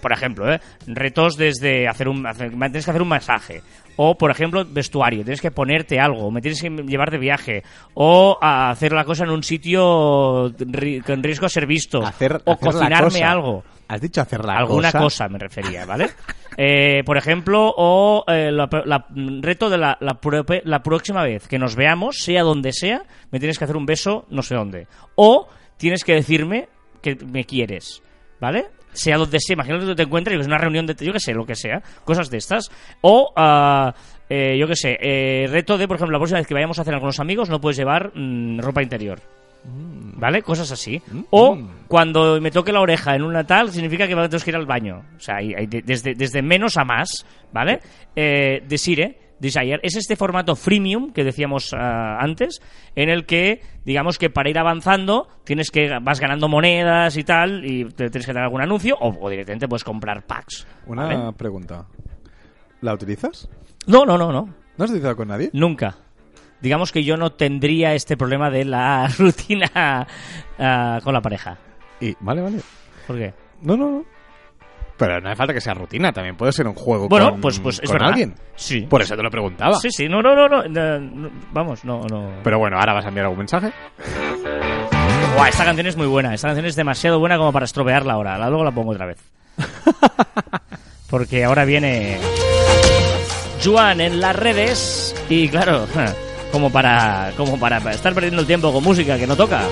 Por 0.00 0.12
ejemplo, 0.12 0.52
¿eh? 0.52 0.60
retos 0.86 1.36
desde 1.36 1.88
hacer 1.88 2.08
un. 2.08 2.26
hacer- 2.26 2.50
tienes 2.50 2.84
que 2.84 2.90
hacer 2.90 3.02
un 3.02 3.08
masaje. 3.08 3.62
O, 3.96 4.18
por 4.18 4.30
ejemplo, 4.30 4.64
vestuario. 4.64 5.22
Tienes 5.22 5.40
que 5.40 5.52
ponerte 5.52 6.00
algo. 6.00 6.30
Me 6.30 6.40
tienes 6.40 6.60
que 6.60 6.68
llevar 6.68 7.10
de 7.12 7.18
viaje. 7.18 7.62
O 7.94 8.36
a 8.40 8.70
hacer 8.70 8.92
la 8.92 9.04
cosa 9.04 9.22
en 9.24 9.30
un 9.30 9.42
sitio 9.44 10.50
ri- 10.50 11.02
con 11.04 11.22
riesgo 11.22 11.46
a 11.46 11.48
ser 11.48 11.66
visto. 11.66 12.04
Hacer, 12.04 12.40
o 12.44 12.52
hacer 12.52 12.72
cocinarme 12.72 13.22
algo. 13.22 13.62
Has 13.86 14.00
dicho 14.00 14.20
hacer 14.20 14.44
la 14.44 14.56
Alguna 14.56 14.90
cosa. 14.90 14.98
cosa. 15.00 15.28
me 15.28 15.38
refería, 15.38 15.84
¿vale? 15.86 16.10
Eh, 16.56 17.02
por 17.04 17.16
ejemplo, 17.16 17.74
o 17.76 18.24
eh, 18.28 18.50
reto 19.42 19.70
de 19.70 19.78
la, 19.78 19.98
la, 20.00 20.82
próxima 20.82 21.22
vez 21.22 21.48
que 21.48 21.58
nos 21.58 21.74
veamos, 21.76 22.16
sea 22.18 22.42
donde 22.42 22.72
sea, 22.72 23.02
me 23.30 23.38
tienes 23.38 23.58
que 23.58 23.64
hacer 23.64 23.76
un 23.76 23.86
beso 23.86 24.26
no 24.30 24.42
sé 24.42 24.54
dónde. 24.54 24.86
O 25.16 25.48
tienes 25.76 26.04
que 26.04 26.14
decirme 26.14 26.68
que 27.02 27.16
me 27.16 27.44
quieres, 27.44 28.02
¿vale? 28.40 28.66
Sea 28.92 29.18
donde 29.18 29.38
sea, 29.40 29.54
imagínate 29.54 29.86
que 29.86 29.94
te 29.94 30.06
que 30.06 30.42
sé, 30.42 30.46
una 30.46 30.58
reunión 30.58 30.86
de, 30.86 30.94
yo 31.04 31.12
que 31.12 31.20
sé, 31.20 31.34
lo 31.34 31.44
que 31.44 31.56
sea, 31.56 31.82
cosas 32.04 32.30
de 32.30 32.38
estas. 32.38 32.70
O, 33.00 33.32
ah, 33.36 33.92
eh, 34.28 34.56
yo 34.58 34.66
que 34.66 34.76
sé, 34.76 34.96
eh, 35.00 35.46
reto 35.50 35.76
de, 35.76 35.88
por 35.88 35.96
ejemplo, 35.96 36.12
la 36.12 36.18
próxima 36.18 36.38
vez 36.38 36.46
que 36.46 36.54
vayamos 36.54 36.78
a 36.78 36.84
con 36.84 37.08
los 37.08 37.20
amigos, 37.20 37.50
no 37.50 37.60
puedes 37.60 37.76
llevar 37.76 38.12
mm, 38.14 38.60
ropa 38.60 38.82
interior. 38.82 39.20
¿Vale? 40.16 40.42
Cosas 40.42 40.70
así. 40.70 41.00
O 41.30 41.58
cuando 41.88 42.40
me 42.40 42.50
toque 42.50 42.72
la 42.72 42.80
oreja 42.80 43.14
en 43.16 43.22
una 43.22 43.44
tal, 43.44 43.70
significa 43.70 44.06
que 44.06 44.14
tengo 44.14 44.28
que 44.44 44.50
ir 44.50 44.56
al 44.56 44.66
baño. 44.66 45.02
O 45.16 45.20
sea, 45.20 45.36
hay- 45.36 45.54
hay 45.54 45.66
de- 45.66 45.82
desde, 45.82 46.14
desde 46.14 46.42
menos 46.42 46.76
a 46.76 46.84
más, 46.84 47.26
¿vale? 47.52 47.80
Eh, 48.14 48.62
Desire, 48.68 49.18
Desire, 49.40 49.80
es 49.82 49.96
este 49.96 50.16
formato 50.16 50.54
freemium 50.54 51.12
que 51.12 51.24
decíamos 51.24 51.74
ah, 51.76 52.16
antes, 52.20 52.60
en 52.94 53.10
el 53.10 53.26
que, 53.26 53.60
digamos 53.84 54.16
que 54.18 54.30
para 54.30 54.48
ir 54.48 54.58
avanzando, 54.58 55.28
tienes 55.44 55.70
que 55.70 55.90
vas 56.00 56.20
ganando 56.20 56.48
monedas 56.48 57.16
y 57.16 57.24
tal, 57.24 57.64
y 57.64 57.84
te 57.86 58.08
tienes 58.10 58.26
que 58.26 58.32
dar 58.32 58.44
algún 58.44 58.62
anuncio, 58.62 58.96
o, 59.00 59.08
o 59.20 59.28
directamente 59.28 59.66
puedes 59.68 59.84
comprar 59.84 60.24
packs. 60.26 60.66
Una 60.86 61.06
¿vale? 61.06 61.32
pregunta. 61.36 61.84
¿La 62.80 62.94
utilizas? 62.94 63.48
No, 63.86 64.04
no, 64.06 64.16
no, 64.16 64.30
no. 64.32 64.48
¿No 64.76 64.84
has 64.84 64.90
utilizado 64.90 65.16
con 65.16 65.28
nadie? 65.28 65.50
Nunca. 65.52 65.96
Digamos 66.64 66.92
que 66.92 67.04
yo 67.04 67.18
no 67.18 67.30
tendría 67.30 67.92
este 67.92 68.16
problema 68.16 68.48
de 68.48 68.64
la 68.64 69.06
rutina 69.18 70.06
ah, 70.58 70.98
con 71.04 71.12
la 71.12 71.20
pareja. 71.20 71.58
Y, 72.00 72.16
vale, 72.20 72.40
vale. 72.40 72.60
¿Por 73.06 73.18
qué? 73.18 73.34
No, 73.60 73.76
no, 73.76 73.90
no. 73.90 74.04
Pero 74.96 75.20
no 75.20 75.28
hace 75.28 75.36
falta 75.36 75.52
que 75.52 75.60
sea 75.60 75.74
rutina, 75.74 76.10
también 76.10 76.36
puede 76.36 76.52
ser 76.52 76.66
un 76.66 76.74
juego 76.74 77.06
Bueno, 77.06 77.32
con, 77.32 77.42
pues, 77.42 77.60
pues 77.60 77.80
es 77.82 77.90
con 77.90 78.02
alguien. 78.02 78.34
Sí. 78.54 78.86
Por 78.88 79.02
eso 79.02 79.14
te 79.14 79.22
lo 79.22 79.30
preguntaba. 79.30 79.74
Sí, 79.74 79.90
sí, 79.90 80.08
no, 80.08 80.22
no, 80.22 80.34
no, 80.34 80.48
no, 80.48 80.66
no, 80.66 80.98
no, 81.00 81.30
vamos, 81.52 81.84
no, 81.84 82.00
no. 82.08 82.30
Pero 82.42 82.58
bueno, 82.58 82.78
ahora 82.78 82.94
vas 82.94 83.04
a 83.04 83.08
enviar 83.08 83.26
algún 83.26 83.40
mensaje. 83.40 83.70
Buah, 85.36 85.48
esta 85.48 85.66
canción 85.66 85.86
es 85.86 85.98
muy 85.98 86.06
buena, 86.06 86.32
esta 86.32 86.48
canción 86.48 86.64
es 86.64 86.76
demasiado 86.76 87.18
buena 87.18 87.36
como 87.36 87.52
para 87.52 87.66
estropearla 87.66 88.14
ahora, 88.14 88.38
luego 88.48 88.64
la 88.64 88.70
pongo 88.70 88.92
otra 88.92 89.04
vez. 89.04 89.18
Porque 91.10 91.44
ahora 91.44 91.66
viene 91.66 92.18
Juan 93.62 94.00
en 94.00 94.20
las 94.20 94.34
redes 94.34 95.14
y 95.28 95.48
claro, 95.48 95.86
como 96.54 96.70
para, 96.70 97.32
como 97.36 97.58
para 97.58 97.78
estar 97.90 98.14
perdiendo 98.14 98.40
el 98.40 98.46
tiempo 98.46 98.72
con 98.72 98.84
música 98.84 99.18
que 99.18 99.26
no 99.26 99.34
toca. 99.34 99.62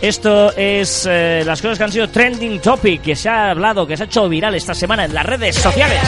Esto 0.00 0.56
es 0.56 1.04
eh, 1.10 1.42
las 1.44 1.60
cosas 1.60 1.78
que 1.78 1.84
han 1.84 1.90
sido 1.90 2.08
trending 2.08 2.60
topic, 2.60 3.02
que 3.02 3.16
se 3.16 3.28
ha 3.28 3.50
hablado, 3.50 3.84
que 3.84 3.96
se 3.96 4.04
ha 4.04 4.06
hecho 4.06 4.28
viral 4.28 4.54
esta 4.54 4.72
semana 4.72 5.04
en 5.04 5.12
las 5.12 5.26
redes 5.26 5.56
sociales. 5.56 5.98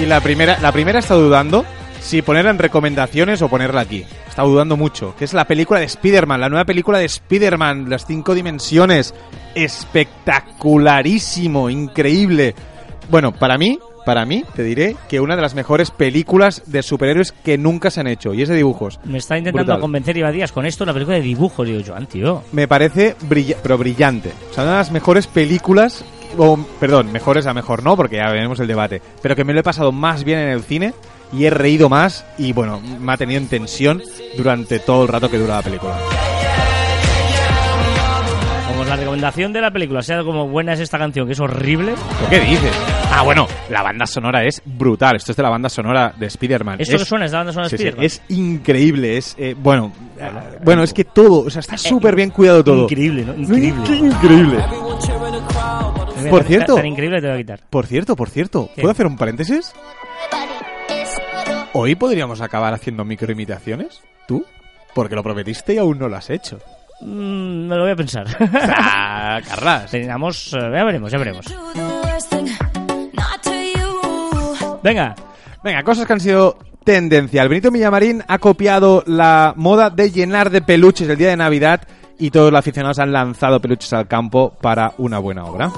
Y 0.00 0.06
la 0.06 0.20
primera, 0.20 0.58
la 0.60 0.70
primera 0.70 1.00
está 1.00 1.14
dudando 1.14 1.66
si 2.06 2.22
ponerla 2.22 2.50
en 2.52 2.58
recomendaciones 2.58 3.42
o 3.42 3.48
ponerla 3.48 3.80
aquí. 3.82 4.04
Está 4.28 4.42
dudando 4.42 4.76
mucho. 4.76 5.14
Que 5.18 5.24
es 5.24 5.34
la 5.34 5.44
película 5.46 5.80
de 5.80 5.86
Spider-Man, 5.86 6.40
la 6.40 6.48
nueva 6.48 6.64
película 6.64 6.98
de 6.98 7.04
Spider-Man, 7.06 7.88
las 7.90 8.06
cinco 8.06 8.34
dimensiones. 8.34 9.12
Espectacularísimo, 9.54 11.68
increíble. 11.70 12.54
Bueno, 13.10 13.32
para 13.32 13.58
mí, 13.58 13.78
para 14.04 14.24
mí, 14.24 14.44
te 14.54 14.62
diré 14.62 14.96
que 15.08 15.20
una 15.20 15.36
de 15.36 15.42
las 15.42 15.54
mejores 15.54 15.90
películas 15.90 16.62
de 16.66 16.82
superhéroes 16.82 17.32
que 17.32 17.58
nunca 17.58 17.90
se 17.90 18.00
han 18.00 18.06
hecho, 18.06 18.32
y 18.34 18.42
es 18.42 18.48
de 18.48 18.54
dibujos. 18.56 19.00
Me 19.04 19.18
está 19.18 19.36
intentando 19.36 19.64
Brutal. 19.72 19.80
convencer 19.80 20.16
Iba 20.16 20.30
Díaz 20.30 20.52
con 20.52 20.64
esto, 20.66 20.84
una 20.84 20.92
película 20.92 21.16
de 21.16 21.22
dibujos. 21.22 21.66
Digo, 21.66 21.80
Joan, 21.86 22.06
tío. 22.06 22.42
Me 22.52 22.68
parece 22.68 23.16
brilla- 23.28 23.56
pero 23.62 23.78
brillante. 23.78 24.30
O 24.50 24.54
sea, 24.54 24.62
una 24.64 24.72
de 24.74 24.78
las 24.78 24.92
mejores 24.92 25.26
películas, 25.26 26.04
o 26.38 26.56
perdón, 26.78 27.10
mejores 27.12 27.46
a 27.46 27.54
mejor 27.54 27.82
no, 27.82 27.96
porque 27.96 28.16
ya 28.16 28.30
veremos 28.30 28.60
el 28.60 28.66
debate, 28.68 29.00
pero 29.22 29.34
que 29.34 29.44
me 29.44 29.52
lo 29.54 29.60
he 29.60 29.64
pasado 29.64 29.90
más 29.92 30.22
bien 30.24 30.38
en 30.38 30.48
el 30.50 30.62
cine 30.62 30.94
y 31.32 31.44
he 31.44 31.50
reído 31.50 31.88
más 31.88 32.24
y 32.38 32.52
bueno, 32.52 32.80
me 32.80 33.12
ha 33.12 33.16
tenido 33.16 33.40
en 33.40 33.48
tensión 33.48 34.02
durante 34.36 34.78
todo 34.78 35.02
el 35.02 35.08
rato 35.08 35.30
que 35.30 35.38
dura 35.38 35.56
la 35.56 35.62
película. 35.62 35.94
Como 38.68 38.84
la 38.84 38.96
recomendación 38.96 39.52
de 39.52 39.60
la 39.60 39.70
película 39.70 40.02
sea 40.02 40.22
como 40.22 40.48
buena 40.48 40.74
es 40.74 40.80
esta 40.80 40.98
canción, 40.98 41.26
que 41.26 41.32
es 41.32 41.40
horrible. 41.40 41.94
¿Pero 42.18 42.30
qué 42.44 42.50
dices? 42.50 42.72
Ah, 43.10 43.22
bueno, 43.22 43.46
la 43.70 43.82
banda 43.82 44.06
sonora 44.06 44.44
es 44.44 44.60
brutal. 44.64 45.16
Esto 45.16 45.32
es 45.32 45.36
de 45.36 45.42
la 45.42 45.48
banda 45.48 45.68
sonora 45.70 46.12
de 46.18 46.26
Spider-Man. 46.26 46.80
Esto 46.80 46.96
es, 46.96 47.02
que 47.02 47.08
suena 47.08 47.24
es 47.24 47.32
la 47.32 47.38
banda 47.38 47.52
sonora 47.52 47.68
de 47.70 47.76
sí, 47.78 47.82
Spider-Man. 47.84 48.04
es 48.04 48.22
increíble. 48.28 49.16
Es, 49.16 49.34
eh, 49.38 49.54
bueno, 49.58 49.92
eh, 50.18 50.30
bueno, 50.62 50.82
es 50.82 50.92
que 50.92 51.04
todo, 51.04 51.46
o 51.46 51.50
sea, 51.50 51.60
está 51.60 51.78
súper 51.78 52.14
bien 52.14 52.30
cuidado 52.30 52.62
todo. 52.62 52.82
Increíble, 52.82 53.24
¿no? 53.24 53.34
Increíble. 53.34 53.96
Increíble. 53.96 54.58
Por 56.28 56.40
tan- 56.40 56.48
cierto. 56.48 56.74
Tan 56.74 56.86
increíble 56.86 57.20
te 57.20 57.26
voy 57.28 57.36
a 57.36 57.38
quitar. 57.38 57.60
Por 57.70 57.86
cierto, 57.86 58.16
por 58.16 58.28
cierto, 58.28 58.68
¿Qué? 58.74 58.82
¿puedo 58.82 58.92
hacer 58.92 59.06
un 59.06 59.16
paréntesis? 59.16 59.72
Hoy 61.78 61.94
podríamos 61.94 62.40
acabar 62.40 62.72
haciendo 62.72 63.04
microimitaciones, 63.04 64.00
¿tú? 64.26 64.46
Porque 64.94 65.14
lo 65.14 65.22
prometiste 65.22 65.74
y 65.74 65.76
aún 65.76 65.98
no 65.98 66.08
lo 66.08 66.16
has 66.16 66.30
hecho. 66.30 66.58
Mm, 67.02 67.68
me 67.68 67.76
lo 67.76 67.82
voy 67.82 67.90
a 67.90 67.96
pensar. 67.96 68.26
Ah, 68.50 69.40
Carlas. 69.46 69.90
Teníamos, 69.90 70.54
eh, 70.54 70.58
ya 70.58 70.84
veremos, 70.84 71.12
ya 71.12 71.18
veremos. 71.18 71.44
Venga, 74.82 75.14
Venga, 75.62 75.82
cosas 75.82 76.06
que 76.06 76.12
han 76.14 76.20
sido 76.20 76.56
tendencia. 76.82 77.42
El 77.42 77.50
Benito 77.50 77.70
Villamarín 77.70 78.24
ha 78.26 78.38
copiado 78.38 79.04
la 79.06 79.52
moda 79.54 79.90
de 79.90 80.10
llenar 80.10 80.48
de 80.48 80.62
peluches 80.62 81.06
el 81.10 81.18
día 81.18 81.28
de 81.28 81.36
Navidad 81.36 81.82
y 82.18 82.30
todos 82.30 82.50
los 82.50 82.58
aficionados 82.58 83.00
han 83.00 83.12
lanzado 83.12 83.60
peluches 83.60 83.92
al 83.92 84.08
campo 84.08 84.56
para 84.62 84.94
una 84.96 85.18
buena 85.18 85.44
obra. 85.44 85.70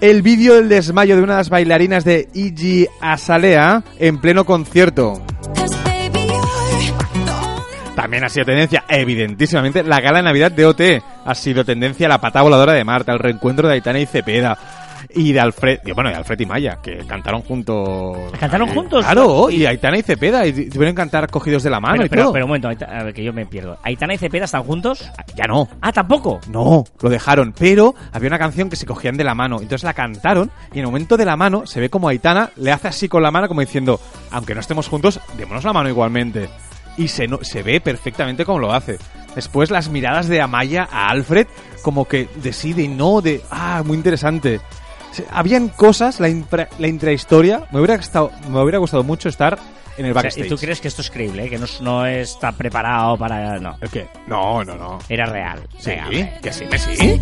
El 0.00 0.22
vídeo 0.22 0.54
del 0.54 0.70
desmayo 0.70 1.14
de 1.14 1.22
una 1.22 1.34
de 1.34 1.40
las 1.40 1.50
bailarinas 1.50 2.04
de 2.04 2.28
Iggy 2.32 2.88
Azalea 3.02 3.82
en 3.98 4.18
pleno 4.18 4.46
concierto. 4.46 5.22
También 7.94 8.24
ha 8.24 8.30
sido 8.30 8.46
tendencia, 8.46 8.84
evidentísimamente, 8.88 9.82
la 9.82 10.00
gala 10.00 10.20
de 10.20 10.24
Navidad 10.24 10.52
de 10.52 10.64
OT. 10.64 10.80
Ha 11.26 11.34
sido 11.34 11.66
tendencia 11.66 12.08
la 12.08 12.18
pata 12.18 12.40
voladora 12.40 12.72
de 12.72 12.82
Marta, 12.82 13.12
el 13.12 13.18
reencuentro 13.18 13.68
de 13.68 13.74
Aitana 13.74 14.00
y 14.00 14.06
Cepeda. 14.06 14.56
Y 15.14 15.32
de 15.32 15.40
Alfred, 15.40 15.80
y 15.84 15.92
bueno, 15.92 16.10
de 16.10 16.16
Alfred 16.16 16.38
y 16.40 16.46
Maya, 16.46 16.78
que 16.82 16.98
cantaron 17.06 17.42
juntos. 17.42 18.16
¿Cantaron 18.38 18.68
Eh, 18.68 18.74
juntos? 18.74 19.04
Claro, 19.04 19.50
y 19.50 19.64
Aitana 19.66 19.98
y 19.98 20.02
Cepeda, 20.02 20.46
y 20.46 20.52
tuvieron 20.68 20.94
que 20.94 21.00
cantar 21.00 21.28
cogidos 21.30 21.62
de 21.62 21.70
la 21.70 21.80
mano 21.80 21.94
pero, 21.96 22.06
y 22.06 22.08
pero, 22.08 22.22
todo. 22.24 22.32
pero 22.32 22.44
un 22.44 22.48
momento, 22.50 22.68
a 22.68 23.04
ver, 23.04 23.14
que 23.14 23.24
yo 23.24 23.32
me 23.32 23.46
pierdo. 23.46 23.78
¿Aitana 23.82 24.14
y 24.14 24.18
Cepeda 24.18 24.44
están 24.44 24.62
juntos? 24.64 25.10
Ya 25.36 25.44
no. 25.48 25.68
Ah, 25.80 25.92
tampoco. 25.92 26.40
No, 26.50 26.84
lo 27.00 27.08
dejaron, 27.10 27.52
pero 27.58 27.94
había 28.12 28.28
una 28.28 28.38
canción 28.38 28.68
que 28.70 28.76
se 28.76 28.86
cogían 28.86 29.16
de 29.16 29.24
la 29.24 29.34
mano, 29.34 29.56
entonces 29.56 29.84
la 29.84 29.94
cantaron 29.94 30.50
y 30.72 30.74
en 30.78 30.80
el 30.80 30.86
momento 30.86 31.16
de 31.16 31.24
la 31.24 31.36
mano 31.36 31.66
se 31.66 31.80
ve 31.80 31.88
como 31.90 32.08
Aitana 32.08 32.50
le 32.56 32.72
hace 32.72 32.88
así 32.88 33.08
con 33.08 33.22
la 33.22 33.30
mano 33.30 33.48
como 33.48 33.60
diciendo, 33.60 34.00
aunque 34.30 34.54
no 34.54 34.60
estemos 34.60 34.88
juntos, 34.88 35.20
démonos 35.36 35.64
la 35.64 35.72
mano 35.72 35.88
igualmente. 35.88 36.48
Y 36.96 37.08
se, 37.08 37.26
no- 37.28 37.38
se 37.42 37.62
ve 37.62 37.80
perfectamente 37.80 38.44
cómo 38.44 38.58
lo 38.58 38.72
hace. 38.72 38.98
Después 39.34 39.70
las 39.70 39.88
miradas 39.88 40.28
de 40.28 40.40
Amaya 40.40 40.88
a 40.90 41.08
Alfred 41.08 41.46
como 41.82 42.06
que 42.06 42.28
de 42.42 42.52
sí, 42.52 42.72
de 42.72 42.88
no, 42.88 43.20
de... 43.20 43.40
Ah, 43.50 43.82
muy 43.86 43.96
interesante. 43.96 44.60
Habían 45.30 45.68
cosas, 45.68 46.20
la, 46.20 46.28
la 46.78 46.86
intrahistoria, 46.88 47.62
me 47.72 47.78
hubiera, 47.80 47.96
gustado, 47.96 48.30
me 48.48 48.60
hubiera 48.62 48.78
gustado 48.78 49.02
mucho 49.04 49.28
estar 49.28 49.58
en 49.98 50.06
el 50.06 50.12
O 50.12 50.14
sea, 50.14 50.22
backstage. 50.22 50.46
¿Y 50.46 50.48
tú 50.48 50.56
crees 50.56 50.80
que 50.80 50.88
esto 50.88 51.02
es 51.02 51.10
creíble? 51.10 51.44
eh? 51.44 51.50
Que 51.50 51.58
no, 51.58 51.66
no 51.80 52.06
está 52.06 52.52
preparado 52.52 53.16
para... 53.16 53.58
No, 53.58 53.76
¿El 53.80 53.88
qué? 53.90 54.06
No, 54.26 54.64
no, 54.64 54.76
no. 54.76 54.98
era 55.08 55.26
real. 55.26 55.60
Sí, 55.78 55.90
Venga, 55.90 56.04
hombre. 56.04 56.38
que 56.42 56.52
sí, 56.52 56.64
que 56.66 56.78
sí. 56.78 57.20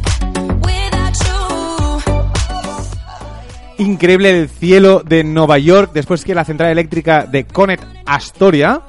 increíble 3.78 4.30
el 4.40 4.48
cielo 4.48 5.02
de 5.04 5.22
Nueva 5.24 5.58
York 5.58 5.92
después 5.94 6.24
que 6.24 6.34
la 6.34 6.44
central 6.44 6.70
eléctrica 6.70 7.24
de 7.26 7.44
Conet 7.44 7.80
Astoria 8.06 8.80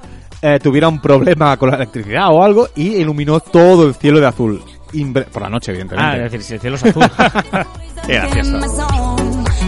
eh, 0.41 0.59
tuviera 0.61 0.87
un 0.87 0.99
problema 0.99 1.55
con 1.57 1.69
la 1.69 1.75
electricidad 1.75 2.29
o 2.31 2.43
algo 2.43 2.69
y 2.75 2.95
iluminó 2.95 3.39
todo 3.39 3.87
el 3.87 3.93
cielo 3.93 4.19
de 4.19 4.25
azul. 4.27 4.63
Por 5.31 5.41
la 5.41 5.49
noche, 5.49 5.71
Ah, 5.71 5.73
evidentemente. 5.75 6.25
es 6.25 6.31
decir, 6.31 6.43
si 6.43 6.53
el 6.55 6.59
cielo 6.59 6.75
es 6.75 6.83
azul. 6.85 7.03
Try. 8.05 9.59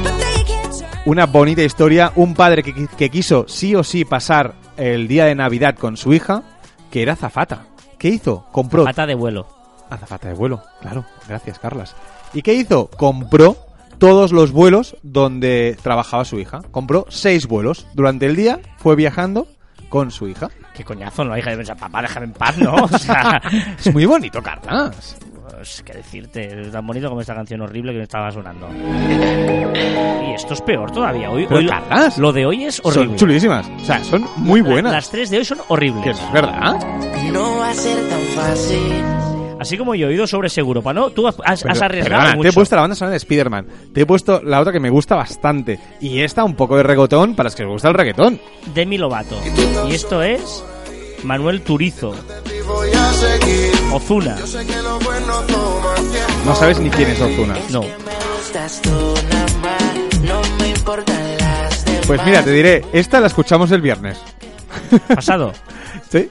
Una 1.05 1.25
bonita 1.25 1.63
historia. 1.63 2.11
Un 2.15 2.33
padre 2.33 2.63
que, 2.63 2.73
qui- 2.73 2.87
que 2.89 3.09
quiso 3.09 3.45
sí 3.47 3.75
o 3.75 3.83
sí 3.83 4.05
pasar 4.05 4.53
el 4.77 5.07
día 5.07 5.25
de 5.25 5.35
Navidad 5.35 5.75
con 5.75 5.97
su 5.97 6.13
hija, 6.13 6.43
que 6.91 7.01
era 7.01 7.15
zafata. 7.15 7.65
¿Qué 7.97 8.09
hizo? 8.09 8.45
Compró 8.51 8.83
Pata 8.83 9.05
de 9.05 9.15
vuelo. 9.15 9.47
Azafata 9.89 10.29
de 10.29 10.33
vuelo, 10.33 10.61
claro. 10.81 11.05
Gracias, 11.27 11.59
Carlas. 11.59 11.95
¿Y 12.33 12.41
qué 12.43 12.53
hizo? 12.53 12.87
Compró 12.89 13.57
todos 13.97 14.31
los 14.31 14.51
vuelos 14.51 14.95
donde 15.03 15.77
trabajaba 15.83 16.23
su 16.25 16.39
hija. 16.39 16.61
Compró 16.71 17.05
seis 17.09 17.45
vuelos. 17.47 17.85
Durante 17.93 18.25
el 18.25 18.35
día 18.35 18.59
fue 18.77 18.95
viajando 18.95 19.47
con 19.91 20.09
su 20.09 20.27
hija. 20.27 20.49
Qué 20.73 20.83
coñazo, 20.83 21.23
¿no? 21.23 21.37
Hija 21.37 21.51
de 21.51 21.57
pensar, 21.57 21.77
papá, 21.77 22.01
déjame 22.01 22.25
en 22.27 22.31
paz, 22.33 22.57
¿no? 22.57 22.73
O 22.75 22.87
sea, 22.97 23.39
Es 23.77 23.93
muy 23.93 24.05
bonito, 24.05 24.41
Carlas. 24.41 25.17
pues, 25.53 25.83
qué 25.85 25.93
decirte, 25.93 26.61
es 26.61 26.71
tan 26.71 26.87
bonito 26.87 27.09
como 27.09 27.21
esta 27.21 27.35
canción 27.35 27.61
horrible 27.61 27.91
que 27.91 27.97
me 27.99 28.03
estaba 28.05 28.31
sonando. 28.31 28.67
Y 28.73 30.33
esto 30.33 30.53
es 30.53 30.61
peor 30.61 30.89
todavía. 30.91 31.29
Hoy, 31.29 31.45
Pero, 31.45 31.59
hoy 31.59 31.65
lo- 31.65 31.71
Carlas, 31.71 32.17
lo 32.17 32.31
de 32.31 32.45
hoy 32.45 32.63
es 32.65 32.79
horrible. 32.83 33.09
Son 33.09 33.15
chulísimas. 33.17 33.67
O 33.81 33.85
sea, 33.85 34.03
son 34.03 34.25
muy 34.37 34.61
La- 34.61 34.69
buenas. 34.69 34.91
Las 34.93 35.09
tres 35.09 35.29
de 35.29 35.39
hoy 35.39 35.45
son 35.45 35.59
horribles. 35.67 36.03
Que 36.03 36.09
es 36.11 36.31
verdad. 36.31 36.79
No 37.33 37.57
va 37.57 37.69
a 37.69 37.73
ser 37.73 37.97
tan 38.09 38.19
fácil. 38.35 39.03
Así 39.61 39.77
como 39.77 39.93
yo 39.93 40.07
he 40.07 40.09
oído 40.09 40.25
sobre 40.25 40.49
seguro, 40.49 40.81
¿no? 40.91 41.11
Tú 41.11 41.27
has, 41.27 41.35
has 41.45 41.61
Pero, 41.61 41.85
arriesgado 41.85 42.15
perdona, 42.21 42.35
mucho. 42.35 42.41
te 42.41 42.49
he 42.49 42.53
puesto 42.53 42.75
la 42.75 42.81
banda 42.81 42.95
sonora 42.95 43.11
de 43.11 43.17
Spider-Man. 43.17 43.67
Te 43.93 44.01
he 44.01 44.05
puesto 44.07 44.41
la 44.41 44.59
otra 44.59 44.73
que 44.73 44.79
me 44.79 44.89
gusta 44.89 45.15
bastante. 45.15 45.79
Y 45.99 46.21
esta 46.21 46.43
un 46.43 46.55
poco 46.55 46.77
de 46.77 46.81
reggaetón 46.83 47.35
para 47.35 47.45
los 47.45 47.55
que 47.55 47.61
les 47.61 47.71
gusta 47.71 47.89
el 47.89 47.93
reggaetón. 47.93 48.41
Demi 48.73 48.97
Lovato. 48.97 49.37
Y 49.87 49.93
esto 49.93 50.23
es 50.23 50.63
Manuel 51.23 51.61
Turizo. 51.61 52.15
Ozuna. 53.93 54.35
No 56.43 56.55
sabes 56.55 56.79
ni 56.79 56.89
quién 56.89 57.11
es 57.11 57.21
Ozuna. 57.21 57.55
No. 57.69 57.83
Pues 62.07 62.25
mira, 62.25 62.43
te 62.43 62.51
diré, 62.51 62.83
esta 62.93 63.19
la 63.19 63.27
escuchamos 63.27 63.71
el 63.71 63.81
viernes. 63.81 64.19
¿Pasado? 65.07 65.53
¿Sí? 66.09 66.29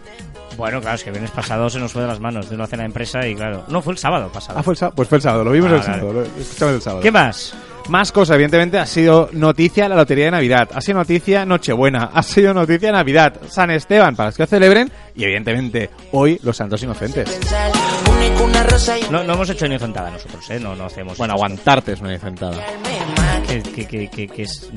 Bueno, 0.60 0.78
claro, 0.82 0.96
es 0.96 1.04
que 1.04 1.10
viernes 1.10 1.30
pasado 1.30 1.70
se 1.70 1.78
nos 1.78 1.90
fue 1.90 2.02
de 2.02 2.08
las 2.08 2.20
manos 2.20 2.50
de 2.50 2.54
una 2.54 2.66
cena 2.66 2.82
de 2.82 2.88
empresa 2.88 3.26
y 3.26 3.34
claro. 3.34 3.64
No, 3.68 3.80
fue 3.80 3.94
el 3.94 3.98
sábado 3.98 4.28
pasado. 4.30 4.58
Ah, 4.58 4.62
fue 4.62 4.74
el 4.74 4.76
sábado. 4.76 4.94
Pues 4.94 5.08
fue 5.08 5.16
el 5.16 5.22
sábado, 5.22 5.44
lo 5.44 5.52
vimos 5.52 5.72
Ah, 5.72 5.76
el 5.76 5.82
sábado. 5.82 6.12
Lo 6.12 6.22
escuchamos 6.22 6.74
el 6.74 6.82
sábado. 6.82 7.02
¿Qué 7.02 7.10
más? 7.10 7.54
Más 7.88 8.12
cosas, 8.12 8.34
evidentemente, 8.34 8.78
ha 8.78 8.84
sido 8.84 9.30
noticia 9.32 9.88
la 9.88 9.96
Lotería 9.96 10.26
de 10.26 10.30
Navidad, 10.32 10.68
ha 10.74 10.80
sido 10.82 10.98
noticia 10.98 11.46
Nochebuena, 11.46 12.10
ha 12.12 12.22
sido 12.22 12.52
noticia 12.52 12.92
Navidad, 12.92 13.40
San 13.48 13.70
Esteban, 13.70 14.14
para 14.14 14.28
los 14.28 14.36
que 14.36 14.42
lo 14.42 14.46
celebren, 14.48 14.92
y 15.16 15.24
evidentemente, 15.24 15.88
hoy 16.12 16.38
los 16.42 16.56
Santos 16.58 16.82
Inocentes. 16.82 17.40
No, 19.10 19.24
no 19.24 19.32
hemos 19.32 19.48
hecho 19.50 19.66
inocentada 19.66 20.10
nosotros, 20.10 20.48
¿eh? 20.50 20.60
No, 20.60 20.76
no 20.76 20.84
hacemos. 20.84 21.16
Bueno, 21.18 21.34
aguantarte 21.34 21.92
es 21.92 22.00
una 22.00 22.10
inocentada. 22.10 22.52
alma 22.62 23.42
que, 23.48 23.62
que, 23.62 23.86
que, 23.86 24.08
que- 24.08 24.28
que 24.28 24.42
es... 24.42 24.70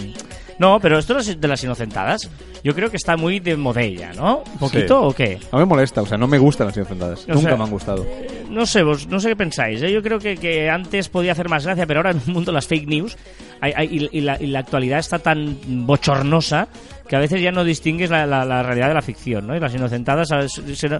No, 0.59 0.79
pero 0.79 0.99
esto 0.99 1.15
de 1.15 1.47
las 1.47 1.63
inocentadas, 1.63 2.29
yo 2.63 2.75
creo 2.75 2.89
que 2.89 2.97
está 2.97 3.17
muy 3.17 3.39
de 3.39 3.57
modella, 3.57 4.11
¿no? 4.13 4.43
¿Un 4.53 4.59
poquito 4.59 4.99
Sí. 4.99 5.05
o 5.07 5.13
qué? 5.13 5.39
No 5.51 5.59
me 5.59 5.65
molesta, 5.65 6.01
o 6.01 6.05
sea, 6.05 6.17
no 6.17 6.27
me 6.27 6.37
gustan 6.37 6.67
las 6.67 6.77
inocentadas, 6.77 7.25
O 7.27 7.33
nunca 7.33 7.49
sea, 7.49 7.57
me 7.57 7.63
han 7.63 7.69
gustado. 7.71 8.05
No 8.49 8.65
sé, 8.65 8.83
vos, 8.83 9.07
no 9.07 9.19
sé 9.19 9.29
qué 9.29 9.35
pensáis. 9.35 9.81
¿eh? 9.81 9.91
Yo 9.91 10.01
creo 10.03 10.19
que, 10.19 10.37
que 10.37 10.69
antes 10.69 11.09
podía 11.09 11.31
hacer 11.31 11.49
más 11.49 11.65
gracia, 11.65 11.85
pero 11.87 11.99
ahora 11.99 12.11
en 12.11 12.21
un 12.27 12.33
mundo 12.33 12.51
de 12.51 12.55
las 12.55 12.67
fake 12.67 12.87
news 12.87 13.17
hay- 13.61 13.73
hay- 13.75 14.09
y, 14.11 14.17
y 14.17 14.21
la, 14.21 14.37
y 14.41 14.47
la 14.47 14.59
actualidad 14.59 14.99
está 14.99 15.19
tan 15.19 15.57
bochornosa 15.87 16.67
que 17.09 17.15
a 17.15 17.19
veces 17.19 17.41
ya 17.41 17.51
no 17.51 17.63
distingues 17.63 18.09
la, 18.11 18.25
la- 18.27 18.45
la 18.45 18.61
realidad 18.63 18.89
de 18.89 18.93
la 18.93 19.01
ficción, 19.01 19.47
¿no? 19.47 19.55
Y 19.55 19.59
las 19.59 19.73
inocentadas 19.73 20.29
¿sabes? 20.29 20.51
Se- 20.75 20.99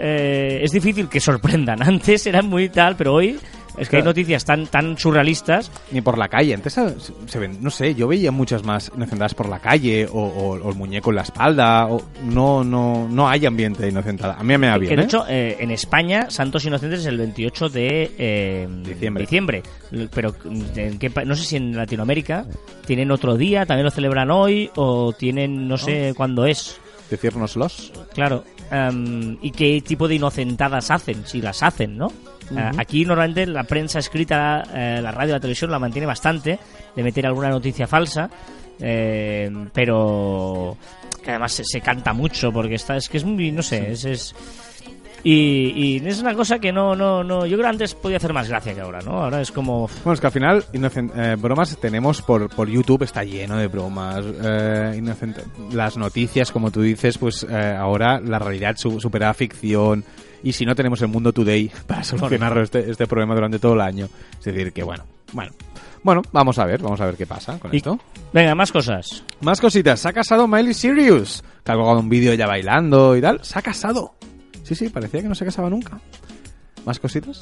eh, 0.00 0.60
es 0.62 0.70
difícil 0.70 1.08
que 1.08 1.20
sorprendan. 1.20 1.82
Antes 1.86 2.26
eran 2.26 2.46
muy 2.46 2.68
tal, 2.68 2.96
pero 2.96 3.14
hoy 3.14 3.38
es 3.80 3.88
que 3.88 3.96
hay 3.96 4.02
noticias 4.02 4.44
tan, 4.44 4.66
tan 4.66 4.96
surrealistas 4.98 5.70
Ni 5.92 6.00
por 6.00 6.18
la 6.18 6.28
calle, 6.28 6.54
antes 6.54 6.74
se, 7.26 7.38
ven, 7.38 7.58
no 7.60 7.70
sé, 7.70 7.94
yo 7.94 8.08
veía 8.08 8.30
muchas 8.32 8.64
más 8.64 8.90
inocentadas 8.94 9.34
por 9.34 9.48
la 9.48 9.58
calle, 9.60 10.06
o, 10.06 10.18
o- 10.20 10.58
o 10.62 10.68
el 10.70 10.76
muñeco 10.76 11.10
en 11.10 11.16
la 11.16 11.22
espalda, 11.22 11.86
o 11.86 12.02
no, 12.24 12.64
no, 12.64 13.08
no 13.08 13.28
hay 13.28 13.46
ambiente 13.46 13.82
de 13.82 13.88
inocentada. 13.90 14.34
A 14.38 14.42
mí 14.42 14.56
me 14.58 14.66
da 14.66 14.74
Que 14.74 14.80
bien, 14.80 14.96
de 14.96 15.02
¿eh? 15.02 15.04
hecho, 15.04 15.24
eh, 15.28 15.56
en 15.60 15.70
España, 15.70 16.30
Santos 16.30 16.64
Inocentes 16.64 17.00
es 17.00 17.06
el 17.06 17.18
28 17.18 17.68
de 17.68 18.12
eh, 18.18 18.68
Diciembre. 19.20 19.62
L- 19.92 20.08
Pero 20.14 20.34
¿en 20.76 20.98
qué 20.98 21.10
no 21.24 21.34
sé 21.36 21.44
si 21.44 21.56
en 21.56 21.76
Latinoamérica 21.76 22.44
tienen 22.86 23.10
otro 23.10 23.36
día, 23.36 23.66
también 23.66 23.84
lo 23.84 23.90
celebran 23.90 24.30
hoy, 24.30 24.70
o 24.76 25.12
tienen, 25.12 25.68
no 25.68 25.76
sé 25.78 26.14
cuándo 26.16 26.46
es. 26.46 26.80
Decírnoslos. 27.10 27.92
Claro. 28.14 28.44
Em, 28.70 29.36
y 29.42 29.50
qué 29.50 29.82
tipo 29.82 30.08
de 30.08 30.16
inocentadas 30.16 30.90
hacen, 30.90 31.26
si 31.26 31.40
las 31.40 31.62
hacen, 31.62 31.96
¿no? 31.96 32.12
Eh, 32.56 32.70
aquí 32.78 33.04
normalmente 33.04 33.46
la 33.46 33.64
prensa 33.64 33.98
escrita, 33.98 34.62
eh, 34.74 35.00
la 35.02 35.12
radio, 35.12 35.34
la 35.34 35.40
televisión 35.40 35.70
la 35.70 35.78
mantiene 35.78 36.06
bastante 36.06 36.58
de 36.94 37.02
meter 37.02 37.26
alguna 37.26 37.50
noticia 37.50 37.86
falsa, 37.86 38.30
eh, 38.80 39.50
pero 39.72 40.76
que 41.22 41.30
además 41.30 41.52
se, 41.52 41.64
se 41.64 41.80
canta 41.80 42.12
mucho 42.12 42.50
porque 42.52 42.76
está, 42.76 42.96
es 42.96 43.08
que 43.08 43.18
es 43.18 43.24
muy, 43.24 43.52
no 43.52 43.62
sé, 43.62 43.92
es, 43.92 44.04
es 44.04 44.34
y, 45.24 45.96
y 46.00 46.06
es 46.06 46.20
una 46.20 46.34
cosa 46.34 46.58
que 46.58 46.72
no, 46.72 46.94
no, 46.94 47.22
no, 47.24 47.44
yo 47.46 47.56
creo 47.56 47.66
que 47.66 47.70
antes 47.70 47.94
podía 47.94 48.18
hacer 48.18 48.32
más 48.32 48.48
gracia 48.48 48.74
que 48.74 48.80
ahora, 48.80 49.00
¿no? 49.00 49.22
Ahora 49.22 49.40
es 49.40 49.50
como 49.52 49.88
Bueno, 50.04 50.12
es 50.14 50.20
que 50.20 50.26
al 50.26 50.32
final, 50.32 50.64
inocen- 50.72 51.10
eh, 51.16 51.36
bromas 51.38 51.76
tenemos 51.78 52.22
por, 52.22 52.48
por 52.48 52.68
YouTube, 52.68 53.02
está 53.02 53.24
lleno 53.24 53.56
de 53.56 53.66
bromas. 53.66 54.24
eh, 54.42 55.02
las 55.72 55.96
noticias, 55.96 56.50
como 56.52 56.70
tú 56.70 56.82
dices, 56.82 57.18
pues 57.18 57.46
eh, 57.48 57.76
ahora 57.78 58.20
la 58.20 58.38
realidad 58.38 58.76
su- 58.76 59.00
supera 59.00 59.32
ficción. 59.34 60.04
Y 60.42 60.52
si 60.52 60.64
no, 60.64 60.74
tenemos 60.76 61.02
el 61.02 61.08
Mundo 61.08 61.32
Today 61.32 61.70
para 61.86 62.04
solucionar 62.04 62.56
este, 62.58 62.90
este 62.90 63.06
problema 63.06 63.34
durante 63.34 63.58
todo 63.58 63.74
el 63.74 63.80
año. 63.80 64.08
Es 64.38 64.44
decir, 64.44 64.72
que 64.72 64.82
bueno, 64.82 65.04
bueno. 65.32 65.52
Bueno, 66.04 66.22
vamos 66.30 66.56
a 66.60 66.64
ver, 66.64 66.80
vamos 66.80 67.00
a 67.00 67.06
ver 67.06 67.16
qué 67.16 67.26
pasa 67.26 67.58
con 67.58 67.74
Y- 67.74 67.78
esto. 67.78 67.98
Venga, 68.32 68.54
más 68.54 68.70
cosas. 68.70 69.24
Más 69.40 69.60
cositas. 69.60 69.98
Se 69.98 70.08
ha 70.08 70.12
casado 70.12 70.46
Miley 70.46 70.72
Cyrus. 70.72 71.42
Que 71.64 71.72
ha 71.72 71.74
colgado 71.74 71.98
un 71.98 72.08
vídeo 72.08 72.30
ella 72.32 72.46
bailando 72.46 73.16
y 73.16 73.20
tal. 73.20 73.40
Se 73.44 73.58
ha 73.58 73.62
casado. 73.62 74.14
Sí, 74.68 74.74
sí, 74.74 74.88
parecía 74.90 75.22
que 75.22 75.28
no 75.28 75.34
se 75.34 75.44
casaba 75.46 75.70
nunca. 75.70 75.98
¿Más 76.84 76.98
cositas? 77.00 77.40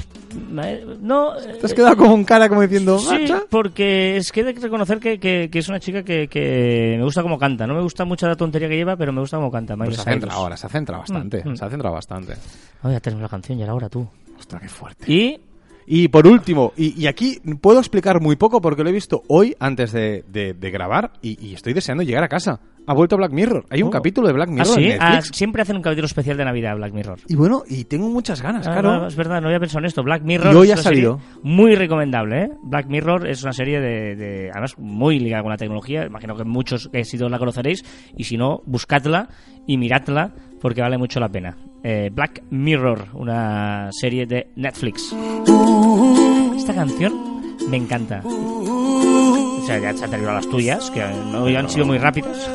No, 1.01 1.35
Te 1.37 1.67
has 1.67 1.75
quedado 1.75 1.97
como 1.97 2.15
un 2.15 2.25
cara 2.25 2.49
como 2.49 2.63
diciendo... 2.63 2.99
Sí, 2.99 3.19
"Macha". 3.21 3.43
porque 3.51 4.17
es 4.17 4.33
que 4.33 4.41
he 4.41 4.45
de 4.45 4.53
reconocer 4.53 4.99
que, 4.99 5.19
que- 5.19 5.49
que 5.51 5.59
es 5.59 5.69
una 5.69 5.79
chica 5.81 6.03
que, 6.03 6.29
que 6.29 6.95
me 6.97 7.05
gusta 7.05 7.23
como 7.23 7.39
canta. 7.39 7.67
No 7.67 7.75
me 7.75 7.83
gusta 7.83 8.05
mucho 8.05 8.27
la 8.27 8.35
tontería 8.37 8.69
que 8.69 8.77
lleva, 8.77 8.97
pero 8.97 9.13
me 9.13 9.21
gusta 9.21 9.37
como 9.37 9.51
canta. 9.51 9.77
Pues 9.77 9.97
se 9.97 10.03
centrado 10.03 10.39
ahora, 10.41 10.57
se 10.57 10.67
ha 10.67 10.71
centrado 10.71 11.01
bastante. 11.03 11.43
Mm, 11.45 11.51
mm. 11.51 11.57
Se 11.57 11.65
ha 11.65 11.69
centrado 11.71 11.95
bastante. 11.95 12.35
Oh, 12.83 12.91
ya 12.91 13.01
tenemos 13.01 13.23
la 13.23 13.29
canción, 13.29 13.59
ya 13.59 13.65
era 13.65 13.75
hora 13.75 13.89
tú. 13.89 14.09
Ostras, 14.39 14.63
qué 14.63 14.69
fuerte. 14.69 15.13
Y 15.13 15.41
Y 15.89 16.09
por 16.09 16.27
último, 16.27 16.73
y, 16.77 17.01
y 17.01 17.07
aquí 17.07 17.41
puedo 17.61 17.79
explicar 17.79 18.21
muy 18.21 18.35
poco 18.37 18.61
porque 18.61 18.83
lo 18.83 18.89
he 18.89 18.93
visto 18.93 19.23
hoy 19.29 19.55
antes 19.61 19.93
de, 19.93 20.25
de- 20.29 20.55
de 20.55 20.71
grabar 20.71 21.13
y, 21.23 21.45
y 21.47 21.55
estoy 21.55 21.75
deseando 21.75 22.03
llegar 22.03 22.25
a 22.25 22.29
casa. 22.29 22.59
Ha 22.89 22.95
vuelto 22.95 23.17
Black 23.17 23.33
Mirror. 23.33 23.67
Hay 23.71 23.83
un 23.83 23.89
Oh. 23.89 23.91
capítulo 23.91 24.29
de 24.29 24.33
Black 24.35 24.49
¿Ah, 24.49 24.53
Mirror 24.53 24.67
sí? 24.75 24.85
en 24.93 25.03
Ah, 25.03 25.21
siempre 25.23 25.63
hacen 25.63 25.77
un 25.77 25.83
capítulo 25.83 26.07
especial 26.07 26.37
de 26.37 26.45
Navidad, 26.45 26.77
Black 26.77 26.93
Mirror. 26.93 27.19
Y 27.29 27.35
bueno, 27.35 27.65
y 27.69 27.85
tengo 27.85 28.09
muchas 28.09 28.41
ganas, 28.43 28.67
Ah, 28.67 28.73
claro. 28.73 29.01
no, 29.01 29.07
es 29.09 29.17
verdad, 29.17 29.41
no 29.41 29.49
había 29.49 29.59
pensado 29.61 29.81
en 29.81 29.87
esto. 29.87 30.03
Black 30.05 30.23
Mirror 30.23 30.53
Y 30.53 30.57
hoy 30.57 30.71
ha 30.71 30.77
salido. 30.77 31.19
muy 31.43 31.75
recomendable, 31.75 32.43
¿eh? 32.45 32.51
Black 32.63 32.87
Mirror 32.87 33.27
es 33.29 33.43
una 33.43 33.53
serie 33.53 33.81
de, 33.81 34.15
de- 34.17 34.51
además 34.53 34.79
muy 34.79 35.19
ligada 35.19 35.43
con 35.43 35.51
la 35.51 35.57
tecnología. 35.59 36.07
Imagino 36.07 36.37
que 36.37 36.45
muchos 36.45 36.89
que 36.93 37.05
si 37.05 37.17
la 37.19 37.39
conoceréis 37.39 37.85
y 38.17 38.25
si 38.25 38.37
no, 38.37 38.63
buscadla 38.67 39.29
y 39.67 39.79
miradla 39.79 40.33
porque 40.61 40.81
vale 40.81 40.97
mucho 40.99 41.19
la 41.19 41.29
pena. 41.29 41.57
Eh, 41.83 42.11
Black 42.13 42.43
Mirror, 42.51 43.09
una 43.15 43.89
serie 43.93 44.27
de 44.27 44.49
Netflix. 44.57 45.15
Esta 46.57 46.75
canción 46.75 47.13
me 47.69 47.77
encanta. 47.77 48.23
O 48.25 49.63
sea, 49.67 49.79
ya 49.79 49.93
se 49.95 50.05
han 50.05 50.11
terminado 50.11 50.37
las 50.37 50.49
tuyas, 50.49 50.91
que 50.91 51.01
no 51.01 51.47
han 51.47 51.69
sido 51.69 51.87
muy 51.87 51.99
rápidas. 51.99 52.51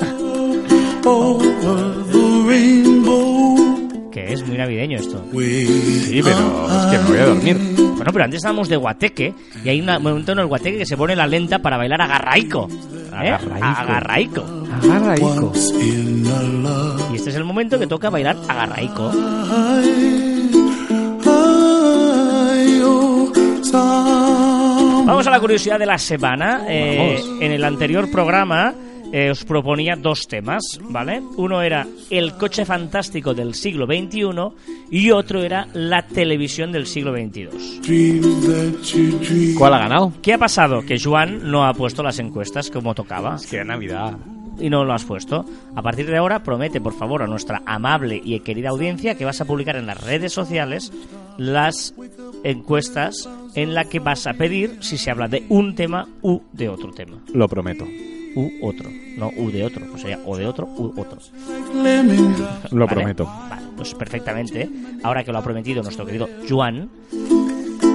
Que 4.12 4.34
es 4.34 4.45
muy 4.45 4.58
navideño 4.58 4.99
esto. 4.99 5.24
Sí, 5.32 6.22
pero 6.24 6.68
es 6.68 6.86
que 6.91 6.97
me 6.99 7.04
voy 7.10 7.18
a 7.18 7.26
dormir. 7.26 7.58
Bueno, 7.78 8.12
pero 8.14 8.26
antes 8.26 8.38
estábamos 8.38 8.70
de 8.70 8.78
guateque 8.78 9.34
y 9.64 9.70
hay 9.70 9.80
un 9.80 9.86
momento 10.02 10.32
en 10.34 10.39
el 10.39 10.47
guateque 10.47 10.80
que 10.80 10.86
se 10.86 10.97
pone 10.97 11.16
la 11.16 11.28
lenta 11.28 11.60
para 11.60 11.78
bailar 11.78 12.02
agarraico. 12.02 12.68
¿eh? 13.24 13.30
Agarraico. 13.30 14.43
Agarraico. 14.84 15.52
Y 17.12 17.16
este 17.16 17.30
es 17.30 17.36
el 17.36 17.43
momento 17.43 17.80
que 17.80 17.88
toca 17.88 18.10
bailar 18.10 18.38
agarraico. 18.47 19.12
Vamos 25.06 25.28
a 25.28 25.32
la 25.32 25.39
curiosidad 25.39 25.80
de 25.80 25.86
la 25.86 25.97
semana. 25.97 26.66
Eh, 26.68 27.22
en 27.39 27.52
el 27.52 27.64
anterior 27.64 28.10
programa 28.12 28.74
eh, 29.14 29.30
os 29.32 29.43
proponía 29.43 29.95
dos 29.95 30.28
temas, 30.28 30.64
¿vale? 30.89 31.22
Uno 31.38 31.62
era 31.62 31.86
el 32.09 32.34
coche 32.34 32.66
fantástico 32.66 33.34
del 33.34 33.53
siglo 33.53 33.86
XXI 33.86 34.22
y 34.89 35.12
otro 35.12 35.41
era 35.43 35.68
la 35.74 36.05
televisión 36.07 36.72
del 36.72 36.86
siglo 36.88 37.14
XXII. 37.14 37.49
¿Cuál 39.57 39.74
ha 39.74 39.80
ganado? 39.80 40.14
¿Qué 40.22 40.34
ha 40.34 40.38
pasado? 40.38 40.82
Que 40.86 40.99
Joan 40.99 41.49
no 41.51 41.66
ha 41.66 41.74
puesto 41.74 42.03
las 42.03 42.20
encuestas 42.20 42.70
como 42.70 42.93
tocaba 42.95 43.38
Que 43.49 43.57
era 43.57 43.66
Navidad. 43.66 44.18
y 44.59 44.70
no 44.70 44.84
lo 44.86 44.93
has 44.93 45.03
puesto. 45.05 45.45
A 45.76 45.82
partir 45.82 46.05
de 46.07 46.18
ahora, 46.18 46.43
promete, 46.43 46.80
por 46.80 46.93
favor, 46.93 47.24
a 47.24 47.28
nuestra 47.28 47.62
amable 47.66 48.22
y 48.24 48.39
querida 48.41 48.70
audiencia 48.70 49.16
que 49.16 49.26
vas 49.26 49.41
a 49.41 49.45
publicar 49.45 49.76
en 49.76 49.88
las 49.88 50.01
redes 50.03 50.34
sociales 50.34 50.91
las 51.38 51.93
encuestas 52.43 53.30
en 53.55 53.74
la 53.74 53.86
que 53.86 53.99
vas 53.99 54.28
a 54.28 54.34
pedir 54.34 54.78
si 54.82 54.97
se 54.97 55.12
habla 55.12 55.28
de 55.28 55.43
un 55.49 55.76
tema 55.76 56.07
u 56.22 56.41
de 56.53 56.70
otro 56.70 56.91
tema. 56.91 57.18
Lo 57.34 57.47
prometo. 57.47 57.86
U 58.36 58.52
otro, 58.62 58.90
no 59.18 59.32
u 59.36 59.52
de 59.52 59.64
otro, 59.64 59.86
pues 59.90 60.02
sería 60.02 60.20
o 60.26 60.38
de 60.38 60.46
otro 60.46 60.66
u 60.66 60.94
otro. 61.00 61.20
Lo 62.72 62.86
¿Vale? 62.86 62.96
prometo. 62.96 63.26
Vale, 63.26 63.68
pues 63.76 63.94
perfectamente. 63.94 64.70
Ahora 65.04 65.24
que 65.24 65.32
lo 65.32 65.40
ha 65.40 65.44
prometido 65.44 65.84
nuestro 65.84 66.06
querido 66.06 66.30
Juan, 66.50 66.90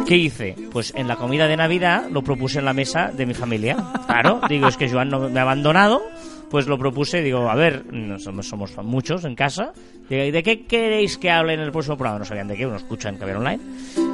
¿qué 0.07 0.17
hice? 0.17 0.55
Pues 0.73 0.93
en 0.97 1.09
la 1.09 1.17
comida 1.17 1.47
de 1.47 1.57
Navidad 1.57 2.09
lo 2.11 2.23
propuse 2.23 2.59
en 2.59 2.65
la 2.65 2.73
mesa 2.73 3.11
de 3.17 3.27
mi 3.27 3.35
familia. 3.35 3.77
Claro, 4.07 4.41
digo, 4.49 4.69
es 4.69 4.77
que 4.77 4.91
Joan 4.91 5.09
no 5.09 5.29
me 5.29 5.39
ha 5.39 5.43
abandonado, 5.43 6.03
pues 6.51 6.67
lo 6.67 6.79
propuse, 6.79 7.23
digo, 7.23 7.51
a 7.51 7.55
ver, 7.55 7.85
no 7.93 8.19
somos, 8.19 8.47
somos 8.49 8.77
muchos 8.85 9.25
en 9.25 9.35
casa, 9.35 9.73
digo, 10.09 10.25
¿y 10.25 10.31
de 10.31 10.43
qué 10.43 10.67
queréis 10.67 11.19
que 11.19 11.31
hable 11.31 11.55
en 11.55 11.61
el 11.61 11.73
próximo 11.73 11.97
programa? 11.97 12.19
No 12.19 12.25
sabían 12.25 12.49
de 12.49 12.57
qué, 12.57 12.67
uno 12.67 12.77
escucha 12.77 13.09
en 13.09 13.17
Caber 13.17 13.37
Online. 13.37 13.61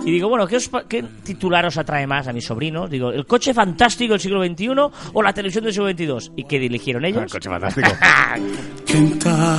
Y 0.04 0.10
digo, 0.10 0.28
bueno, 0.28 0.48
¿qué, 0.48 0.56
os 0.56 0.68
pa- 0.68 0.82
¿qué 0.88 1.04
titular 1.24 1.64
os 1.64 1.76
atrae 1.78 2.06
más 2.08 2.26
a 2.26 2.32
mis 2.32 2.44
sobrinos? 2.44 2.90
Digo, 2.90 3.12
¿el 3.12 3.24
coche 3.24 3.54
fantástico 3.54 4.14
del 4.14 4.20
siglo 4.20 4.42
XXI 4.44 4.68
o 5.12 5.22
la 5.22 5.32
televisión 5.32 5.62
del 5.64 5.72
siglo 5.72 5.88
XXII? 5.90 6.32
¿Y 6.36 6.44
qué 6.44 6.56
eligieron 6.56 7.04
ellos? 7.04 7.22
El 7.22 7.30
coche 7.30 7.48
fantástico. 7.48 7.88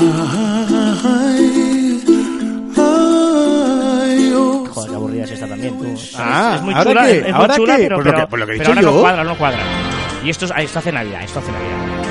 Joder, 4.73 4.89
qué 4.89 4.95
aburrida 4.95 5.23
es 5.23 5.31
esta 5.31 5.47
también, 5.47 5.77
tú. 5.77 5.85
Ah, 6.17 6.53
es 6.55 6.61
muy 6.61 6.73
¿ahora 6.73 6.89
chula, 6.91 7.05
qué? 7.05 7.17
es 7.17 7.23
muy 7.23 7.31
¿ahora 7.33 7.55
chula, 7.55 7.75
qué? 7.77 7.83
pero, 7.83 7.95
Pues 7.97 8.05
lo 8.05 8.11
pero- 8.11 8.23
que- 8.23 8.27
pues 8.29 8.39
lo 8.39 8.45
que 8.47 8.53
he 8.53 8.57
pero 8.57 8.69
dicho 8.73 8.79
ahora 8.79 8.91
no 8.95 9.01
cuadra, 9.01 9.23
no 9.23 9.37
cuadra. 9.37 9.59
Y 10.23 10.29
esto, 10.29 10.45
es- 10.45 10.51
ah, 10.55 10.61
esto 10.61 10.79
hace 10.79 10.91
Navidad, 10.91 11.23
esto 11.23 11.39
hace 11.39 11.51
Navidad. 11.51 12.02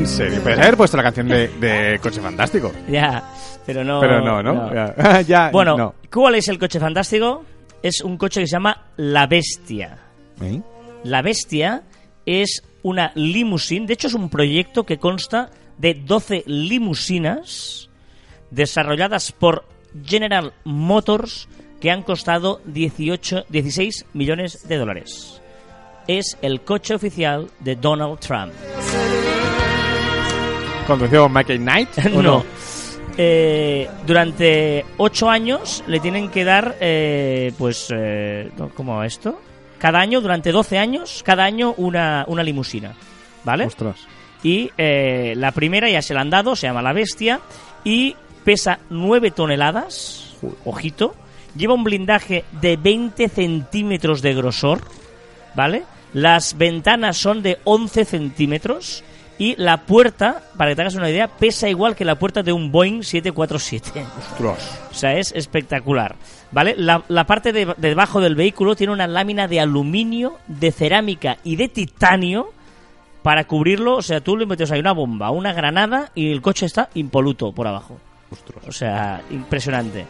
En 0.00 0.06
serio. 0.06 0.42
Puedes 0.42 0.58
haber 0.58 0.78
puesto 0.78 0.96
la 0.96 1.02
canción 1.02 1.28
de, 1.28 1.48
de 1.48 1.98
Coche 1.98 2.22
Fantástico. 2.22 2.72
Ya, 2.88 3.22
pero 3.66 3.84
no. 3.84 4.00
Pero 4.00 4.22
no, 4.22 4.42
¿no? 4.42 4.72
Ya, 4.72 5.20
ya, 5.28 5.50
Bueno, 5.50 5.76
no. 5.76 5.94
¿cuál 6.10 6.36
es 6.36 6.48
el 6.48 6.58
coche 6.58 6.80
fantástico? 6.80 7.44
Es 7.82 8.00
un 8.00 8.16
coche 8.16 8.40
que 8.40 8.46
se 8.46 8.52
llama 8.52 8.86
La 8.96 9.26
Bestia. 9.26 9.98
¿Eh? 10.40 10.62
La 11.04 11.20
Bestia 11.20 11.82
es 12.24 12.62
una 12.82 13.12
limusine, 13.14 13.86
de 13.86 13.92
hecho 13.92 14.06
es 14.06 14.14
un 14.14 14.30
proyecto 14.30 14.84
que 14.84 14.96
consta 14.96 15.50
de 15.76 15.92
12 15.92 16.44
limusinas 16.46 17.90
desarrolladas 18.50 19.32
por 19.32 19.66
General 20.02 20.54
Motors 20.64 21.46
que 21.78 21.90
han 21.90 22.04
costado 22.04 22.62
18, 22.64 23.44
16 23.50 24.06
millones 24.14 24.66
de 24.66 24.78
dólares. 24.78 25.42
Es 26.08 26.38
el 26.40 26.62
coche 26.62 26.94
oficial 26.94 27.50
de 27.60 27.76
Donald 27.76 28.18
Trump. 28.20 28.54
¿Conducido 30.90 31.22
por 31.22 31.30
Michael 31.30 31.60
Knight? 31.60 31.88
¿o 32.16 32.20
no. 32.20 32.44
Eh, 33.16 33.88
durante 34.08 34.84
ocho 34.96 35.30
años 35.30 35.84
le 35.86 36.00
tienen 36.00 36.30
que 36.30 36.42
dar, 36.42 36.78
eh, 36.80 37.52
pues, 37.56 37.92
eh, 37.94 38.50
¿cómo 38.74 39.00
esto? 39.04 39.40
Cada 39.78 40.00
año, 40.00 40.20
durante 40.20 40.50
12 40.50 40.78
años, 40.78 41.22
cada 41.24 41.44
año 41.44 41.74
una, 41.76 42.24
una 42.26 42.42
limusina, 42.42 42.94
¿vale? 43.44 43.66
Ostras. 43.66 43.98
Y 44.42 44.68
eh, 44.76 45.34
la 45.36 45.52
primera 45.52 45.88
ya 45.88 46.02
se 46.02 46.12
la 46.12 46.22
han 46.22 46.30
dado, 46.30 46.56
se 46.56 46.66
llama 46.66 46.82
La 46.82 46.92
Bestia, 46.92 47.38
y 47.84 48.16
pesa 48.44 48.80
9 48.90 49.30
toneladas, 49.30 50.34
ojito, 50.64 51.14
lleva 51.54 51.74
un 51.74 51.84
blindaje 51.84 52.44
de 52.60 52.76
20 52.76 53.28
centímetros 53.28 54.22
de 54.22 54.34
grosor, 54.34 54.80
¿vale? 55.54 55.84
Las 56.14 56.58
ventanas 56.58 57.16
son 57.16 57.44
de 57.44 57.58
11 57.62 58.04
centímetros 58.04 59.04
y 59.40 59.56
la 59.56 59.78
puerta, 59.78 60.42
para 60.58 60.70
que 60.70 60.76
te 60.76 60.82
hagas 60.82 60.96
una 60.96 61.08
idea, 61.08 61.26
pesa 61.26 61.66
igual 61.66 61.96
que 61.96 62.04
la 62.04 62.18
puerta 62.18 62.42
de 62.42 62.52
un 62.52 62.70
Boeing 62.70 63.02
747. 63.02 64.04
Ostras. 64.18 64.80
O 64.90 64.94
sea, 64.94 65.14
es 65.16 65.32
espectacular. 65.34 66.14
¿Vale? 66.52 66.74
La, 66.76 67.02
la 67.08 67.24
parte 67.24 67.50
de, 67.50 67.64
de 67.64 67.88
debajo 67.88 68.20
del 68.20 68.34
vehículo 68.34 68.76
tiene 68.76 68.92
una 68.92 69.06
lámina 69.06 69.48
de 69.48 69.58
aluminio, 69.58 70.36
de 70.46 70.70
cerámica 70.72 71.38
y 71.42 71.56
de 71.56 71.68
titanio 71.68 72.52
para 73.22 73.44
cubrirlo. 73.44 73.96
O 73.96 74.02
sea, 74.02 74.20
tú 74.20 74.36
le 74.36 74.44
metes 74.44 74.70
ahí 74.72 74.80
una 74.80 74.92
bomba, 74.92 75.30
una 75.30 75.54
granada 75.54 76.12
y 76.14 76.30
el 76.30 76.42
coche 76.42 76.66
está 76.66 76.90
impoluto 76.92 77.50
por 77.52 77.66
abajo. 77.66 77.98
O 78.68 78.72
sea, 78.72 79.22
impresionante. 79.30 80.06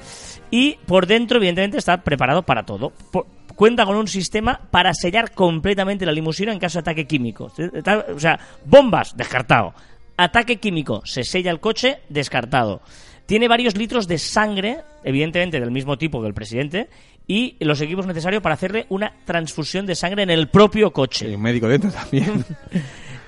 Y 0.51 0.75
por 0.87 1.07
dentro, 1.07 1.37
evidentemente, 1.39 1.79
está 1.79 2.03
preparado 2.03 2.43
para 2.43 2.65
todo. 2.65 2.93
Por- 3.13 3.27
cuenta 3.55 3.85
con 3.85 3.97
un 3.97 4.09
sistema 4.09 4.61
para 4.71 4.95
sellar 4.95 5.33
completamente 5.33 6.07
la 6.07 6.13
limusina 6.13 6.53
en 6.53 6.59
caso 6.59 6.79
de 6.79 6.81
ataque 6.81 7.07
químico. 7.07 7.53
Está- 7.57 8.07
O 8.15 8.19
sea, 8.19 8.39
bombas, 8.65 9.17
descartado. 9.17 9.75
Ataque 10.17 10.57
químico, 10.57 11.03
se 11.05 11.25
sella 11.25 11.51
el 11.51 11.61
coche, 11.61 11.99
descartado. 12.09 12.81
Tiene 13.27 13.49
varios 13.49 13.77
litros 13.77 14.09
de 14.09 14.19
sangre, 14.19 14.79
evidentemente 15.05 15.61
del 15.61 15.71
mismo 15.71 15.97
tipo 15.97 16.21
que 16.21 16.27
el 16.29 16.35
presidente, 16.35 16.89
y 17.27 17.57
los 17.61 17.81
equipos 17.81 18.07
necesarios 18.07 18.43
para 18.43 18.55
hacerle 18.57 18.87
una 18.89 19.13
transfusión 19.25 19.87
de 19.87 19.95
sangre 19.95 20.25
en 20.25 20.31
el 20.31 20.49
propio 20.49 20.93
coche. 20.93 21.27
Hay 21.27 21.35
un 21.37 21.43
médico 21.43 21.69
dentro 21.69 21.91
también. 21.93 22.45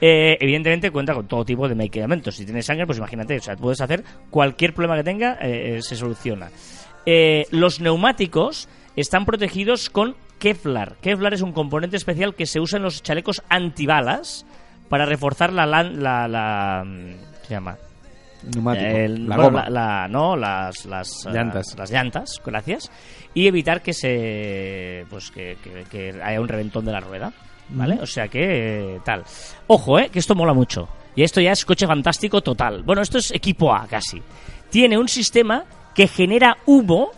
Eh, 0.04 0.36
evidentemente 0.40 0.90
cuenta 0.90 1.14
con 1.14 1.28
todo 1.28 1.44
tipo 1.44 1.68
de 1.68 1.76
medicamentos. 1.76 2.34
Si 2.34 2.44
tiene 2.44 2.60
sangre, 2.60 2.86
pues 2.86 2.98
imagínate, 2.98 3.36
o 3.36 3.40
sea, 3.40 3.54
puedes 3.54 3.80
hacer 3.80 4.02
cualquier 4.30 4.74
problema 4.74 4.96
que 4.96 5.04
tenga, 5.04 5.34
eh, 5.40 5.76
eh, 5.76 5.82
se 5.82 5.94
soluciona. 5.94 6.50
Eh, 7.06 7.46
los 7.50 7.80
neumáticos 7.80 8.68
están 8.96 9.24
protegidos 9.24 9.90
con 9.90 10.14
Kevlar. 10.38 10.96
Kevlar 11.00 11.34
es 11.34 11.40
un 11.42 11.52
componente 11.52 11.96
especial 11.96 12.34
que 12.34 12.46
se 12.46 12.60
usa 12.60 12.76
en 12.78 12.82
los 12.84 13.02
chalecos 13.02 13.42
antibalas 13.48 14.44
para 14.88 15.06
reforzar 15.06 15.52
la... 15.52 15.66
lan- 15.66 15.94
la, 15.96 16.28
la- 16.28 16.84
¿qué 17.42 17.46
se 17.48 17.54
llama? 17.54 17.76
Neumático. 18.54 18.86
El- 18.86 19.28
la 19.28 19.36
bueno, 19.36 19.50
goma. 19.50 19.70
la- 19.70 20.00
la- 20.02 20.08
no, 20.08 20.36
las, 20.36 20.84
las 20.86 21.26
eh, 21.26 21.30
Llantas. 21.32 21.74
las 21.78 21.90
llantas, 21.90 22.42
gracias. 22.44 22.90
Y 23.34 23.46
evitar 23.46 23.82
que 23.82 23.92
se. 23.92 25.06
Pues 25.08 25.30
que, 25.30 25.56
que- 25.62 25.84
que 25.90 26.22
haya 26.22 26.40
un 26.40 26.48
reventón 26.48 26.84
de 26.84 26.92
la 26.92 27.00
rueda. 27.00 27.32
¿Vale? 27.70 27.98
O 28.02 28.06
sea 28.06 28.28
que. 28.28 28.40
eh, 28.96 29.00
tal. 29.04 29.22
Ojo, 29.68 29.98
eh, 29.98 30.08
que 30.10 30.18
esto 30.18 30.34
mola 30.34 30.52
mucho. 30.52 30.88
Y 31.14 31.22
esto 31.22 31.40
ya 31.40 31.52
es 31.52 31.64
coche 31.64 31.86
fantástico 31.86 32.40
total. 32.42 32.82
Bueno, 32.82 33.00
esto 33.02 33.18
es 33.18 33.30
equipo 33.30 33.72
A 33.72 33.86
casi. 33.86 34.20
Tiene 34.70 34.98
un 34.98 35.08
sistema 35.08 35.64
que 35.94 36.08
genera 36.08 36.56
humo 36.66 37.10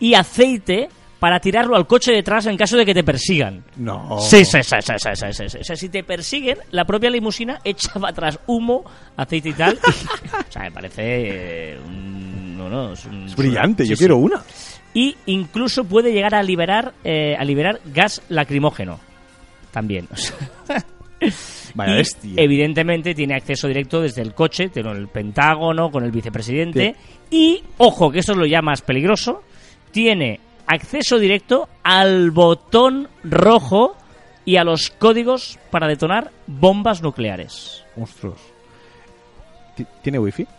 y 0.00 0.14
aceite 0.14 0.88
para 1.18 1.40
tirarlo 1.40 1.74
al 1.74 1.86
coche 1.88 2.12
detrás 2.12 2.46
en 2.46 2.56
caso 2.56 2.76
de 2.76 2.86
que 2.86 2.94
te 2.94 3.02
persigan. 3.02 3.64
No. 3.76 4.20
Sí, 4.20 4.44
sí, 4.44 4.58
sí, 4.62 4.76
sí, 4.80 4.92
sí, 4.98 5.08
sí, 5.14 5.26
sí, 5.32 5.48
sí. 5.48 5.58
O 5.58 5.64
sea, 5.64 5.74
si 5.76 5.88
te 5.88 6.04
persiguen, 6.04 6.58
la 6.70 6.84
propia 6.84 7.10
limusina 7.10 7.58
echa 7.64 7.92
para 7.94 8.10
atrás 8.10 8.38
humo, 8.46 8.84
aceite 9.16 9.48
y 9.48 9.52
tal. 9.54 9.78
o 10.48 10.52
sea, 10.52 10.62
me 10.62 10.70
parece... 10.70 11.02
eh, 11.72 11.78
un- 11.84 12.56
no, 12.56 12.68
no, 12.68 12.92
es, 12.92 13.04
un- 13.06 13.26
Es 13.26 13.34
brillante, 13.34 13.82
sí, 13.82 13.90
yo 13.90 13.96
sí. 13.96 14.00
quiero 14.00 14.18
una. 14.18 14.42
Y 14.94 15.16
incluso 15.26 15.82
puede 15.84 16.12
llegar 16.12 16.34
a 16.36 16.42
liberar, 16.42 16.94
eh, 17.02 17.34
a 17.36 17.44
liberar 17.44 17.80
gas 17.86 18.22
lacrimógeno. 18.28 19.00
También. 19.72 20.06
o 20.12 20.16
sea. 20.16 20.36
Vaya 21.78 21.94
y, 21.94 21.96
bestia. 21.96 22.32
evidentemente 22.36 23.14
tiene 23.14 23.34
acceso 23.36 23.68
directo 23.68 24.02
desde 24.02 24.20
el 24.20 24.34
coche, 24.34 24.68
con 24.70 24.96
el 24.96 25.08
Pentágono, 25.08 25.90
con 25.90 26.04
el 26.04 26.10
vicepresidente. 26.10 26.94
Y, 27.30 27.62
ojo, 27.78 28.10
que 28.10 28.18
esto 28.18 28.32
es 28.32 28.38
lo 28.38 28.44
ya 28.46 28.60
más 28.60 28.82
peligroso, 28.82 29.42
tiene 29.92 30.40
acceso 30.66 31.18
directo 31.18 31.68
al 31.82 32.30
botón 32.32 33.08
rojo 33.24 33.96
y 34.44 34.56
a 34.56 34.64
los 34.64 34.90
códigos 34.90 35.58
para 35.70 35.86
detonar 35.88 36.30
bombas 36.46 37.00
nucleares. 37.00 37.84
Monstruos. 37.96 38.38
Ti- 39.76 39.86
¿Tiene 40.02 40.18
wifi? 40.18 40.46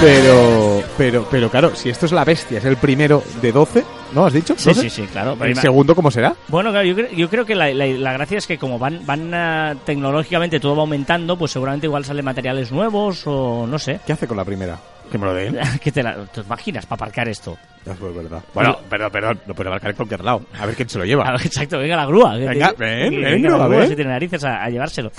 Pero, 0.00 0.79
pero, 1.00 1.26
pero 1.30 1.48
claro, 1.50 1.74
si 1.74 1.88
esto 1.88 2.04
es 2.04 2.12
la 2.12 2.26
bestia, 2.26 2.58
es 2.58 2.64
el 2.66 2.76
primero 2.76 3.22
de 3.40 3.52
12, 3.52 3.84
¿no? 4.12 4.26
¿Has 4.26 4.34
dicho? 4.34 4.52
Sí, 4.58 4.68
¿12? 4.68 4.74
sí, 4.82 4.90
sí, 4.90 5.02
claro. 5.10 5.34
¿El 5.42 5.56
segundo 5.56 5.94
cómo 5.94 6.10
será? 6.10 6.34
Bueno, 6.48 6.70
claro, 6.72 6.86
yo, 6.86 6.94
creo, 6.94 7.08
yo 7.10 7.30
creo 7.30 7.46
que 7.46 7.54
la, 7.54 7.72
la- 7.72 7.86
la 7.86 8.12
gracia 8.12 8.36
es 8.36 8.46
que 8.46 8.58
como 8.58 8.78
van, 8.78 9.00
van 9.06 9.32
ah, 9.32 9.74
tecnológicamente 9.86 10.60
todo 10.60 10.76
va 10.76 10.82
aumentando, 10.82 11.38
pues 11.38 11.52
seguramente 11.52 11.86
igual 11.86 12.04
salen 12.04 12.26
materiales 12.26 12.70
nuevos 12.70 13.22
o 13.24 13.66
no 13.66 13.78
sé. 13.78 14.00
¿Qué 14.06 14.12
hace 14.12 14.26
con 14.26 14.36
la 14.36 14.44
primera? 14.44 14.78
Que 15.10 15.18
me 15.18 15.26
lo 15.26 15.34
den. 15.34 15.58
¿Qué 15.82 15.90
te, 15.92 16.02
la- 16.02 16.24
te 16.26 16.40
imaginas 16.40 16.86
para 16.86 16.96
aparcar 16.96 17.28
esto? 17.28 17.56
Ya 17.84 17.94
fue 17.94 18.12
verdad. 18.12 18.42
Bueno, 18.54 18.76
perdón, 18.90 19.10
perdón. 19.10 19.40
Lo 19.46 19.54
puede 19.54 19.70
marcar 19.70 19.90
en 19.90 19.96
cualquier 19.96 20.22
lado. 20.22 20.42
A 20.58 20.66
ver 20.66 20.76
quién 20.76 20.88
se 20.88 20.98
lo 20.98 21.04
lleva. 21.04 21.34
Exacto, 21.44 21.78
venga 21.78 21.96
la 21.96 22.06
grúa. 22.06 22.38
que 22.38 22.46
Venga, 22.46 22.72
te- 22.72 22.76
ven, 22.84 23.10
que 23.10 23.16
ven, 23.18 23.42
venga 23.42 23.48
la 23.56 23.64
a 23.64 23.66
grúa 23.68 23.78
ver. 23.80 23.88
si 23.88 23.96
tiene 23.96 24.10
narices 24.10 24.44
a, 24.44 24.62
a 24.62 24.68
llevárselo. 24.70 25.10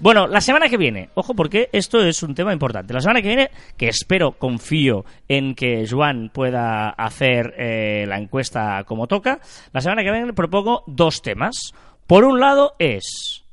Bueno, 0.00 0.26
la 0.28 0.40
semana 0.40 0.68
que 0.68 0.76
viene, 0.76 1.10
ojo 1.14 1.34
porque 1.34 1.68
esto 1.72 2.02
es 2.04 2.22
un 2.22 2.34
tema 2.34 2.52
importante. 2.52 2.94
La 2.94 3.00
semana 3.00 3.20
que 3.20 3.28
viene, 3.28 3.50
que 3.76 3.88
espero, 3.88 4.32
confío 4.32 5.04
en 5.28 5.54
que 5.54 5.86
Joan 5.90 6.30
pueda 6.32 6.90
hacer 6.90 7.54
eh, 7.58 8.04
la 8.08 8.18
encuesta 8.18 8.84
como 8.84 9.06
toca, 9.08 9.40
la 9.72 9.80
semana 9.80 10.02
que 10.02 10.10
viene 10.12 10.32
propongo 10.32 10.84
dos 10.86 11.20
temas. 11.20 11.72
Por 12.06 12.24
un 12.24 12.38
lado 12.38 12.74
es, 12.78 13.44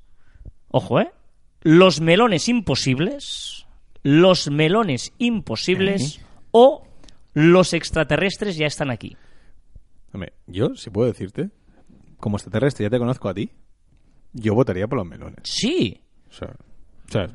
ojo, 0.70 1.00
¿eh? 1.00 1.10
Los 1.64 2.02
melones 2.02 2.48
imposibles, 2.50 3.61
los 4.04 4.50
melones 4.50 5.14
imposibles 5.18 6.22
o 6.52 6.88
los 7.34 7.74
extraterrestres 7.74 8.58
ya 8.58 8.68
están 8.68 8.92
aquí. 8.92 9.16
Hombre, 10.14 10.34
yo, 10.48 10.76
si 10.76 10.90
puedo 10.90 11.08
decirte, 11.08 11.50
como 12.18 12.38
extraterrestre 12.38 12.86
ya 12.86 12.90
te 12.90 13.00
conozco 13.00 13.30
a 13.30 13.34
ti, 13.34 13.52
yo 14.34 14.54
votaría 14.56 14.88
por 14.88 14.98
los 14.98 15.08
melones. 15.08 15.40
Sí, 15.44 16.02
O 16.30 16.34
sea, 16.34 16.50
o 16.50 17.12
sea, 17.12 17.28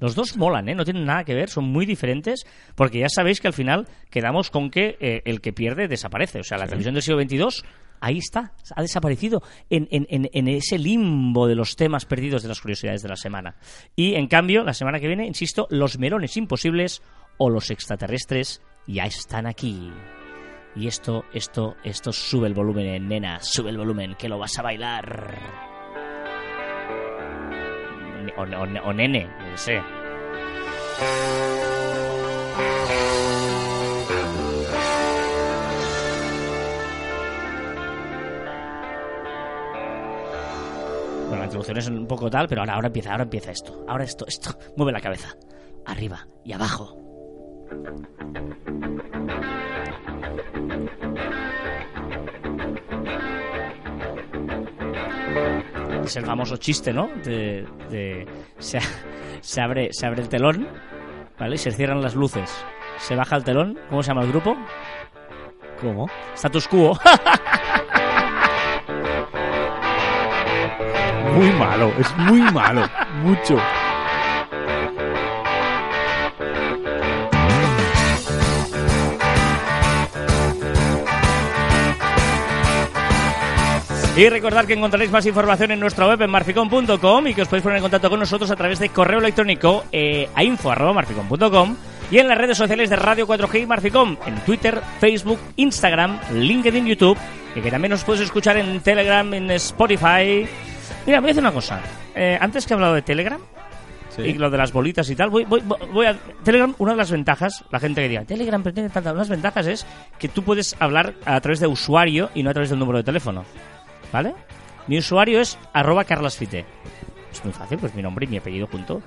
Los 0.00 0.14
dos 0.14 0.36
molan, 0.36 0.68
¿eh? 0.68 0.76
No 0.76 0.84
tienen 0.84 1.04
nada 1.04 1.24
que 1.24 1.34
ver, 1.34 1.48
son 1.48 1.64
muy 1.64 1.86
diferentes, 1.86 2.44
porque 2.76 3.00
ya 3.00 3.08
sabéis 3.08 3.40
que 3.40 3.48
al 3.48 3.52
final 3.52 3.88
quedamos 4.08 4.50
con 4.50 4.70
que 4.70 4.96
eh, 5.00 5.22
el 5.24 5.40
que 5.40 5.52
pierde 5.52 5.88
desaparece. 5.88 6.38
O 6.38 6.44
sea, 6.44 6.56
la 6.56 6.66
televisión 6.66 6.94
del 6.94 7.02
siglo 7.02 7.20
XXII, 7.20 7.68
ahí 8.04 8.18
está, 8.18 8.52
ha 8.74 8.82
desaparecido 8.82 9.42
en, 9.70 10.48
ese 10.48 10.78
limbo 10.78 11.46
de 11.46 11.54
los 11.54 11.74
temas 11.74 12.04
perdidos 12.04 12.42
de 12.42 12.48
las 12.48 12.60
curiosidades 12.60 13.02
de 13.02 13.08
la 13.08 13.16
semana. 13.16 13.56
Y 13.96 14.14
en 14.14 14.26
cambio, 14.26 14.62
la 14.62 14.74
semana 14.74 15.00
que 15.00 15.06
viene, 15.06 15.26
insisto, 15.26 15.66
los 15.70 15.98
melones 15.98 16.36
imposibles 16.36 17.02
o 17.38 17.48
los 17.48 17.70
extraterrestres 17.70 18.60
ya 18.86 19.04
están 19.04 19.46
aquí. 19.46 19.90
Y 20.76 20.86
esto, 20.86 21.24
esto, 21.32 21.76
esto 21.82 22.12
sube 22.12 22.46
el 22.46 22.54
volumen, 22.54 22.86
eh, 22.86 23.00
nena, 23.00 23.40
sube 23.40 23.70
el 23.70 23.78
volumen, 23.78 24.16
que 24.18 24.28
lo 24.28 24.38
vas 24.38 24.58
a 24.58 24.62
bailar. 24.62 25.38
O 28.36 28.92
nene, 28.92 29.26
no 29.26 29.56
sé. 29.56 29.80
Bueno, 41.54 41.66
la 41.66 41.70
introducción 41.70 41.78
es 41.78 42.00
un 42.00 42.06
poco 42.08 42.30
tal, 42.30 42.48
pero 42.48 42.62
ahora, 42.62 42.74
ahora 42.74 42.86
empieza, 42.88 43.10
ahora 43.12 43.22
empieza 43.24 43.52
esto. 43.52 43.84
Ahora 43.86 44.04
esto, 44.04 44.24
esto. 44.26 44.50
Mueve 44.76 44.92
la 44.92 45.00
cabeza. 45.00 45.36
Arriba 45.86 46.26
y 46.44 46.52
abajo. 46.52 46.96
Es 56.04 56.16
el 56.16 56.26
famoso 56.26 56.56
chiste, 56.58 56.92
¿no? 56.92 57.08
De, 57.24 57.66
de- 57.90 58.26
se, 58.58 58.78
se 59.40 59.60
abre, 59.60 59.88
se 59.92 60.06
abre 60.06 60.22
el 60.22 60.28
telón, 60.28 60.68
¿vale? 61.38 61.54
Y 61.54 61.58
se 61.58 61.70
cierran 61.70 62.02
las 62.02 62.14
luces. 62.14 62.50
Se 62.98 63.16
baja 63.16 63.36
el 63.36 63.44
telón. 63.44 63.78
¿Cómo 63.88 64.02
se 64.02 64.08
llama 64.08 64.22
el 64.22 64.28
grupo? 64.28 64.56
¿cómo? 65.80 66.08
Status 66.34 66.68
quo. 66.68 66.98
Muy 71.34 71.50
malo, 71.52 71.92
es 71.98 72.16
muy 72.16 72.40
malo. 72.52 72.88
Mucho. 73.22 73.58
Y 84.16 84.28
recordad 84.28 84.64
que 84.64 84.74
encontraréis 84.74 85.10
más 85.10 85.26
información 85.26 85.72
en 85.72 85.80
nuestra 85.80 86.06
web 86.06 86.22
en 86.22 86.30
marficom.com 86.30 87.26
y 87.26 87.34
que 87.34 87.42
os 87.42 87.48
podéis 87.48 87.64
poner 87.64 87.78
en 87.78 87.82
contacto 87.82 88.08
con 88.08 88.20
nosotros 88.20 88.48
a 88.52 88.54
través 88.54 88.78
de 88.78 88.90
correo 88.90 89.18
electrónico 89.18 89.84
eh, 89.90 90.28
a 90.36 90.44
info.marficom.com 90.44 91.76
y 92.12 92.18
en 92.18 92.28
las 92.28 92.38
redes 92.38 92.56
sociales 92.56 92.90
de 92.90 92.96
Radio 92.96 93.26
4G 93.26 93.62
y 93.62 93.66
Marficom, 93.66 94.16
en 94.24 94.36
Twitter, 94.44 94.80
Facebook, 95.00 95.40
Instagram, 95.56 96.20
LinkedIn, 96.32 96.86
YouTube, 96.86 97.18
y 97.56 97.60
que 97.60 97.72
también 97.72 97.90
nos 97.90 98.04
puedes 98.04 98.22
escuchar 98.22 98.56
en 98.56 98.78
Telegram, 98.80 99.34
en 99.34 99.50
Spotify. 99.50 100.46
Mira, 101.06 101.20
voy 101.20 101.28
a 101.28 101.32
hacer 101.32 101.42
una 101.42 101.52
cosa. 101.52 101.80
Eh, 102.14 102.38
antes 102.40 102.66
que 102.66 102.72
he 102.72 102.76
hablado 102.76 102.94
de 102.94 103.02
Telegram, 103.02 103.40
y 104.16 104.34
lo 104.34 104.48
de 104.48 104.56
las 104.58 104.72
bolitas 104.72 105.10
y 105.10 105.16
tal. 105.16 105.28
Voy, 105.28 105.44
voy, 105.44 105.60
voy- 105.64 105.78
voy 105.92 106.06
a. 106.06 106.16
Telegram, 106.44 106.72
una 106.78 106.92
de 106.92 106.96
las 106.98 107.10
ventajas, 107.10 107.64
la 107.72 107.80
gente 107.80 108.00
que 108.00 108.08
diga, 108.08 108.24
Telegram 108.24 108.62
pero 108.62 108.72
tiene 108.72 108.88
tantas. 108.88 109.12
Unas 109.12 109.28
ventajas 109.28 109.66
es 109.66 109.86
que 110.20 110.28
tú 110.28 110.44
puedes 110.44 110.76
hablar 110.78 111.14
a 111.24 111.40
través 111.40 111.58
de 111.60 111.66
usuario 111.66 112.30
y 112.32 112.42
no 112.44 112.50
a 112.50 112.52
través 112.52 112.70
del 112.70 112.78
número 112.78 112.98
de 112.98 113.04
teléfono. 113.04 113.44
¿Vale? 114.12 114.34
Mi 114.86 114.98
usuario 114.98 115.40
es 115.40 115.58
arroba 115.72 116.04
carlasfite. 116.04 116.64
Es 117.32 117.44
muy 117.44 117.52
fácil, 117.52 117.78
pues 117.78 117.92
mi 117.96 118.02
nombre 118.02 118.26
y 118.26 118.28
mi 118.28 118.36
apellido 118.36 118.68
junto. 118.68 119.02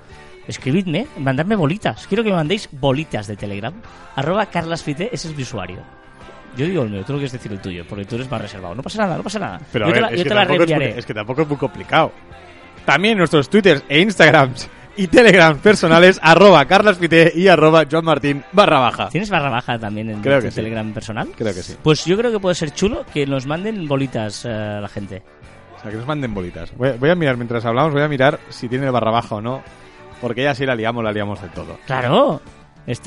Escribidme, 0.45 1.07
mandadme 1.17 1.55
bolitas. 1.55 2.05
Quiero 2.07 2.23
que 2.23 2.29
me 2.29 2.35
mandéis 2.35 2.67
bolitas 2.73 3.27
de 3.27 3.37
Telegram. 3.37 3.73
Arroba 4.15 4.47
carlasfite, 4.47 5.09
ese 5.13 5.29
es 5.29 5.35
mi 5.37 5.43
usuario. 5.43 5.77
Yo 6.57 6.65
digo 6.65 6.83
el 6.83 6.89
mío, 6.89 7.03
tú 7.05 7.13
lo 7.13 7.19
quieres 7.19 7.31
decir 7.31 7.51
el 7.51 7.59
tuyo, 7.59 7.85
porque 7.87 8.05
tú 8.05 8.15
eres 8.15 8.29
más 8.29 8.41
reservado. 8.41 8.73
No 8.75 8.81
pasa 8.81 9.03
nada, 9.03 9.17
no 9.17 9.23
pasa 9.23 9.39
nada. 9.39 9.61
Pero 9.71 9.85
yo 9.85 9.91
a 9.91 9.93
te 9.93 10.01
ver, 10.01 10.01
la, 10.01 10.07
es, 10.09 10.17
yo 10.17 10.23
que 10.23 10.29
te 10.29 10.35
la 10.35 10.47
tampoco 10.47 10.63
es, 10.63 10.97
es 10.97 11.05
que 11.05 11.13
tampoco 11.13 11.41
es 11.43 11.47
muy 11.47 11.57
complicado. 11.57 12.11
También 12.85 13.17
nuestros 13.17 13.49
twitters 13.49 13.83
e 13.87 13.99
instagrams 13.99 14.69
y 14.95 15.07
telegrams 15.07 15.61
personales, 15.61 16.19
arroba 16.23 16.65
carlaspite 16.65 17.31
y 17.35 17.47
arroba 17.47 17.85
johnmartin 17.89 18.43
barra 18.51 18.79
baja. 18.79 19.09
¿Tienes 19.09 19.29
barra 19.29 19.49
baja 19.49 19.77
también 19.77 20.09
en 20.09 20.21
Creo 20.21 20.39
tu 20.39 20.45
que 20.45 20.51
sí. 20.51 20.55
Telegram 20.55 20.91
personal? 20.93 21.29
Creo 21.37 21.53
que 21.53 21.61
sí. 21.61 21.75
Pues 21.83 22.03
yo 22.05 22.17
creo 22.17 22.31
que 22.31 22.39
puede 22.39 22.55
ser 22.55 22.71
chulo 22.71 23.05
que 23.13 23.27
nos 23.27 23.45
manden 23.45 23.87
bolitas 23.87 24.45
eh, 24.45 24.49
a 24.49 24.81
la 24.81 24.87
gente. 24.87 25.21
O 25.77 25.81
sea, 25.81 25.91
que 25.91 25.97
nos 25.97 26.07
manden 26.07 26.33
bolitas. 26.33 26.75
Voy, 26.75 26.93
voy 26.97 27.09
a 27.11 27.15
mirar, 27.15 27.37
mientras 27.37 27.63
hablamos, 27.65 27.93
voy 27.93 28.01
a 28.01 28.07
mirar 28.07 28.39
si 28.49 28.67
tiene 28.67 28.89
barra 28.89 29.11
baja 29.11 29.35
o 29.35 29.41
no. 29.41 29.61
Porque 30.19 30.41
ya 30.41 30.55
si 30.55 30.65
la 30.65 30.73
liamos, 30.73 31.03
la 31.03 31.11
liamos 31.11 31.39
del 31.39 31.51
todo. 31.51 31.77
Claro. 31.85 32.41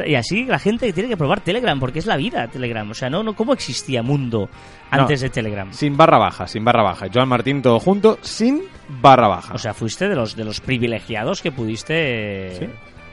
Y 0.07 0.15
así 0.15 0.45
la 0.45 0.59
gente 0.59 0.93
tiene 0.93 1.09
que 1.09 1.17
probar 1.17 1.41
Telegram, 1.41 1.81
porque 1.81 2.01
es 2.01 2.07
la 2.07 2.17
vida 2.19 2.47
Telegram. 2.49 2.91
O 2.91 2.95
sea, 2.95 3.09
no, 3.09 3.23
no 3.23 3.35
¿cómo 3.35 3.55
existía 3.55 4.03
mundo 4.03 4.51
antes 4.91 5.21
No. 5.21 5.25
de 5.25 5.31
Telegram? 5.31 5.73
Sin 5.73 5.97
barra 5.97 6.19
baja, 6.19 6.47
sin 6.47 6.65
barra 6.65 6.83
baja. 6.83 7.07
Joan 7.13 7.29
Martín 7.29 7.63
todo 7.63 7.81
junto, 7.81 8.19
sin 8.21 8.63
barra 8.89 9.27
baja. 9.29 9.55
O 9.55 9.59
sea, 9.59 9.73
fuiste 9.73 10.09
de 10.09 10.15
los 10.17 10.37
de 10.37 10.45
los 10.45 10.61
privilegiados 10.61 11.41
que 11.41 11.51
pudiste 11.51 12.57
Sí. 12.59 12.67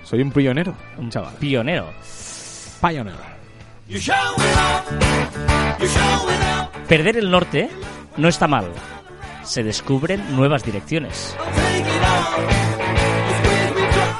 Soy 0.04 0.22
un 0.22 0.32
pionero. 0.32 0.76
un 0.98 1.10
chaval. 1.10 1.36
pionero. 1.40 1.90
Pionero. 2.82 3.18
Perder 6.88 7.18
el 7.18 7.32
norte 7.32 7.70
no 8.18 8.28
está 8.28 8.48
mal. 8.48 8.66
Se 9.44 9.64
descubren 9.64 10.36
nuevas 10.36 10.64
direcciones. 10.66 11.36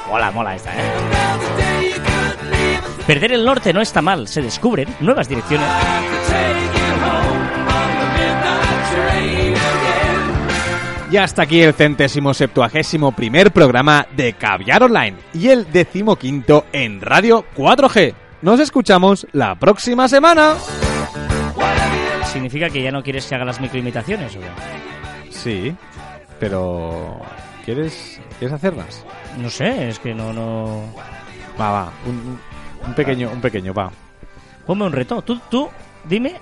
Mola, 0.08 0.30
mola 0.30 0.54
esta, 0.54 0.72
¿eh? 0.74 0.82
Perder 3.08 3.32
el 3.32 3.42
norte 3.42 3.72
no 3.72 3.80
está 3.80 4.02
mal. 4.02 4.28
Se 4.28 4.42
descubren 4.42 4.86
nuevas 5.00 5.30
direcciones. 5.30 5.66
Y 11.10 11.16
hasta 11.16 11.40
aquí 11.44 11.62
el 11.62 11.72
centésimo 11.72 12.34
septuagésimo 12.34 13.12
primer 13.12 13.50
programa 13.50 14.06
de 14.14 14.34
Caviar 14.34 14.82
Online 14.82 15.16
y 15.32 15.48
el 15.48 15.72
decimoquinto 15.72 16.66
en 16.70 17.00
Radio 17.00 17.46
4G. 17.56 18.12
Nos 18.42 18.60
escuchamos 18.60 19.26
la 19.32 19.54
próxima 19.54 20.06
semana. 20.06 20.56
¿Significa 22.30 22.68
que 22.68 22.82
ya 22.82 22.90
no 22.90 23.02
quieres 23.02 23.24
que 23.24 23.34
haga 23.34 23.46
las 23.46 23.58
microimitaciones 23.58 24.36
o 24.36 24.40
qué? 24.40 25.30
Sí, 25.30 25.74
pero 26.38 27.22
¿quieres, 27.64 28.20
¿quieres 28.38 28.54
hacerlas? 28.54 29.06
No 29.38 29.48
sé, 29.48 29.88
es 29.88 29.98
que 29.98 30.14
no, 30.14 30.34
no... 30.34 30.92
Va, 31.58 31.70
va, 31.70 31.92
un, 32.04 32.38
un 32.86 32.94
pequeño, 32.94 33.30
un 33.30 33.40
pequeño, 33.40 33.72
va. 33.74 33.90
Ponme 34.66 34.84
un 34.84 34.92
reto. 34.92 35.22
Tú, 35.22 35.40
tú, 35.50 35.68
dime... 36.04 36.34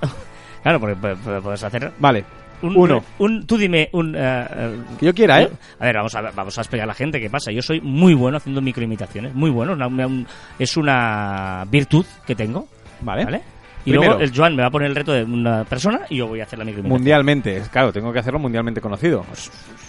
claro, 0.62 0.80
porque 0.80 0.96
pu- 0.96 1.16
pu- 1.16 1.42
puedes 1.42 1.62
hacer... 1.64 1.92
Vale, 1.98 2.24
Un, 2.62 2.76
uno. 2.76 3.02
un- 3.18 3.46
tú 3.46 3.56
dime 3.58 3.88
un... 3.92 4.14
eh, 4.16 4.76
Que 4.98 5.06
yo 5.06 5.14
quiera, 5.14 5.42
¿eh? 5.42 5.50
A 5.80 5.84
ver, 5.84 5.96
vamos 5.96 6.14
a, 6.14 6.20
vamos 6.30 6.56
a 6.56 6.60
explicar 6.60 6.84
a 6.84 6.86
la 6.88 6.94
gente 6.94 7.20
qué 7.20 7.28
pasa. 7.30 7.50
Yo 7.52 7.62
soy 7.62 7.80
muy 7.80 8.14
bueno 8.14 8.36
haciendo 8.38 8.60
microimitaciones, 8.62 9.34
muy 9.34 9.50
bueno. 9.50 9.72
una- 9.72 9.86
una- 9.88 10.06
un- 10.06 10.26
es 10.58 10.76
una 10.76 11.64
virtud 11.70 12.06
que 12.26 12.34
tengo, 12.34 12.68
Vale. 13.00 13.24
¿vale? 13.24 13.42
Y 13.84 13.90
Primero. 13.90 14.12
luego 14.14 14.22
el 14.24 14.36
Joan 14.36 14.56
me 14.56 14.62
va 14.62 14.68
a 14.68 14.70
poner 14.72 14.88
el 14.88 14.96
reto 14.96 15.12
de 15.12 15.22
una 15.22 15.62
persona 15.64 16.00
y 16.10 16.16
yo 16.16 16.26
voy 16.26 16.40
a 16.40 16.44
hacer 16.44 16.58
la 16.58 16.64
microimitación. 16.64 16.98
Mundialmente, 17.00 17.62
claro, 17.70 17.92
tengo 17.92 18.12
que 18.12 18.18
hacerlo 18.18 18.38
mundialmente 18.40 18.80
conocido. 18.80 19.24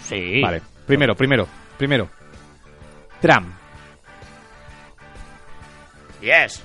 Sí. 0.04 0.40
Vale, 0.40 0.62
primero, 0.86 1.16
primero, 1.16 1.48
primero. 1.76 2.08
Tram. 3.20 3.52
Yes. 6.20 6.62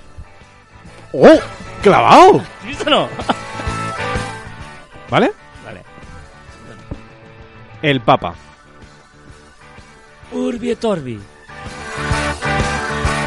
¡Oh! 1.12 1.38
¡Clavado! 1.82 2.42
¿Listo 2.66 2.90
no? 2.90 3.08
¿Vale? 5.10 5.30
vale. 5.64 5.82
El 7.82 8.00
Papa. 8.00 8.34
Urbi 10.32 10.70
et 10.70 10.84
Orbi. 10.84 11.20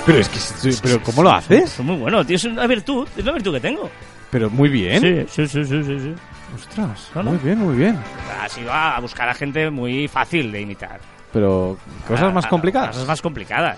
Pero 0.06 0.20
es 0.20 0.30
que, 0.30 0.72
pero 0.82 1.02
¿cómo 1.04 1.24
lo 1.24 1.32
haces? 1.32 1.70
Soy 1.70 1.86
muy 1.86 1.96
bueno, 1.98 2.26
tío. 2.26 2.36
Es 2.36 2.44
una 2.46 2.66
virtud. 2.68 3.08
Es 3.16 3.24
una 3.24 3.34
virtud 3.34 3.54
que 3.54 3.60
tengo. 3.60 3.90
Pero 4.32 4.50
muy 4.50 4.70
bien. 4.70 5.02
Sí, 5.02 5.26
sí, 5.30 5.48
sí, 5.48 5.66
sí, 5.66 5.84
sí. 5.84 6.00
sí. 6.00 6.16
Ostras, 6.56 7.10
No, 7.14 7.24
no. 7.24 7.32
muy 7.32 7.40
bien, 7.40 7.60
muy 7.60 7.76
bien. 7.76 8.00
Así 8.42 8.64
va 8.64 8.96
a 8.96 9.00
buscar 9.02 9.28
a 9.30 9.34
gente 9.34 9.70
muy 9.70 10.08
fácil 10.08 10.50
de 10.52 10.62
imitar. 10.62 11.00
Pero 11.34 11.78
cosas 12.08 12.34
más 12.34 12.46
A- 12.46 12.48
a- 12.48 12.50
complicadas. 12.50 12.90
Cosas 12.92 13.08
más 13.08 13.22
complicadas. 13.22 13.78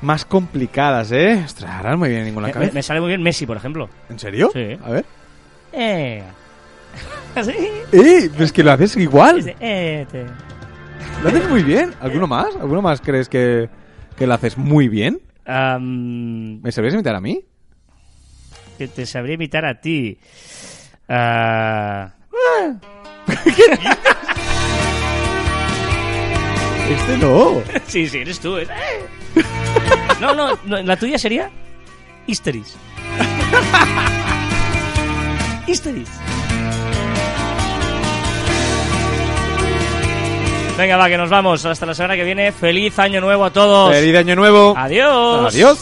Más 0.00 0.24
complicadas, 0.24 1.10
¿eh? 1.12 1.42
Ostras, 1.44 1.70
ahora 1.72 1.90
no 1.92 1.98
me 1.98 2.08
viene 2.08 2.24
ninguna 2.26 2.46
Me, 2.48 2.52
cabeza. 2.52 2.72
me 2.74 2.82
sale 2.82 3.00
muy 3.00 3.08
bien 3.08 3.22
Messi, 3.22 3.46
por 3.46 3.56
ejemplo. 3.56 3.88
¿En 4.08 4.18
serio? 4.18 4.50
Sí. 4.52 4.78
A 4.84 4.90
ver. 4.90 5.04
Eh. 5.72 6.22
Así. 7.34 7.50
¡Eh! 7.92 8.30
Pero 8.32 8.44
es 8.44 8.52
que 8.52 8.62
lo 8.62 8.72
haces 8.72 8.96
igual. 8.96 9.54
Eh, 9.60 10.06
te- 10.10 10.24
Lo 11.22 11.28
haces 11.28 11.48
muy 11.50 11.62
bien. 11.64 11.92
¿Alguno 12.00 12.26
más? 12.28 12.54
¿Alguno 12.56 12.80
más 12.82 13.00
crees 13.00 13.28
que, 13.28 13.68
que 14.16 14.26
lo 14.26 14.34
haces 14.34 14.56
muy 14.56 14.88
bien? 14.88 15.20
Am, 15.46 16.60
¿Me 16.62 16.70
sabrías 16.72 16.94
imitar 16.94 17.14
a 17.14 17.20
mí? 17.20 17.44
que 18.76 18.86
te 18.86 19.04
sabría 19.06 19.34
imitar 19.34 19.64
a 19.64 19.80
ti. 19.80 20.16
Ah, 21.08 22.12
Este 26.90 27.18
no. 27.18 27.60
sí, 27.86 28.08
sí, 28.08 28.18
eres 28.18 28.38
tú. 28.40 28.56
eh. 28.58 28.66
No, 30.20 30.34
no, 30.34 30.58
no, 30.64 30.82
la 30.82 30.96
tuya 30.96 31.16
sería 31.16 31.48
Histeris. 32.26 32.76
Histeris. 35.66 36.08
Venga, 40.78 40.96
va, 40.96 41.08
que 41.08 41.18
nos 41.18 41.28
vamos. 41.28 41.64
Hasta 41.64 41.86
la 41.86 41.94
semana 41.94 42.14
que 42.14 42.22
viene. 42.22 42.52
Feliz 42.52 42.96
año 43.00 43.20
nuevo 43.20 43.44
a 43.44 43.50
todos. 43.52 43.92
Feliz 43.92 44.16
año 44.16 44.36
nuevo. 44.36 44.74
Adiós. 44.76 45.52
Adiós. 45.52 45.78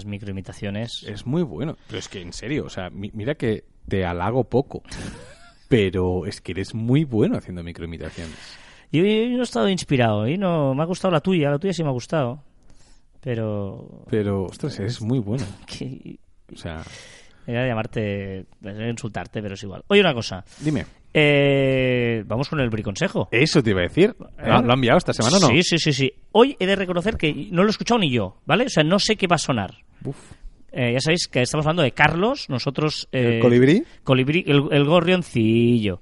Las 0.00 0.06
microimitaciones. 0.06 1.02
Es 1.06 1.26
muy 1.26 1.42
bueno. 1.42 1.76
Pero 1.86 1.98
es 1.98 2.08
que, 2.08 2.20
en 2.22 2.32
serio, 2.32 2.64
o 2.64 2.70
sea, 2.70 2.88
mi- 2.90 3.10
mira 3.12 3.34
que 3.34 3.64
te 3.88 4.04
halago 4.04 4.44
poco. 4.44 4.82
Pero 5.68 6.26
es 6.26 6.40
que 6.40 6.52
eres 6.52 6.74
muy 6.74 7.04
bueno 7.04 7.36
haciendo 7.36 7.62
microimitaciones. 7.62 8.34
Yo, 8.92 9.04
yo 9.04 9.28
no 9.36 9.40
he 9.40 9.42
estado 9.42 9.68
inspirado, 9.68 10.26
y 10.26 10.36
no 10.36 10.74
me 10.74 10.82
ha 10.82 10.86
gustado 10.86 11.12
la 11.12 11.20
tuya, 11.20 11.50
la 11.50 11.58
tuya 11.58 11.72
sí 11.72 11.82
me 11.82 11.90
ha 11.90 11.92
gustado. 11.92 12.42
Pero... 13.20 14.04
Pero, 14.10 14.44
ostras, 14.44 14.78
eres 14.80 15.00
muy 15.02 15.18
bueno. 15.18 15.44
que- 15.66 16.18
O 16.52 16.56
sea, 16.56 16.82
Era 17.46 17.66
llamarte, 17.66 18.46
insultarte, 18.88 19.40
pero 19.42 19.54
es 19.54 19.62
igual. 19.62 19.84
Oye, 19.88 20.00
una 20.00 20.14
cosa. 20.14 20.44
dime. 20.60 20.86
Eh, 21.12 22.22
vamos 22.26 22.48
con 22.48 22.60
el 22.60 22.70
briconsejo. 22.70 23.28
Eso 23.32 23.62
te 23.62 23.70
iba 23.70 23.80
a 23.80 23.84
decir. 23.84 24.14
¿Lo, 24.18 24.26
¿Eh? 24.26 24.62
lo 24.64 24.70
ha 24.70 24.74
enviado 24.74 24.98
esta 24.98 25.12
semana 25.12 25.36
o 25.38 25.40
no? 25.40 25.46
Sí, 25.48 25.62
sí, 25.62 25.78
sí, 25.78 25.92
sí. 25.92 26.12
Hoy 26.32 26.56
he 26.58 26.66
de 26.66 26.76
reconocer 26.76 27.16
que 27.16 27.48
no 27.50 27.62
lo 27.62 27.68
he 27.68 27.70
escuchado 27.70 27.98
ni 27.98 28.10
yo, 28.10 28.36
¿vale? 28.46 28.64
O 28.66 28.68
sea, 28.68 28.84
no 28.84 28.98
sé 28.98 29.16
qué 29.16 29.26
va 29.26 29.36
a 29.36 29.38
sonar. 29.38 29.74
Uf. 30.04 30.16
Eh, 30.72 30.92
ya 30.92 31.00
sabéis 31.00 31.26
que 31.26 31.42
estamos 31.42 31.66
hablando 31.66 31.82
de 31.82 31.90
Carlos, 31.92 32.48
nosotros... 32.48 33.08
eh, 33.10 33.34
¿El 33.36 33.40
colibrí? 33.40 33.82
colibrí, 34.04 34.44
el, 34.46 34.62
el 34.70 34.84
gorrioncillo. 34.84 36.00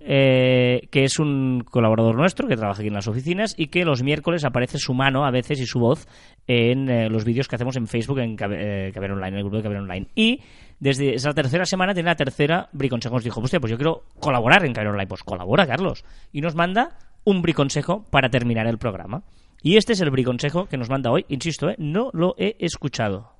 eh, 0.00 0.88
que 0.90 1.04
es 1.04 1.18
un 1.18 1.62
colaborador 1.68 2.16
nuestro 2.16 2.48
que 2.48 2.56
trabaja 2.56 2.80
aquí 2.80 2.88
en 2.88 2.94
las 2.94 3.06
oficinas 3.08 3.54
y 3.56 3.66
que 3.66 3.84
los 3.84 4.02
miércoles 4.02 4.44
aparece 4.44 4.78
su 4.78 4.94
mano 4.94 5.24
a 5.26 5.30
veces 5.30 5.60
y 5.60 5.66
su 5.66 5.78
voz 5.78 6.06
en 6.46 6.88
eh, 6.88 7.08
los 7.10 7.24
vídeos 7.24 7.46
que 7.46 7.56
hacemos 7.56 7.76
en 7.76 7.86
Facebook 7.86 8.18
en 8.20 8.36
Cabe- 8.36 8.88
eh, 8.88 8.92
Caber 8.92 9.12
Online, 9.12 9.28
en 9.28 9.34
el 9.36 9.42
grupo 9.42 9.56
de 9.58 9.62
Caber 9.62 9.78
Online. 9.78 10.06
Y 10.14 10.40
desde 10.80 11.14
esa 11.14 11.32
tercera 11.32 11.64
semana 11.66 11.94
tiene 11.94 12.08
la 12.08 12.16
tercera 12.16 12.68
briconsejo. 12.72 13.16
Nos 13.16 13.24
dijo, 13.24 13.40
hostia, 13.40 13.60
pues 13.60 13.70
yo 13.70 13.76
quiero 13.76 14.04
colaborar 14.20 14.64
en 14.64 14.72
Caber 14.72 14.90
Online. 14.90 15.06
Pues 15.06 15.22
colabora, 15.22 15.66
Carlos. 15.66 16.04
Y 16.32 16.40
nos 16.40 16.54
manda 16.54 16.98
un 17.24 17.42
briconsejo 17.42 18.04
para 18.10 18.30
terminar 18.30 18.66
el 18.66 18.78
programa. 18.78 19.22
Y 19.62 19.76
este 19.76 19.92
es 19.92 20.00
el 20.00 20.10
briconsejo 20.10 20.66
que 20.66 20.76
nos 20.76 20.88
manda 20.88 21.10
hoy. 21.10 21.24
Insisto, 21.28 21.68
eh, 21.68 21.76
no 21.78 22.10
lo 22.12 22.34
he 22.38 22.56
escuchado. 22.60 23.32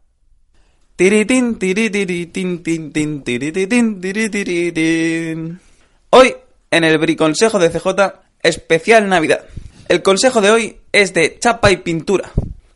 Hoy, 6.11 6.34
en 6.72 6.82
el 6.84 6.99
Briconsejo 6.99 7.61
de 7.61 7.70
CJ, 7.70 7.86
especial 8.43 9.09
Navidad. 9.09 9.45
El 9.89 10.03
consejo 10.03 10.41
de 10.41 10.51
hoy 10.51 10.76
es 10.91 11.14
de 11.14 11.39
chapa 11.39 11.70
y 11.70 11.76
pintura. 11.76 12.32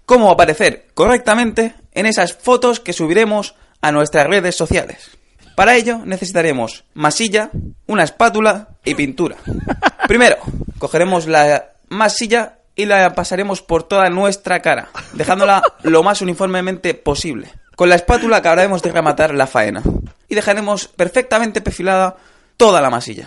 Cómo 0.07 0.31
aparecer 0.31 0.87
correctamente 0.95 1.75
en 1.93 2.07
esas 2.07 2.33
fotos 2.33 2.79
que 2.79 2.93
subiremos 2.93 3.57
a 3.83 3.93
nuestras 3.93 4.27
redes 4.27 4.57
sociales. 4.57 5.11
Para 5.55 5.77
ello 5.77 6.01
necesitaremos 6.05 6.85
masilla, 6.95 7.51
una 7.87 8.05
espátula 8.05 8.69
y 8.85 8.95
pintura. 8.95 9.37
Primero, 10.09 10.37
cogeremos 10.79 11.27
la 11.27 11.73
masilla 11.89 12.59
y 12.75 12.87
la 12.87 13.13
pasaremos 13.15 13.61
por 13.61 13.83
toda 13.83 14.09
nuestra 14.09 14.63
cara, 14.63 14.89
dejándola 15.13 15.63
lo 15.83 16.03
más 16.03 16.23
uniformemente 16.23 16.95
posible. 16.95 17.53
Con 17.77 17.89
la 17.89 17.97
espátula 17.97 18.39
acabaremos 18.39 18.83
de 18.83 18.93
rematar 18.93 19.35
la 19.35 19.47
faena 19.47 19.83
y 20.29 20.35
dejaremos 20.35 20.89
perfectamente 20.89 21.61
perfilada 21.61 22.17
toda 22.57 22.81
la 22.81 22.91
masilla. 22.91 23.27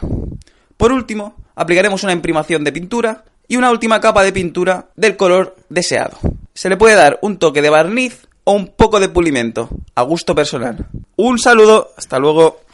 Por 0.78 0.92
último, 0.92 1.36
aplicaremos 1.56 2.04
una 2.04 2.14
imprimación 2.14 2.64
de 2.64 2.72
pintura 2.72 3.24
y 3.48 3.58
una 3.58 3.72
última 3.72 4.02
capa 4.02 4.24
de 4.24 4.34
pintura 4.34 4.88
del 4.96 5.16
color 5.16 5.56
deseado. 5.70 6.18
Se 6.54 6.70
le 6.70 6.78
puede 6.78 6.96
dar 6.96 7.20
un 7.22 7.38
toque 7.38 7.62
de 7.62 7.70
barniz 7.70 8.28
o 8.46 8.54
un 8.54 8.68
poco 8.76 9.00
de 9.00 9.10
pulimento, 9.10 9.68
a 9.96 10.02
gusto 10.04 10.34
personal. 10.34 10.88
Un 11.18 11.38
saludo, 11.40 11.92
hasta 11.98 12.18
luego. 12.20 12.62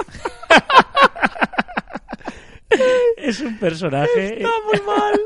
Es 3.17 3.39
un 3.41 3.57
personaje. 3.59 4.36
Está 4.38 4.49
muy 4.65 4.82
mal. 4.86 5.19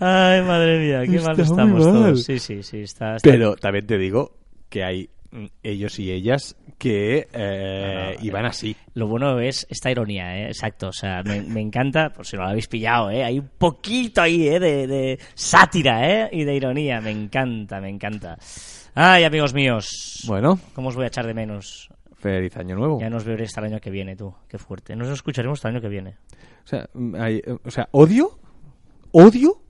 Ay, 0.00 0.42
madre 0.42 0.78
mía, 0.80 1.02
qué 1.04 1.20
mal 1.20 1.38
Está 1.40 1.64
muy 1.64 1.80
estamos 1.80 1.86
mal. 1.86 1.92
todos. 1.94 2.24
Sí, 2.24 2.38
sí, 2.38 2.62
sí, 2.62 2.82
está. 2.82 3.16
está- 3.16 3.30
Pero 3.30 3.54
también 3.56 3.86
te 3.86 3.98
digo 3.98 4.32
que 4.68 4.84
hay 4.84 5.10
mm, 5.30 5.46
ellos 5.62 5.98
y 5.98 6.10
ellas 6.10 6.56
que 6.82 7.28
eh, 7.32 8.16
iban 8.22 8.44
así. 8.44 8.74
Lo 8.94 9.06
bueno 9.06 9.38
es 9.38 9.64
esta 9.70 9.88
ironía, 9.88 10.36
¿eh? 10.36 10.46
Exacto. 10.48 10.88
O 10.88 10.92
sea, 10.92 11.22
me, 11.22 11.40
me 11.42 11.60
encanta, 11.60 12.10
por 12.10 12.26
si 12.26 12.34
no 12.36 12.42
lo 12.42 12.48
habéis 12.48 12.66
pillado, 12.66 13.08
¿eh? 13.08 13.22
Hay 13.22 13.38
un 13.38 13.48
poquito 13.56 14.20
ahí, 14.20 14.48
¿eh? 14.48 14.58
De, 14.58 14.88
de 14.88 15.18
sátira, 15.34 16.08
¿eh? 16.24 16.28
Y 16.32 16.42
de 16.42 16.56
ironía. 16.56 17.00
Me 17.00 17.12
encanta, 17.12 17.80
me 17.80 17.88
encanta. 17.88 18.36
Ay, 18.96 19.22
amigos 19.22 19.54
míos. 19.54 20.24
Bueno, 20.26 20.58
¿Cómo 20.74 20.88
os 20.88 20.96
voy 20.96 21.04
a 21.04 21.06
echar 21.06 21.24
de 21.24 21.34
menos? 21.34 21.88
feliz 22.16 22.56
año 22.56 22.74
nuevo. 22.76 23.00
Ya 23.00 23.10
nos 23.10 23.24
veré 23.24 23.44
hasta 23.44 23.60
el 23.60 23.66
año 23.72 23.80
que 23.80 23.90
viene, 23.90 24.16
tú. 24.16 24.34
Qué 24.48 24.58
fuerte. 24.58 24.96
Nos 24.96 25.08
escucharemos 25.08 25.58
hasta 25.58 25.68
el 25.68 25.74
año 25.76 25.82
que 25.82 25.88
viene. 25.88 26.16
O 26.64 26.66
sea, 26.66 26.88
mm, 26.94 27.14
hay- 27.14 27.42
eh, 27.46 27.56
o 27.64 27.70
sea, 27.70 27.88
odio, 27.92 28.38
odio 29.12 29.60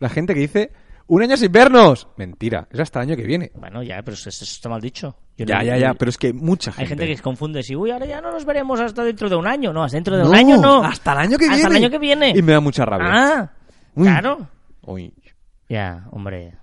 la 0.00 0.08
gente 0.08 0.34
que 0.34 0.40
dice 0.40 0.70
un 1.08 1.22
año 1.22 1.36
sin 1.36 1.52
vernos. 1.52 2.08
Mentira, 2.16 2.66
es 2.70 2.80
hasta 2.80 3.00
el 3.02 3.08
año 3.08 3.16
que 3.16 3.24
viene. 3.24 3.50
Bueno, 3.54 3.82
ya, 3.82 4.02
pero 4.02 4.14
eso, 4.14 4.28
eso 4.28 4.44
está 4.44 4.68
mal 4.68 4.80
dicho. 4.80 5.16
Yo 5.36 5.44
Ya, 5.46 5.58
no- 5.58 5.64
ya, 5.64 5.76
ya, 5.76 5.94
pero 5.94 6.08
es 6.08 6.16
que 6.18 6.32
mucha 6.32 6.72
gente. 6.72 6.82
Hay 6.82 6.88
gente 6.88 7.06
que 7.06 7.16
se 7.16 7.22
confunde 7.22 7.62
si, 7.62 7.76
uy, 7.76 7.90
ahora 7.90 8.06
ya 8.06 8.20
no 8.20 8.30
nos 8.32 8.44
veremos 8.44 8.80
hasta 8.80 9.04
dentro 9.04 9.28
de 9.28 9.36
un 9.36 9.46
año. 9.46 9.72
No, 9.72 9.84
hasta 9.84 9.96
dentro 9.96 10.16
de 10.16 10.24
un 10.24 10.34
año 10.34 10.56
no. 10.56 10.82
hasta 10.82 11.12
el 11.12 11.18
año 11.18 11.38
que 11.38 11.44
Hasta 11.44 11.56
viene. 11.56 11.70
el 11.70 11.76
año 11.84 11.90
que 11.90 11.98
viene. 11.98 12.32
Y 12.36 12.42
me 12.42 12.52
da 12.52 12.60
mucha 12.60 12.84
rabia. 12.84 13.06
Ah, 13.10 13.52
Uy. 13.94 14.04
claro. 14.06 14.48
Uy. 14.82 15.12
Ya, 15.68 16.06
hombre. 16.12 16.54